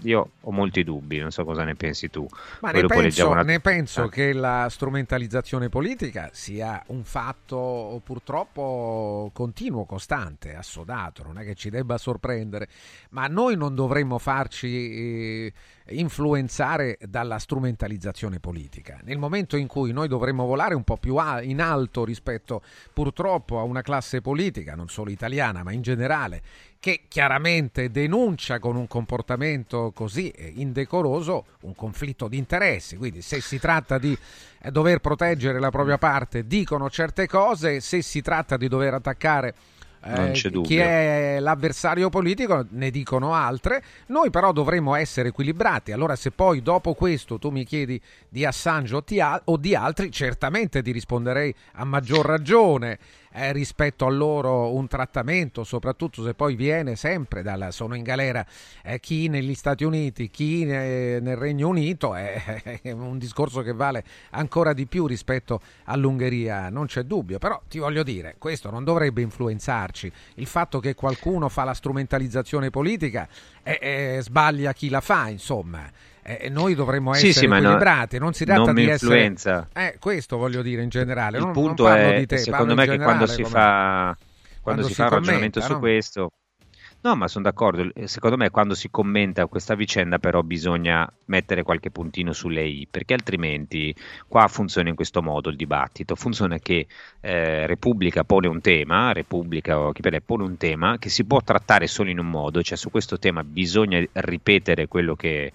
io 0.03 0.31
ho 0.41 0.51
molti 0.51 0.83
dubbi, 0.85 1.19
non 1.19 1.31
so 1.31 1.45
cosa 1.45 1.65
ne 1.65 1.75
pensi 1.75 2.11
tu. 2.11 2.27
Ma 2.61 2.71
ne 2.71 2.87
penso, 2.87 3.31
una... 3.31 3.43
ne 3.43 3.61
penso, 3.61 4.09
che 4.09 4.33
la 4.33 4.69
strumentalizzazione 4.71 5.69
politica 5.69 6.31
sia 6.33 6.83
un 6.89 7.05
fatto 7.05 8.01
purtroppo 8.05 9.31
continuo, 9.33 9.85
costante, 9.85 10.55
assodato, 10.55 11.23
non 11.23 11.39
è 11.39 11.45
che 11.45 11.55
ci 11.55 11.71
debba 11.71 11.99
sorprendere, 11.99 12.69
ma 13.11 13.27
noi 13.27 13.57
non 13.57 13.75
dovremmo 13.75 14.19
farci 14.19 15.47
eh, 15.47 15.53
influenzare 15.91 16.99
dalla 17.07 17.39
strumentalizzazione 17.39 18.41
politica. 18.41 18.99
Nel 19.05 19.19
momento 19.19 19.57
in 19.57 19.67
cui 19.67 19.93
noi 19.93 20.09
dovremmo 20.09 20.47
volare 20.47 20.75
un 20.75 20.83
po' 20.83 20.97
più 20.97 21.17
in 21.43 21.61
alto 21.61 22.05
rispetto 22.05 22.63
purtroppo 22.93 23.59
a 23.59 23.63
una 23.63 23.83
classe 23.83 24.21
politica, 24.21 24.75
non 24.75 24.89
solo 24.89 25.11
italiana, 25.11 25.63
ma 25.63 25.73
in 25.73 25.83
generale, 25.83 26.43
che 26.81 27.03
chiaramente 27.09 27.91
denuncia 27.91 28.59
con 28.59 28.77
un 28.77 28.87
comportamento 28.87 29.93
così 29.95 30.31
eh, 30.31 30.53
indecoroso 30.57 31.47
un 31.63 31.75
conflitto 31.75 32.29
di 32.29 32.37
interessi. 32.37 32.97
Quindi 32.97 33.23
se 33.23 33.41
si 33.41 33.59
tratta 33.59 33.99
di 33.99 34.17
eh, 34.61 34.71
dover 34.71 34.99
proteggere 35.01 35.59
la 35.61 35.71
propria 35.71 35.99
parte, 35.99 36.47
dicono 36.47 36.91
certe 36.91 37.27
cose, 37.27 37.81
se 37.81 38.03
si 38.03 38.21
tratta 38.21 38.57
di 38.57 38.69
dover 38.69 38.95
attaccare 38.95 39.55
eh, 40.05 40.61
chi 40.63 40.77
è 40.77 41.39
l'avversario 41.41 42.11
politico 42.11 42.67
ne 42.71 42.91
dicono 42.91 43.33
altre, 43.33 43.83
noi 44.09 44.31
però 44.31 44.53
dovremmo 44.53 44.95
essere 44.95 45.29
equilibrati. 45.29 45.93
Allora 45.93 46.15
se 46.15 46.31
poi 46.31 46.61
dopo 46.61 46.95
questo 46.95 47.39
tu 47.39 47.49
mi 47.49 47.65
chiedi 47.65 48.01
di 48.29 48.45
Assange 48.45 49.03
o 49.45 49.57
di 49.57 49.75
altri, 49.75 50.11
certamente 50.11 50.83
ti 50.83 50.93
risponderei 50.93 51.55
a 51.75 51.85
maggior 51.85 52.27
ragione 52.27 52.99
eh, 53.37 53.53
rispetto 53.53 54.07
a 54.07 54.11
loro 54.11 54.73
un 54.73 54.87
trattamento, 54.87 55.65
soprattutto 55.65 56.23
se 56.23 56.35
poi 56.35 56.55
viene 56.55 56.95
sempre 56.95 57.43
dalla, 57.43 57.73
sono 57.73 57.97
in 57.97 58.05
galera 58.05 58.47
eh, 58.83 59.01
chi 59.01 59.29
negli 59.29 59.55
Stati 59.55 59.83
Uniti, 59.83 60.31
chi 60.31 60.65
ne, 60.65 61.19
nel 61.19 61.37
Regno 61.37 61.69
Unito, 61.69 62.15
è, 62.15 62.81
è, 62.83 62.91
un 62.93 63.19
discorso 63.19 63.63
che 63.63 63.73
vale 63.73 64.05
ancora 64.31 64.73
di 64.73 64.87
più 64.87 65.07
rispetto 65.07 65.61
all'Ungheria, 65.85 66.71
non 66.71 66.87
c'è 66.87 67.03
dubbio, 67.03 67.39
però 67.39 67.61
ti 67.69 67.79
voglio 67.79 68.05
dire, 68.05 68.37
questo 68.39 68.71
non 68.71 68.85
dovrebbe 68.85 69.21
influenzarci, 69.23 70.13
il 70.37 70.47
fatto 70.47 70.79
che 70.79 70.95
qualcuno 70.95 71.49
fa 71.49 71.65
la 71.65 71.75
strumentalizzazione 71.75 72.71
politica 72.71 73.29
eh, 73.65 74.19
sbaglia 74.21 74.73
chi 74.73 74.89
la 74.89 75.01
fa, 75.01 75.29
insomma 75.29 75.91
eh, 76.25 76.49
noi 76.49 76.75
dovremmo 76.75 77.13
essere 77.13 77.33
sì, 77.33 77.39
sì, 77.41 77.45
equilibrati, 77.45 78.17
no, 78.17 78.25
non 78.25 78.33
si 78.33 78.45
tratta 78.47 78.63
non 78.63 78.75
di 78.75 78.89
influenza. 78.89 79.69
essere... 79.71 79.93
Eh, 79.93 79.99
questo 79.99 80.39
voglio 80.39 80.63
dire 80.63 80.83
in 80.83 80.89
generale, 80.89 81.37
il 81.37 81.45
non, 81.45 81.53
punto 81.53 81.87
non 81.87 81.97
è, 81.97 82.19
di 82.19 82.27
te, 82.27 82.39
secondo 82.39 82.75
me 82.75 82.87
che 82.87 82.99
quando 82.99 83.27
si 83.27 83.43
come... 83.43 83.55
fa, 83.55 84.17
quando 84.61 84.61
quando 84.63 84.83
si 84.85 84.89
si 84.89 84.95
fa 84.95 85.03
un 85.03 85.09
commenta, 85.09 85.27
ragionamento 85.31 85.61
su 85.61 85.73
no? 85.73 85.79
questo... 85.79 86.33
No, 87.05 87.15
ma 87.17 87.29
sono 87.29 87.45
d'accordo. 87.45 87.87
Secondo 88.05 88.39
me, 88.39 88.49
quando 88.49 88.73
si 88.75 88.89
commenta 88.91 89.45
questa 89.45 89.75
vicenda, 89.75 90.19
però 90.19 90.41
bisogna 90.41 91.07
mettere 91.27 91.63
qualche 91.63 91.91
puntino 91.91 92.33
sulle 92.33 92.65
i, 92.65 92.89
perché 92.91 93.13
altrimenti 93.13 93.95
qua 94.27 94.49
funziona 94.49 94.89
in 94.89 94.95
questo 94.95 95.21
modo 95.21 95.51
il 95.51 95.57
dibattito. 95.57 96.15
Funziona 96.15 96.57
che 96.57 96.87
eh, 97.21 97.67
Repubblica 97.67 98.25
pone 98.25 98.47
un 98.47 98.63
tema, 98.63 99.13
Repubblica 99.13 99.79
o 99.79 99.93
chi 99.93 100.01
per 100.01 100.19
pone 100.25 100.45
un 100.45 100.57
tema 100.57 100.97
che 100.97 101.11
si 101.11 101.27
può 101.27 101.43
trattare 101.43 101.87
solo 101.89 102.09
in 102.09 102.19
un 102.19 102.31
modo, 102.31 102.63
cioè 102.63 102.79
su 102.79 102.91
questo 102.91 103.19
tema 103.19 103.45
bisogna 103.45 104.03
ripetere 104.13 104.89
quello 104.89 105.15
che 105.15 105.53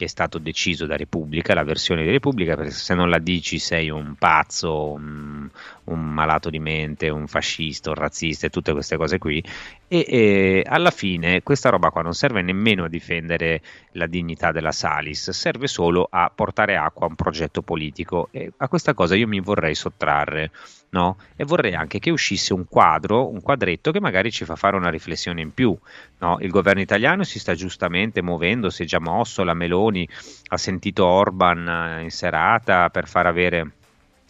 che 0.00 0.06
è 0.06 0.08
stato 0.08 0.38
deciso 0.38 0.86
da 0.86 0.96
Repubblica, 0.96 1.52
la 1.52 1.62
versione 1.62 2.04
di 2.04 2.10
Repubblica, 2.10 2.56
perché 2.56 2.70
se 2.70 2.94
non 2.94 3.10
la 3.10 3.18
dici 3.18 3.58
sei 3.58 3.90
un 3.90 4.14
pazzo, 4.14 4.92
un, 4.92 5.46
un 5.84 6.00
malato 6.00 6.48
di 6.48 6.58
mente, 6.58 7.10
un 7.10 7.26
fascista, 7.26 7.90
un 7.90 7.96
razzista 7.96 8.46
e 8.46 8.48
tutte 8.48 8.72
queste 8.72 8.96
cose 8.96 9.18
qui. 9.18 9.44
E, 9.88 10.04
e, 10.08 10.64
alla 10.66 10.90
fine 10.90 11.42
questa 11.42 11.68
roba 11.68 11.90
qua 11.90 12.00
non 12.00 12.14
serve 12.14 12.40
nemmeno 12.40 12.84
a 12.84 12.88
difendere 12.88 13.60
la 13.92 14.06
dignità 14.06 14.52
della 14.52 14.72
Salis, 14.72 15.28
serve 15.32 15.66
solo 15.66 16.08
a 16.10 16.32
portare 16.34 16.76
acqua 16.76 17.04
a 17.04 17.10
un 17.10 17.14
progetto 17.14 17.60
politico 17.60 18.28
e 18.30 18.50
a 18.56 18.68
questa 18.68 18.94
cosa 18.94 19.14
io 19.16 19.28
mi 19.28 19.40
vorrei 19.40 19.74
sottrarre. 19.74 20.50
No? 20.92 21.18
E 21.36 21.44
vorrei 21.44 21.74
anche 21.74 22.00
che 22.00 22.10
uscisse 22.10 22.52
un 22.52 22.66
quadro, 22.68 23.30
un 23.30 23.40
quadretto 23.40 23.92
che 23.92 24.00
magari 24.00 24.32
ci 24.32 24.44
fa 24.44 24.56
fare 24.56 24.76
una 24.76 24.90
riflessione 24.90 25.40
in 25.40 25.54
più. 25.54 25.76
No? 26.18 26.38
Il 26.40 26.50
governo 26.50 26.80
italiano 26.80 27.22
si 27.22 27.38
sta 27.38 27.54
giustamente 27.54 28.22
muovendo, 28.22 28.70
si 28.70 28.82
è 28.82 28.86
già 28.86 28.98
mosso, 28.98 29.44
la 29.44 29.54
Meloni 29.54 30.08
ha 30.48 30.56
sentito 30.56 31.06
Orban 31.06 31.68
eh, 31.68 32.02
in 32.02 32.10
serata 32.10 32.90
per 32.90 33.06
far 33.06 33.26
avere 33.26 33.70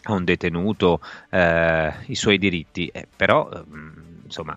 a 0.02 0.12
un 0.12 0.24
detenuto 0.24 1.00
eh, 1.30 1.92
i 2.06 2.14
suoi 2.14 2.38
diritti, 2.38 2.88
eh, 2.88 3.06
però 3.14 3.48
ehm, 3.50 4.22
insomma 4.24 4.56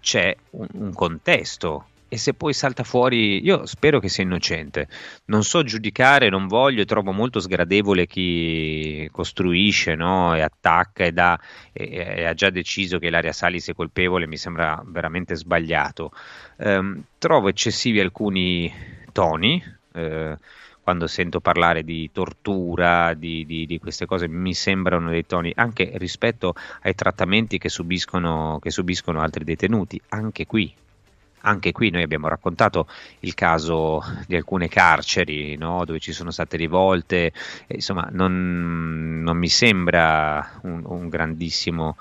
c'è 0.00 0.36
un, 0.50 0.66
un 0.72 0.92
contesto 0.92 1.86
e 2.14 2.16
se 2.16 2.32
poi 2.32 2.52
salta 2.52 2.84
fuori, 2.84 3.44
io 3.44 3.66
spero 3.66 3.98
che 3.98 4.08
sia 4.08 4.22
innocente. 4.22 4.86
Non 5.24 5.42
so 5.42 5.64
giudicare, 5.64 6.28
non 6.28 6.46
voglio, 6.46 6.84
trovo 6.84 7.10
molto 7.10 7.40
sgradevole 7.40 8.06
chi 8.06 9.08
costruisce 9.10 9.96
no? 9.96 10.32
e 10.32 10.40
attacca 10.40 11.02
e, 11.02 11.10
dà, 11.10 11.36
e, 11.72 11.88
e, 11.90 12.24
ha 12.24 12.32
già 12.32 12.50
deciso 12.50 12.98
che 12.98 13.08
Ilaria 13.08 13.32
Salis 13.32 13.68
è 13.68 13.74
colpevole, 13.74 14.28
mi 14.28 14.36
sembra 14.36 14.80
veramente 14.86 15.34
sbagliato. 15.34 16.12
Um, 16.58 17.02
trovo 17.18 17.48
eccessivi 17.48 17.98
alcuni 17.98 18.72
toni. 19.10 19.60
Eh, 19.92 20.38
quando 20.84 21.06
sento 21.08 21.40
parlare 21.40 21.82
di 21.82 22.10
tortura, 22.12 23.14
di, 23.14 23.44
di, 23.46 23.66
di, 23.66 23.78
queste 23.80 24.06
cose, 24.06 24.28
mi 24.28 24.54
sembrano 24.54 25.08
dei 25.08 25.26
toni 25.26 25.50
anche 25.56 25.90
rispetto 25.94 26.54
ai 26.82 26.94
trattamenti 26.94 27.56
che 27.58 27.70
subiscono, 27.70 28.58
che 28.62 28.70
subiscono 28.70 29.20
altri 29.20 29.44
detenuti, 29.44 29.98
anche 30.10 30.46
qui 30.46 30.72
anche 31.44 31.72
qui 31.72 31.90
noi 31.90 32.02
abbiamo 32.02 32.28
raccontato 32.28 32.86
il 33.20 33.34
caso 33.34 34.02
di 34.26 34.36
alcune 34.36 34.68
carceri 34.68 35.56
no? 35.56 35.84
dove 35.84 36.00
ci 36.00 36.12
sono 36.12 36.30
state 36.30 36.56
rivolte, 36.56 37.32
insomma 37.68 38.08
non, 38.10 39.22
non, 39.22 39.36
mi 39.36 39.48
sembra 39.48 40.58
un, 40.62 40.82
un 40.84 41.08
grandissimo 41.08 41.96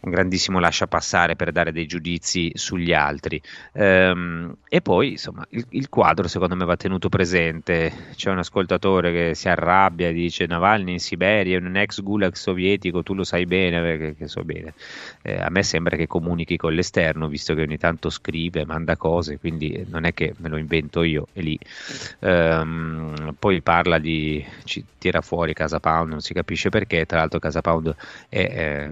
un 0.00 0.10
grandissimo 0.10 0.58
lascia 0.58 0.86
passare 0.86 1.36
per 1.36 1.52
dare 1.52 1.72
dei 1.72 1.86
giudizi 1.86 2.52
sugli 2.54 2.92
altri. 2.92 3.40
Ehm, 3.72 4.56
e 4.68 4.80
poi, 4.80 5.12
insomma, 5.12 5.46
il, 5.50 5.66
il, 5.70 5.88
quadro 5.88 6.28
secondo 6.28 6.56
me 6.56 6.64
va 6.64 6.76
tenuto 6.76 7.08
presente. 7.08 7.92
C'è 8.14 8.30
un 8.30 8.38
ascoltatore 8.38 9.12
che 9.12 9.34
si 9.34 9.48
arrabbia 9.48 10.08
e 10.08 10.12
dice 10.12 10.46
Navalny 10.46 10.92
in 10.92 11.00
Siberia 11.00 11.58
è 11.58 11.60
un 11.60 11.76
ex 11.76 12.00
gulag 12.00 12.34
sovietico, 12.34 13.02
tu 13.02 13.14
lo 13.14 13.24
sai 13.24 13.44
bene, 13.46 13.80
perché 13.80 14.14
che 14.14 14.28
so 14.28 14.42
bene. 14.42 14.74
Eh, 15.22 15.38
a 15.38 15.50
me 15.50 15.62
sembra 15.62 15.96
che 15.96 16.06
comunichi 16.06 16.56
con 16.56 16.72
l'esterno, 16.72 17.28
visto 17.28 17.54
che 17.54 17.62
ogni 17.62 17.78
tanto 17.78 18.08
scrive, 18.10 18.64
manda 18.64 18.96
cose, 18.96 19.38
quindi 19.38 19.84
non 19.88 20.04
è 20.04 20.14
che 20.14 20.34
me 20.38 20.48
lo 20.48 20.56
invento 20.56 21.02
io, 21.02 21.26
è 21.32 21.40
lì. 21.40 21.58
Ehm, 22.20 23.34
poi 23.38 23.60
parla 23.60 23.98
di, 23.98 24.44
ci 24.64 24.84
tira 24.98 25.20
fuori 25.20 25.52
Casa 25.52 25.80
Pound, 25.80 26.10
non 26.10 26.20
si 26.20 26.32
capisce 26.32 26.70
perché, 26.70 27.04
tra 27.06 27.18
l'altro 27.18 27.38
Casa 27.38 27.60
Pound 27.60 27.94
è... 28.28 28.48
è 28.48 28.90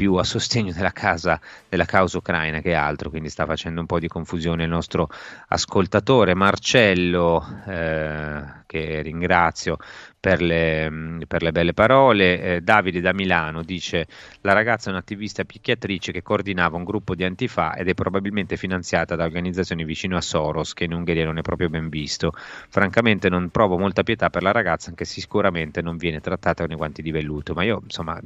più 0.00 0.14
a 0.14 0.24
sostegno 0.24 0.72
della, 0.72 0.92
casa, 0.92 1.38
della 1.68 1.84
causa 1.84 2.16
ucraina 2.16 2.60
che 2.60 2.72
altro, 2.72 3.10
quindi 3.10 3.28
sta 3.28 3.44
facendo 3.44 3.80
un 3.80 3.86
po' 3.86 3.98
di 3.98 4.08
confusione 4.08 4.62
il 4.62 4.70
nostro 4.70 5.10
ascoltatore. 5.48 6.32
Marcello, 6.32 7.44
eh, 7.66 8.42
che 8.64 9.02
ringrazio 9.02 9.76
per 10.20 10.42
le, 10.42 11.18
per 11.26 11.42
le 11.42 11.50
belle 11.50 11.72
parole. 11.72 12.56
Eh, 12.56 12.60
Davide 12.60 13.00
da 13.00 13.14
Milano 13.14 13.62
dice: 13.62 14.06
La 14.42 14.52
ragazza 14.52 14.90
è 14.90 14.92
un'attivista 14.92 15.44
picchiatrice 15.44 16.12
che 16.12 16.22
coordinava 16.22 16.76
un 16.76 16.84
gruppo 16.84 17.14
di 17.14 17.24
antifa 17.24 17.74
ed 17.74 17.88
è 17.88 17.94
probabilmente 17.94 18.56
finanziata 18.56 19.16
da 19.16 19.24
organizzazioni 19.24 19.84
vicino 19.84 20.16
a 20.16 20.20
Soros, 20.20 20.74
che 20.74 20.84
in 20.84 20.92
Ungheria 20.92 21.24
non 21.24 21.38
è 21.38 21.42
proprio 21.42 21.70
ben 21.70 21.88
visto. 21.88 22.32
Francamente, 22.34 23.28
non 23.30 23.48
provo 23.48 23.78
molta 23.78 24.02
pietà 24.02 24.28
per 24.28 24.42
la 24.42 24.52
ragazza, 24.52 24.90
anche 24.90 25.06
se 25.06 25.20
sicuramente 25.20 25.80
non 25.80 25.96
viene 25.96 26.20
trattata 26.20 26.64
con 26.64 26.72
i 26.72 26.76
guanti 26.76 27.02
di 27.02 27.10
velluto. 27.10 27.54
Ma 27.54 27.62
io, 27.64 27.80
insomma, 27.82 28.20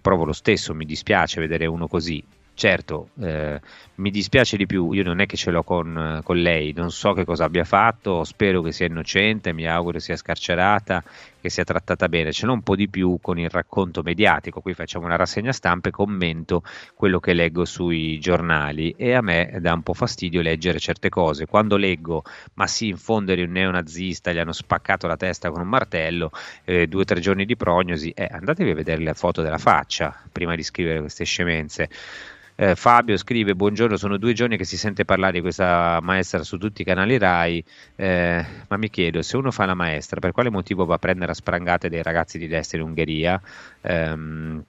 provo 0.00 0.24
lo 0.24 0.32
stesso. 0.32 0.74
Mi 0.74 0.84
dispiace 0.84 1.40
vedere 1.40 1.66
uno 1.66 1.88
così. 1.88 2.22
Certo, 2.56 3.08
eh, 3.20 3.60
mi 3.96 4.10
dispiace 4.12 4.56
di 4.56 4.64
più, 4.64 4.92
io 4.92 5.02
non 5.02 5.18
è 5.18 5.26
che 5.26 5.36
ce 5.36 5.50
l'ho 5.50 5.64
con, 5.64 6.20
con, 6.22 6.36
lei, 6.36 6.72
non 6.72 6.92
so 6.92 7.12
che 7.12 7.24
cosa 7.24 7.44
abbia 7.44 7.64
fatto, 7.64 8.22
spero 8.22 8.62
che 8.62 8.70
sia 8.70 8.86
innocente, 8.86 9.52
mi 9.52 9.66
auguro 9.66 9.98
sia 9.98 10.14
scarcerata 10.14 11.02
che 11.40 11.50
sia 11.50 11.64
trattata 11.64 12.08
bene, 12.08 12.30
ce 12.30 12.46
n'è 12.46 12.52
un 12.52 12.62
po' 12.62 12.76
di 12.76 12.88
più 12.88 13.18
con 13.20 13.40
il 13.40 13.50
racconto 13.50 14.02
mediatico, 14.02 14.60
qui 14.60 14.72
facciamo 14.72 15.04
una 15.04 15.16
rassegna 15.16 15.50
stampa 15.50 15.88
e 15.88 15.90
commento 15.90 16.62
quello 16.94 17.18
che 17.18 17.34
leggo 17.34 17.64
sui 17.64 18.20
giornali 18.20 18.94
e 18.96 19.14
a 19.14 19.20
me 19.20 19.58
dà 19.60 19.72
un 19.72 19.82
po' 19.82 19.92
fastidio 19.92 20.40
leggere 20.40 20.78
certe 20.78 21.08
cose, 21.08 21.46
quando 21.46 21.76
leggo 21.76 22.22
ma 22.54 22.68
sì 22.68 22.86
in 22.86 22.96
fondo 22.96 23.32
eri 23.32 23.42
un 23.42 23.50
neonazista, 23.50 24.32
gli 24.32 24.38
hanno 24.38 24.52
spaccato 24.52 25.08
la 25.08 25.16
testa 25.16 25.50
con 25.50 25.60
un 25.60 25.68
martello, 25.68 26.30
eh, 26.64 26.86
due 26.86 27.02
o 27.02 27.04
tre 27.04 27.18
giorni 27.18 27.44
di 27.46 27.56
prognosi, 27.56 28.10
eh, 28.10 28.28
andatevi 28.30 28.70
a 28.70 28.74
vedere 28.74 29.02
la 29.02 29.14
foto 29.14 29.42
della 29.42 29.58
faccia 29.58 30.16
prima 30.30 30.54
di 30.54 30.62
scrivere 30.62 31.00
queste 31.00 31.24
scemenze. 31.24 31.90
Eh, 32.56 32.76
Fabio 32.76 33.16
scrive: 33.16 33.54
Buongiorno, 33.56 33.96
sono 33.96 34.16
due 34.16 34.32
giorni 34.32 34.56
che 34.56 34.64
si 34.64 34.76
sente 34.76 35.04
parlare 35.04 35.32
di 35.32 35.40
questa 35.40 35.98
maestra 36.00 36.42
su 36.44 36.56
tutti 36.56 36.82
i 36.82 36.84
canali 36.84 37.18
Rai. 37.18 37.64
Eh, 37.96 38.46
ma 38.68 38.76
mi 38.76 38.90
chiedo 38.90 39.22
se 39.22 39.36
uno 39.36 39.50
fa 39.50 39.64
la 39.64 39.74
maestra, 39.74 40.20
per 40.20 40.30
quale 40.32 40.50
motivo 40.50 40.84
va 40.84 40.94
a 40.94 40.98
prendere 40.98 41.32
a 41.32 41.34
sprangate 41.34 41.88
dei 41.88 42.02
ragazzi 42.02 42.38
di 42.38 42.46
destra 42.46 42.78
in 42.78 42.84
Ungheria? 42.84 43.40
Ehm, 43.82 44.64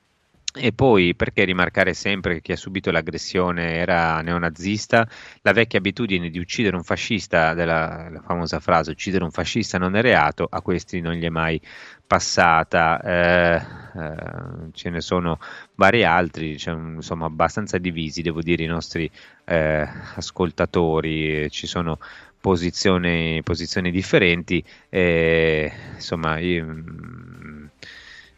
e 0.57 0.71
poi 0.71 1.15
perché 1.15 1.43
rimarcare 1.43 1.93
sempre 1.93 2.35
che 2.35 2.41
chi 2.41 2.51
ha 2.53 2.57
subito 2.57 2.91
l'aggressione 2.91 3.75
era 3.75 4.21
neonazista? 4.21 5.07
La 5.41 5.51
vecchia 5.51 5.79
abitudine 5.79 6.29
di 6.29 6.39
uccidere 6.39 6.75
un 6.75 6.83
fascista, 6.83 7.53
della 7.53 8.09
la 8.09 8.21
famosa 8.21 8.59
frase 8.59 8.91
uccidere 8.91 9.23
un 9.23 9.31
fascista 9.31 9.77
non 9.77 9.95
è 9.95 10.01
reato, 10.01 10.47
a 10.49 10.61
questi 10.61 11.01
non 11.01 11.13
gli 11.13 11.23
è 11.23 11.29
mai 11.29 11.59
passata. 12.07 13.01
Eh, 13.01 13.55
eh, 13.95 14.71
ce 14.73 14.89
ne 14.89 15.01
sono 15.01 15.39
vari 15.75 16.03
altri, 16.03 16.57
cioè, 16.57 16.75
insomma 16.75 17.25
abbastanza 17.25 17.77
divisi, 17.77 18.21
devo 18.21 18.41
dire, 18.41 18.63
i 18.63 18.67
nostri 18.67 19.09
eh, 19.45 19.87
ascoltatori, 20.15 21.49
ci 21.49 21.67
sono 21.67 21.99
posizioni, 22.39 23.41
posizioni 23.43 23.91
differenti. 23.91 24.63
insomma, 24.89 26.37
io, 26.39 26.65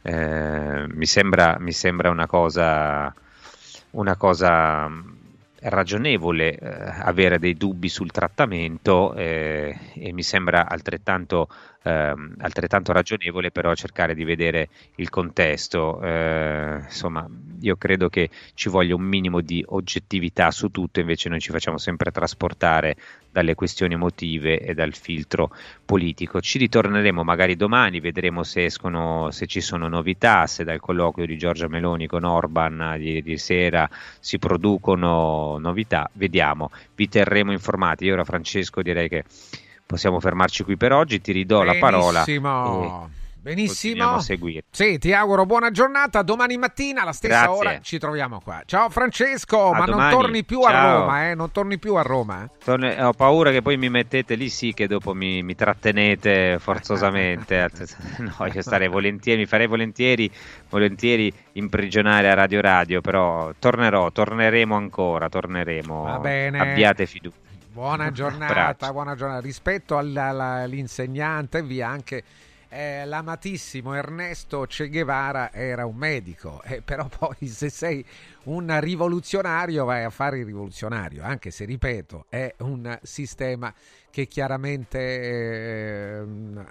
eh, 0.08 0.86
mi, 0.88 1.06
sembra, 1.06 1.58
mi, 1.60 1.74
sembra, 1.74 2.10
una 2.10 2.28
cosa, 2.28 3.14
una 3.92 4.16
cosa 4.16 4.90
ragionevole 5.60 6.58
eh, 6.58 6.94
avere 7.02 7.40
dei 7.40 7.56
dubbi 7.56 7.90
sul 7.90 8.10
trattamento 8.12 9.14
eh, 9.16 9.78
e 9.96 10.14
mi 10.14 10.24
sembra 10.24 10.70
altrettanto 10.70 11.50
ehm, 11.84 12.36
altrettanto 12.40 12.92
ragionevole 12.92 13.52
però 13.52 13.74
cercare 13.74 14.14
di 14.16 14.24
vedere 14.24 14.70
il 14.96 15.10
contesto. 15.10 16.02
Eh, 16.02 16.80
insomma, 16.84 17.28
io 17.60 17.76
credo 17.76 18.10
che 18.10 18.30
ci 18.54 18.70
voglia 18.70 18.96
un 18.96 19.04
minimo 19.04 19.42
di 19.42 19.64
oggettività 19.68 20.52
su 20.52 20.70
tutto, 20.70 21.00
invece 21.00 21.30
noi 21.30 21.40
ci 21.40 21.52
facciamo 21.52 21.78
sempre 21.78 22.12
trasportare 22.12 22.96
dalle 23.32 23.56
questioni 23.56 23.94
emotive 23.94 24.60
e 24.60 24.74
dal 24.74 24.94
filtro 24.96 25.52
politico. 25.86 26.42
Ci 26.42 26.58
ritorneremo 26.58 27.24
magari 27.24 27.56
domani, 27.56 28.00
vedremo 28.00 28.44
se 28.44 28.66
escono, 28.66 29.30
se 29.32 29.46
ci 29.46 29.62
sono 29.62 29.88
novità, 29.88 30.48
se 30.48 30.64
dal 30.64 30.80
colloquio 30.80 31.26
di 31.26 31.38
Giorgia 31.38 31.68
Meloni 31.68 32.08
con 32.08 32.24
Orban 32.24 32.96
ieri 33.00 33.38
sera 33.38 33.88
si 34.20 34.40
producono 34.40 35.58
novità, 35.60 36.10
vediamo, 36.14 36.72
vi 36.96 37.08
terremo 37.08 37.52
informati. 37.52 38.06
Io 38.06 38.14
ora 38.14 38.24
Francesco 38.24 38.82
direi 38.82 39.08
che 39.08 39.24
possiamo 39.88 40.20
fermarci 40.20 40.64
qui 40.64 40.78
per 40.78 40.92
oggi. 40.92 41.20
Ti 41.20 41.32
ridò 41.32 41.64
Benissimo. 41.64 41.86
la 41.90 41.92
parola. 41.92 42.24
Benissimo. 43.40 44.16
A 44.16 44.20
seguire. 44.20 44.64
Sì, 44.70 44.98
ti 44.98 45.14
auguro 45.14 45.46
buona 45.46 45.72
giornata. 45.72 46.22
Domani 46.22 46.58
mattina 46.58 47.04
alla 47.04 47.14
stessa 47.14 47.46
Grazie. 47.46 47.58
ora 47.70 47.80
ci 47.82 47.98
troviamo 47.98 48.42
qua. 48.44 48.62
Ciao 48.66 48.90
Francesco, 48.90 49.70
A 49.72 49.78
ma 49.78 49.86
domani. 49.86 50.12
non 50.12 50.22
torni 50.22 50.44
più 50.44 50.60
a 50.64 50.70
Ciao. 50.72 51.00
Roma, 51.00 51.30
eh? 51.30 51.36
Non 51.36 51.52
torni 51.54 51.78
più 51.78 51.96
a 51.96 52.02
Roma. 52.02 52.44
eh? 52.44 52.50
Torne- 52.62 53.02
ho 53.02 53.14
paura 53.14 53.52
che 53.52 53.62
poi 53.62 53.78
mi 53.78 53.88
mettete 53.90 54.36
lì, 54.36 54.50
sì, 54.50 54.74
che 54.74 54.86
dopo 54.88 55.14
mi, 55.14 55.44
mi 55.44 55.56
trattenete 55.56 56.58
forzosamente. 56.60 57.70
no, 58.20 58.46
io 58.54 58.62
starei 58.62 58.90
volentieri, 58.90 59.40
mi 59.40 59.46
farei 59.46 59.68
volentieri, 59.68 60.30
volentieri 60.68 61.34
imprigionare 61.54 62.30
a 62.30 62.34
Radio 62.34 62.60
Radio, 62.60 63.00
però 63.00 63.54
tornerò, 63.58 64.12
torneremo 64.12 64.76
ancora, 64.76 65.30
torneremo. 65.30 66.04
Va 66.04 66.20
bene. 66.20 66.60
Abbiate 66.60 67.06
fiducia. 67.06 67.46
Buona 67.78 68.10
giornata, 68.12 68.92
buona 68.92 69.14
giornata. 69.14 69.40
Rispetto 69.40 69.98
alla- 70.00 70.30
alla- 70.30 70.62
all'insegnante, 70.64 71.62
via 71.62 71.88
anche 71.88 72.24
eh, 72.70 73.06
l'amatissimo 73.06 73.94
Ernesto 73.94 74.66
Che 74.68 74.90
Guevara 74.90 75.54
era 75.54 75.86
un 75.86 75.96
medico, 75.96 76.60
eh, 76.64 76.82
però 76.82 77.08
poi 77.08 77.48
se 77.48 77.70
sei 77.70 78.04
un 78.46 78.76
rivoluzionario 78.80 79.86
vai 79.86 80.04
a 80.04 80.10
fare 80.10 80.40
il 80.40 80.46
rivoluzionario, 80.46 81.24
anche 81.24 81.52
se 81.52 81.66
ripeto 81.66 82.26
è 82.30 82.52
un 82.62 82.98
sistema 83.04 83.72
che 84.10 84.26
chiaramente 84.26 84.98
eh, 85.00 86.24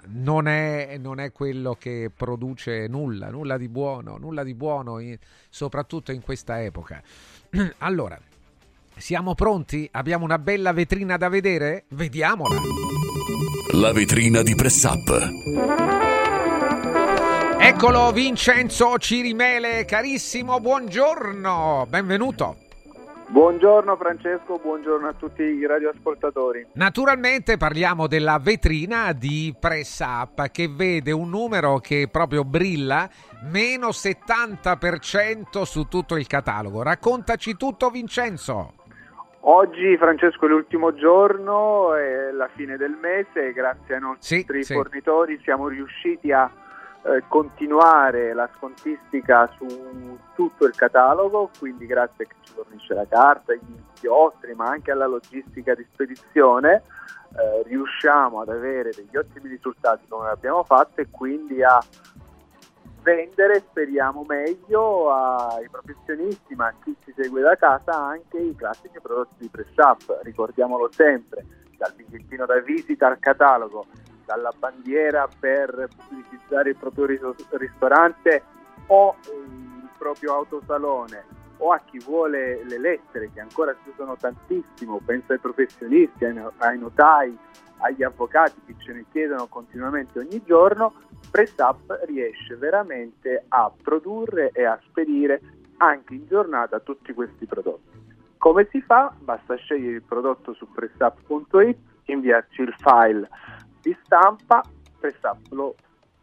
non, 0.07 0.47
è, 0.49 0.97
non 0.99 1.21
è 1.21 1.31
quello 1.31 1.75
che 1.79 2.11
produce 2.13 2.85
nulla, 2.87 3.29
nulla 3.29 3.57
di 3.57 3.69
buono, 3.69 4.17
nulla 4.17 4.43
di 4.43 4.53
buono 4.53 4.99
in- 4.99 5.17
soprattutto 5.49 6.11
in 6.11 6.21
questa 6.21 6.61
epoca. 6.61 7.01
allora, 7.79 8.19
siamo 8.97 9.35
pronti? 9.35 9.87
Abbiamo 9.91 10.25
una 10.25 10.39
bella 10.39 10.73
vetrina 10.73 11.17
da 11.17 11.29
vedere? 11.29 11.85
Vediamola. 11.89 12.55
La 13.73 13.91
vetrina 13.91 14.41
di 14.41 14.55
Press 14.55 14.83
Up. 14.83 16.25
Eccolo 17.59 18.11
Vincenzo 18.11 18.97
Cirimele, 18.97 19.85
carissimo, 19.85 20.59
buongiorno, 20.59 21.85
benvenuto. 21.89 22.55
Buongiorno 23.29 23.97
Francesco, 23.97 24.57
buongiorno 24.57 25.05
a 25.05 25.13
tutti 25.13 25.41
i 25.41 25.65
radioascoltatori. 25.65 26.67
Naturalmente 26.73 27.57
parliamo 27.57 28.07
della 28.07 28.39
vetrina 28.39 29.11
di 29.11 29.53
Press 29.59 29.99
Up 29.99 30.49
che 30.49 30.69
vede 30.69 31.11
un 31.11 31.29
numero 31.29 31.79
che 31.79 32.07
proprio 32.09 32.45
brilla, 32.45 33.09
meno 33.49 33.89
70% 33.89 35.63
su 35.63 35.83
tutto 35.89 36.15
il 36.15 36.25
catalogo. 36.25 36.83
Raccontaci 36.83 37.57
tutto 37.57 37.89
Vincenzo. 37.89 38.76
Oggi 39.41 39.95
Francesco 39.97 40.45
è 40.45 40.49
l'ultimo 40.49 40.93
giorno, 40.93 41.93
è 41.93 42.31
la 42.31 42.49
fine 42.53 42.75
del 42.75 42.97
mese 42.99 43.47
e 43.47 43.53
grazie 43.53 43.95
ai 43.95 44.01
nostri 44.01 44.63
sì. 44.63 44.73
fornitori 44.73 45.39
siamo 45.43 45.67
riusciti 45.67 46.31
a 46.31 46.51
eh, 47.03 47.23
continuare 47.27 48.33
la 48.33 48.49
scontistica 48.57 49.49
su 49.55 50.17
tutto 50.35 50.65
il 50.65 50.75
catalogo, 50.75 51.51
quindi 51.57 51.85
grazie 51.85 52.25
a 52.25 52.27
chi 52.27 52.35
ci 52.41 52.53
fornisce 52.53 52.93
la 52.93 53.05
carta, 53.07 53.53
gli 53.53 53.61
inchiostri, 53.69 54.53
ma 54.53 54.65
anche 54.65 54.91
alla 54.91 55.07
logistica 55.07 55.73
di 55.75 55.85
spedizione, 55.93 56.81
eh, 57.37 57.63
riusciamo 57.67 58.41
ad 58.41 58.49
avere 58.49 58.89
degli 58.89 59.15
ottimi 59.15 59.47
risultati 59.49 60.05
come 60.09 60.29
abbiamo 60.29 60.63
fatto 60.63 60.99
e 60.99 61.07
quindi 61.09 61.63
a 61.63 61.79
vendere, 63.07 63.63
speriamo 63.69 64.25
meglio, 64.27 65.09
ai 65.13 65.69
professionisti, 65.69 66.55
ma 66.55 66.67
a 66.67 66.73
chi 66.83 66.93
ci 67.05 67.13
segue 67.15 67.39
da 67.41 67.55
casa 67.55 67.95
anche 67.95 68.37
i 68.37 68.53
classici 68.53 68.99
prodotti 69.01 69.35
di 69.37 69.47
Press 69.47 69.75
Up, 69.77 70.19
ricordiamolo 70.23 70.89
sempre, 70.91 71.45
dal 71.77 71.93
bigliettino 71.93 72.45
da 72.45 72.59
visita 72.59 73.07
al 73.07 73.19
catalogo, 73.19 73.85
dalla 74.25 74.51
bandiera 74.57 75.25
per 75.39 75.87
pubblicizzare 75.95 76.71
il 76.71 76.75
proprio 76.75 77.05
ris- 77.05 77.49
ristorante 77.51 78.43
o 78.87 79.15
il 79.23 79.87
proprio 79.97 80.33
autosalone 80.33 81.36
o 81.57 81.71
a 81.71 81.79
chi 81.79 81.99
vuole 81.99 82.63
le 82.63 82.79
lettere 82.79 83.31
che 83.33 83.39
ancora 83.39 83.75
si 83.83 83.89
usano 83.89 84.15
tantissimo, 84.15 85.01
penso 85.03 85.33
ai 85.33 85.39
professionisti, 85.39 86.25
ai, 86.25 86.41
ai 86.57 86.77
notai, 86.77 87.37
agli 87.77 88.03
avvocati 88.03 88.61
che 88.65 88.75
ce 88.79 88.93
ne 88.93 89.05
chiedono 89.11 89.47
continuamente 89.47 90.19
ogni 90.19 90.41
giorno, 90.45 90.93
PressUp 91.29 92.03
riesce 92.05 92.55
veramente 92.55 93.45
a 93.49 93.71
produrre 93.81 94.51
e 94.53 94.63
a 94.65 94.79
spedire 94.87 95.41
anche 95.77 96.15
in 96.15 96.25
giornata 96.27 96.79
tutti 96.79 97.13
questi 97.13 97.45
prodotti. 97.45 98.05
Come 98.37 98.67
si 98.71 98.81
fa? 98.81 99.13
Basta 99.19 99.55
scegliere 99.55 99.95
il 99.95 100.03
prodotto 100.03 100.53
su 100.53 100.67
pressup.it, 100.71 101.77
inviarci 102.05 102.61
il 102.61 102.73
file 102.77 103.27
di 103.81 103.95
stampa, 104.03 104.63
PressUp 104.99 105.51
lo 105.51 105.75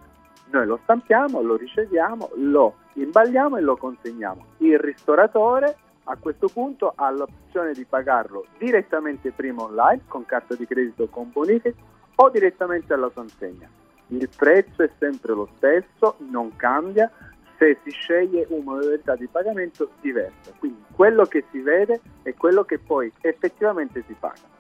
Noi 0.52 0.66
lo 0.66 0.80
stampiamo, 0.84 1.42
lo 1.42 1.56
riceviamo, 1.56 2.32
lo 2.38 2.76
imballiamo 2.94 3.58
e 3.58 3.62
lo 3.62 3.78
consegniamo. 3.78 4.46
Il 4.58 4.80
ristoratore 4.80 5.76
a 6.06 6.16
questo 6.16 6.48
punto 6.48 6.94
ha 6.96 7.12
l'opzione 7.12 7.74
di 7.74 7.86
pagarlo 7.86 8.46
direttamente 8.58 9.32
prima 9.32 9.62
online 9.62 10.02
con 10.08 10.26
carta 10.26 10.56
di 10.56 10.66
credito 10.66 11.08
con 11.08 11.30
bonifica 11.32 11.80
o 12.16 12.30
direttamente 12.30 12.94
alla 12.94 13.10
consegna. 13.10 13.70
Il 14.08 14.28
prezzo 14.36 14.82
è 14.82 14.90
sempre 14.98 15.34
lo 15.34 15.48
stesso, 15.58 16.16
non 16.30 16.56
cambia, 16.56 17.12
se 17.60 17.78
si 17.84 17.92
sceglie 17.92 18.46
una 18.50 18.78
modalità 18.78 19.16
di 19.16 19.28
pagamento 19.28 19.92
diversa. 20.00 20.52
Quindi 20.58 20.82
quello 20.96 21.26
che 21.26 21.44
si 21.52 21.60
vede 21.60 22.00
è 22.24 22.34
quello 22.34 22.64
che 22.64 22.80
poi 22.80 23.12
effettivamente 23.22 24.04
si 24.08 24.16
paga. 24.18 24.59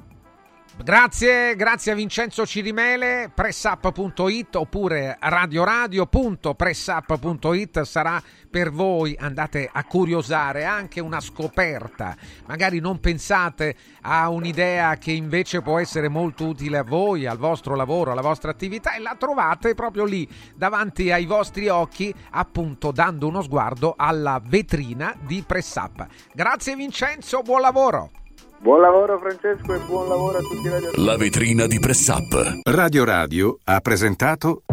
Grazie, 0.78 1.56
grazie 1.56 1.92
a 1.92 1.96
Vincenzo 1.96 2.46
Cirimele, 2.46 3.32
pressup.it 3.34 4.56
oppure 4.56 5.18
radioradio.pressup.it 5.20 7.82
sarà 7.82 8.22
per 8.50 8.72
voi, 8.72 9.16
andate 9.20 9.70
a 9.72 9.84
curiosare, 9.84 10.64
anche 10.64 11.02
una 11.02 11.20
scoperta. 11.20 12.16
Magari 12.46 12.80
non 12.80 13.00
pensate 13.00 13.76
a 14.02 14.30
un'idea 14.30 14.98
che 14.98 15.12
invece 15.12 15.62
può 15.62 15.80
essere 15.80 16.08
molto 16.08 16.48
utile 16.48 16.78
a 16.78 16.84
voi, 16.84 17.26
al 17.26 17.38
vostro 17.38 17.76
lavoro, 17.76 18.12
alla 18.12 18.22
vostra 18.22 18.52
attività 18.52 18.96
e 18.96 19.00
la 19.00 19.16
trovate 19.20 19.76
proprio 19.76 20.06
lì 20.06 20.28
davanti 20.56 21.12
ai 21.12 21.26
vostri 21.26 21.68
occhi, 21.68 22.14
appunto 22.32 22.92
dando 22.92 23.28
uno 23.28 23.42
sguardo 23.42 23.96
alla 23.98 24.42
vetrina 24.44 25.16
di 25.20 25.44
Pressup. 25.46 26.08
Grazie 26.34 26.76
Vincenzo, 26.76 27.42
buon 27.42 27.62
lavoro! 27.62 28.12
Buon 28.62 28.82
lavoro 28.82 29.18
Francesco 29.20 29.74
e 29.74 29.80
buon 29.86 30.10
lavoro 30.10 30.38
a 30.38 30.42
tutti 30.42 30.68
i 30.68 30.70
radio. 30.70 30.92
La 30.96 31.16
vetrina 31.16 31.66
di 31.66 31.80
Press 31.80 32.08
Up. 32.10 32.60
Radio 32.66 33.06
Radio 33.06 33.58
ha 33.64 33.80
presentato 33.80 34.64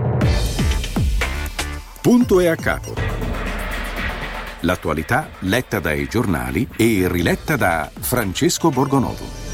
Punto 2.02 2.40
e 2.40 2.48
a 2.48 2.56
capo. 2.56 2.94
L'attualità 4.62 5.28
letta 5.40 5.78
dai 5.78 6.08
giornali 6.08 6.66
e 6.76 7.06
riletta 7.06 7.54
da 7.54 7.88
Francesco 7.96 8.70
Borgonovo. 8.70 9.45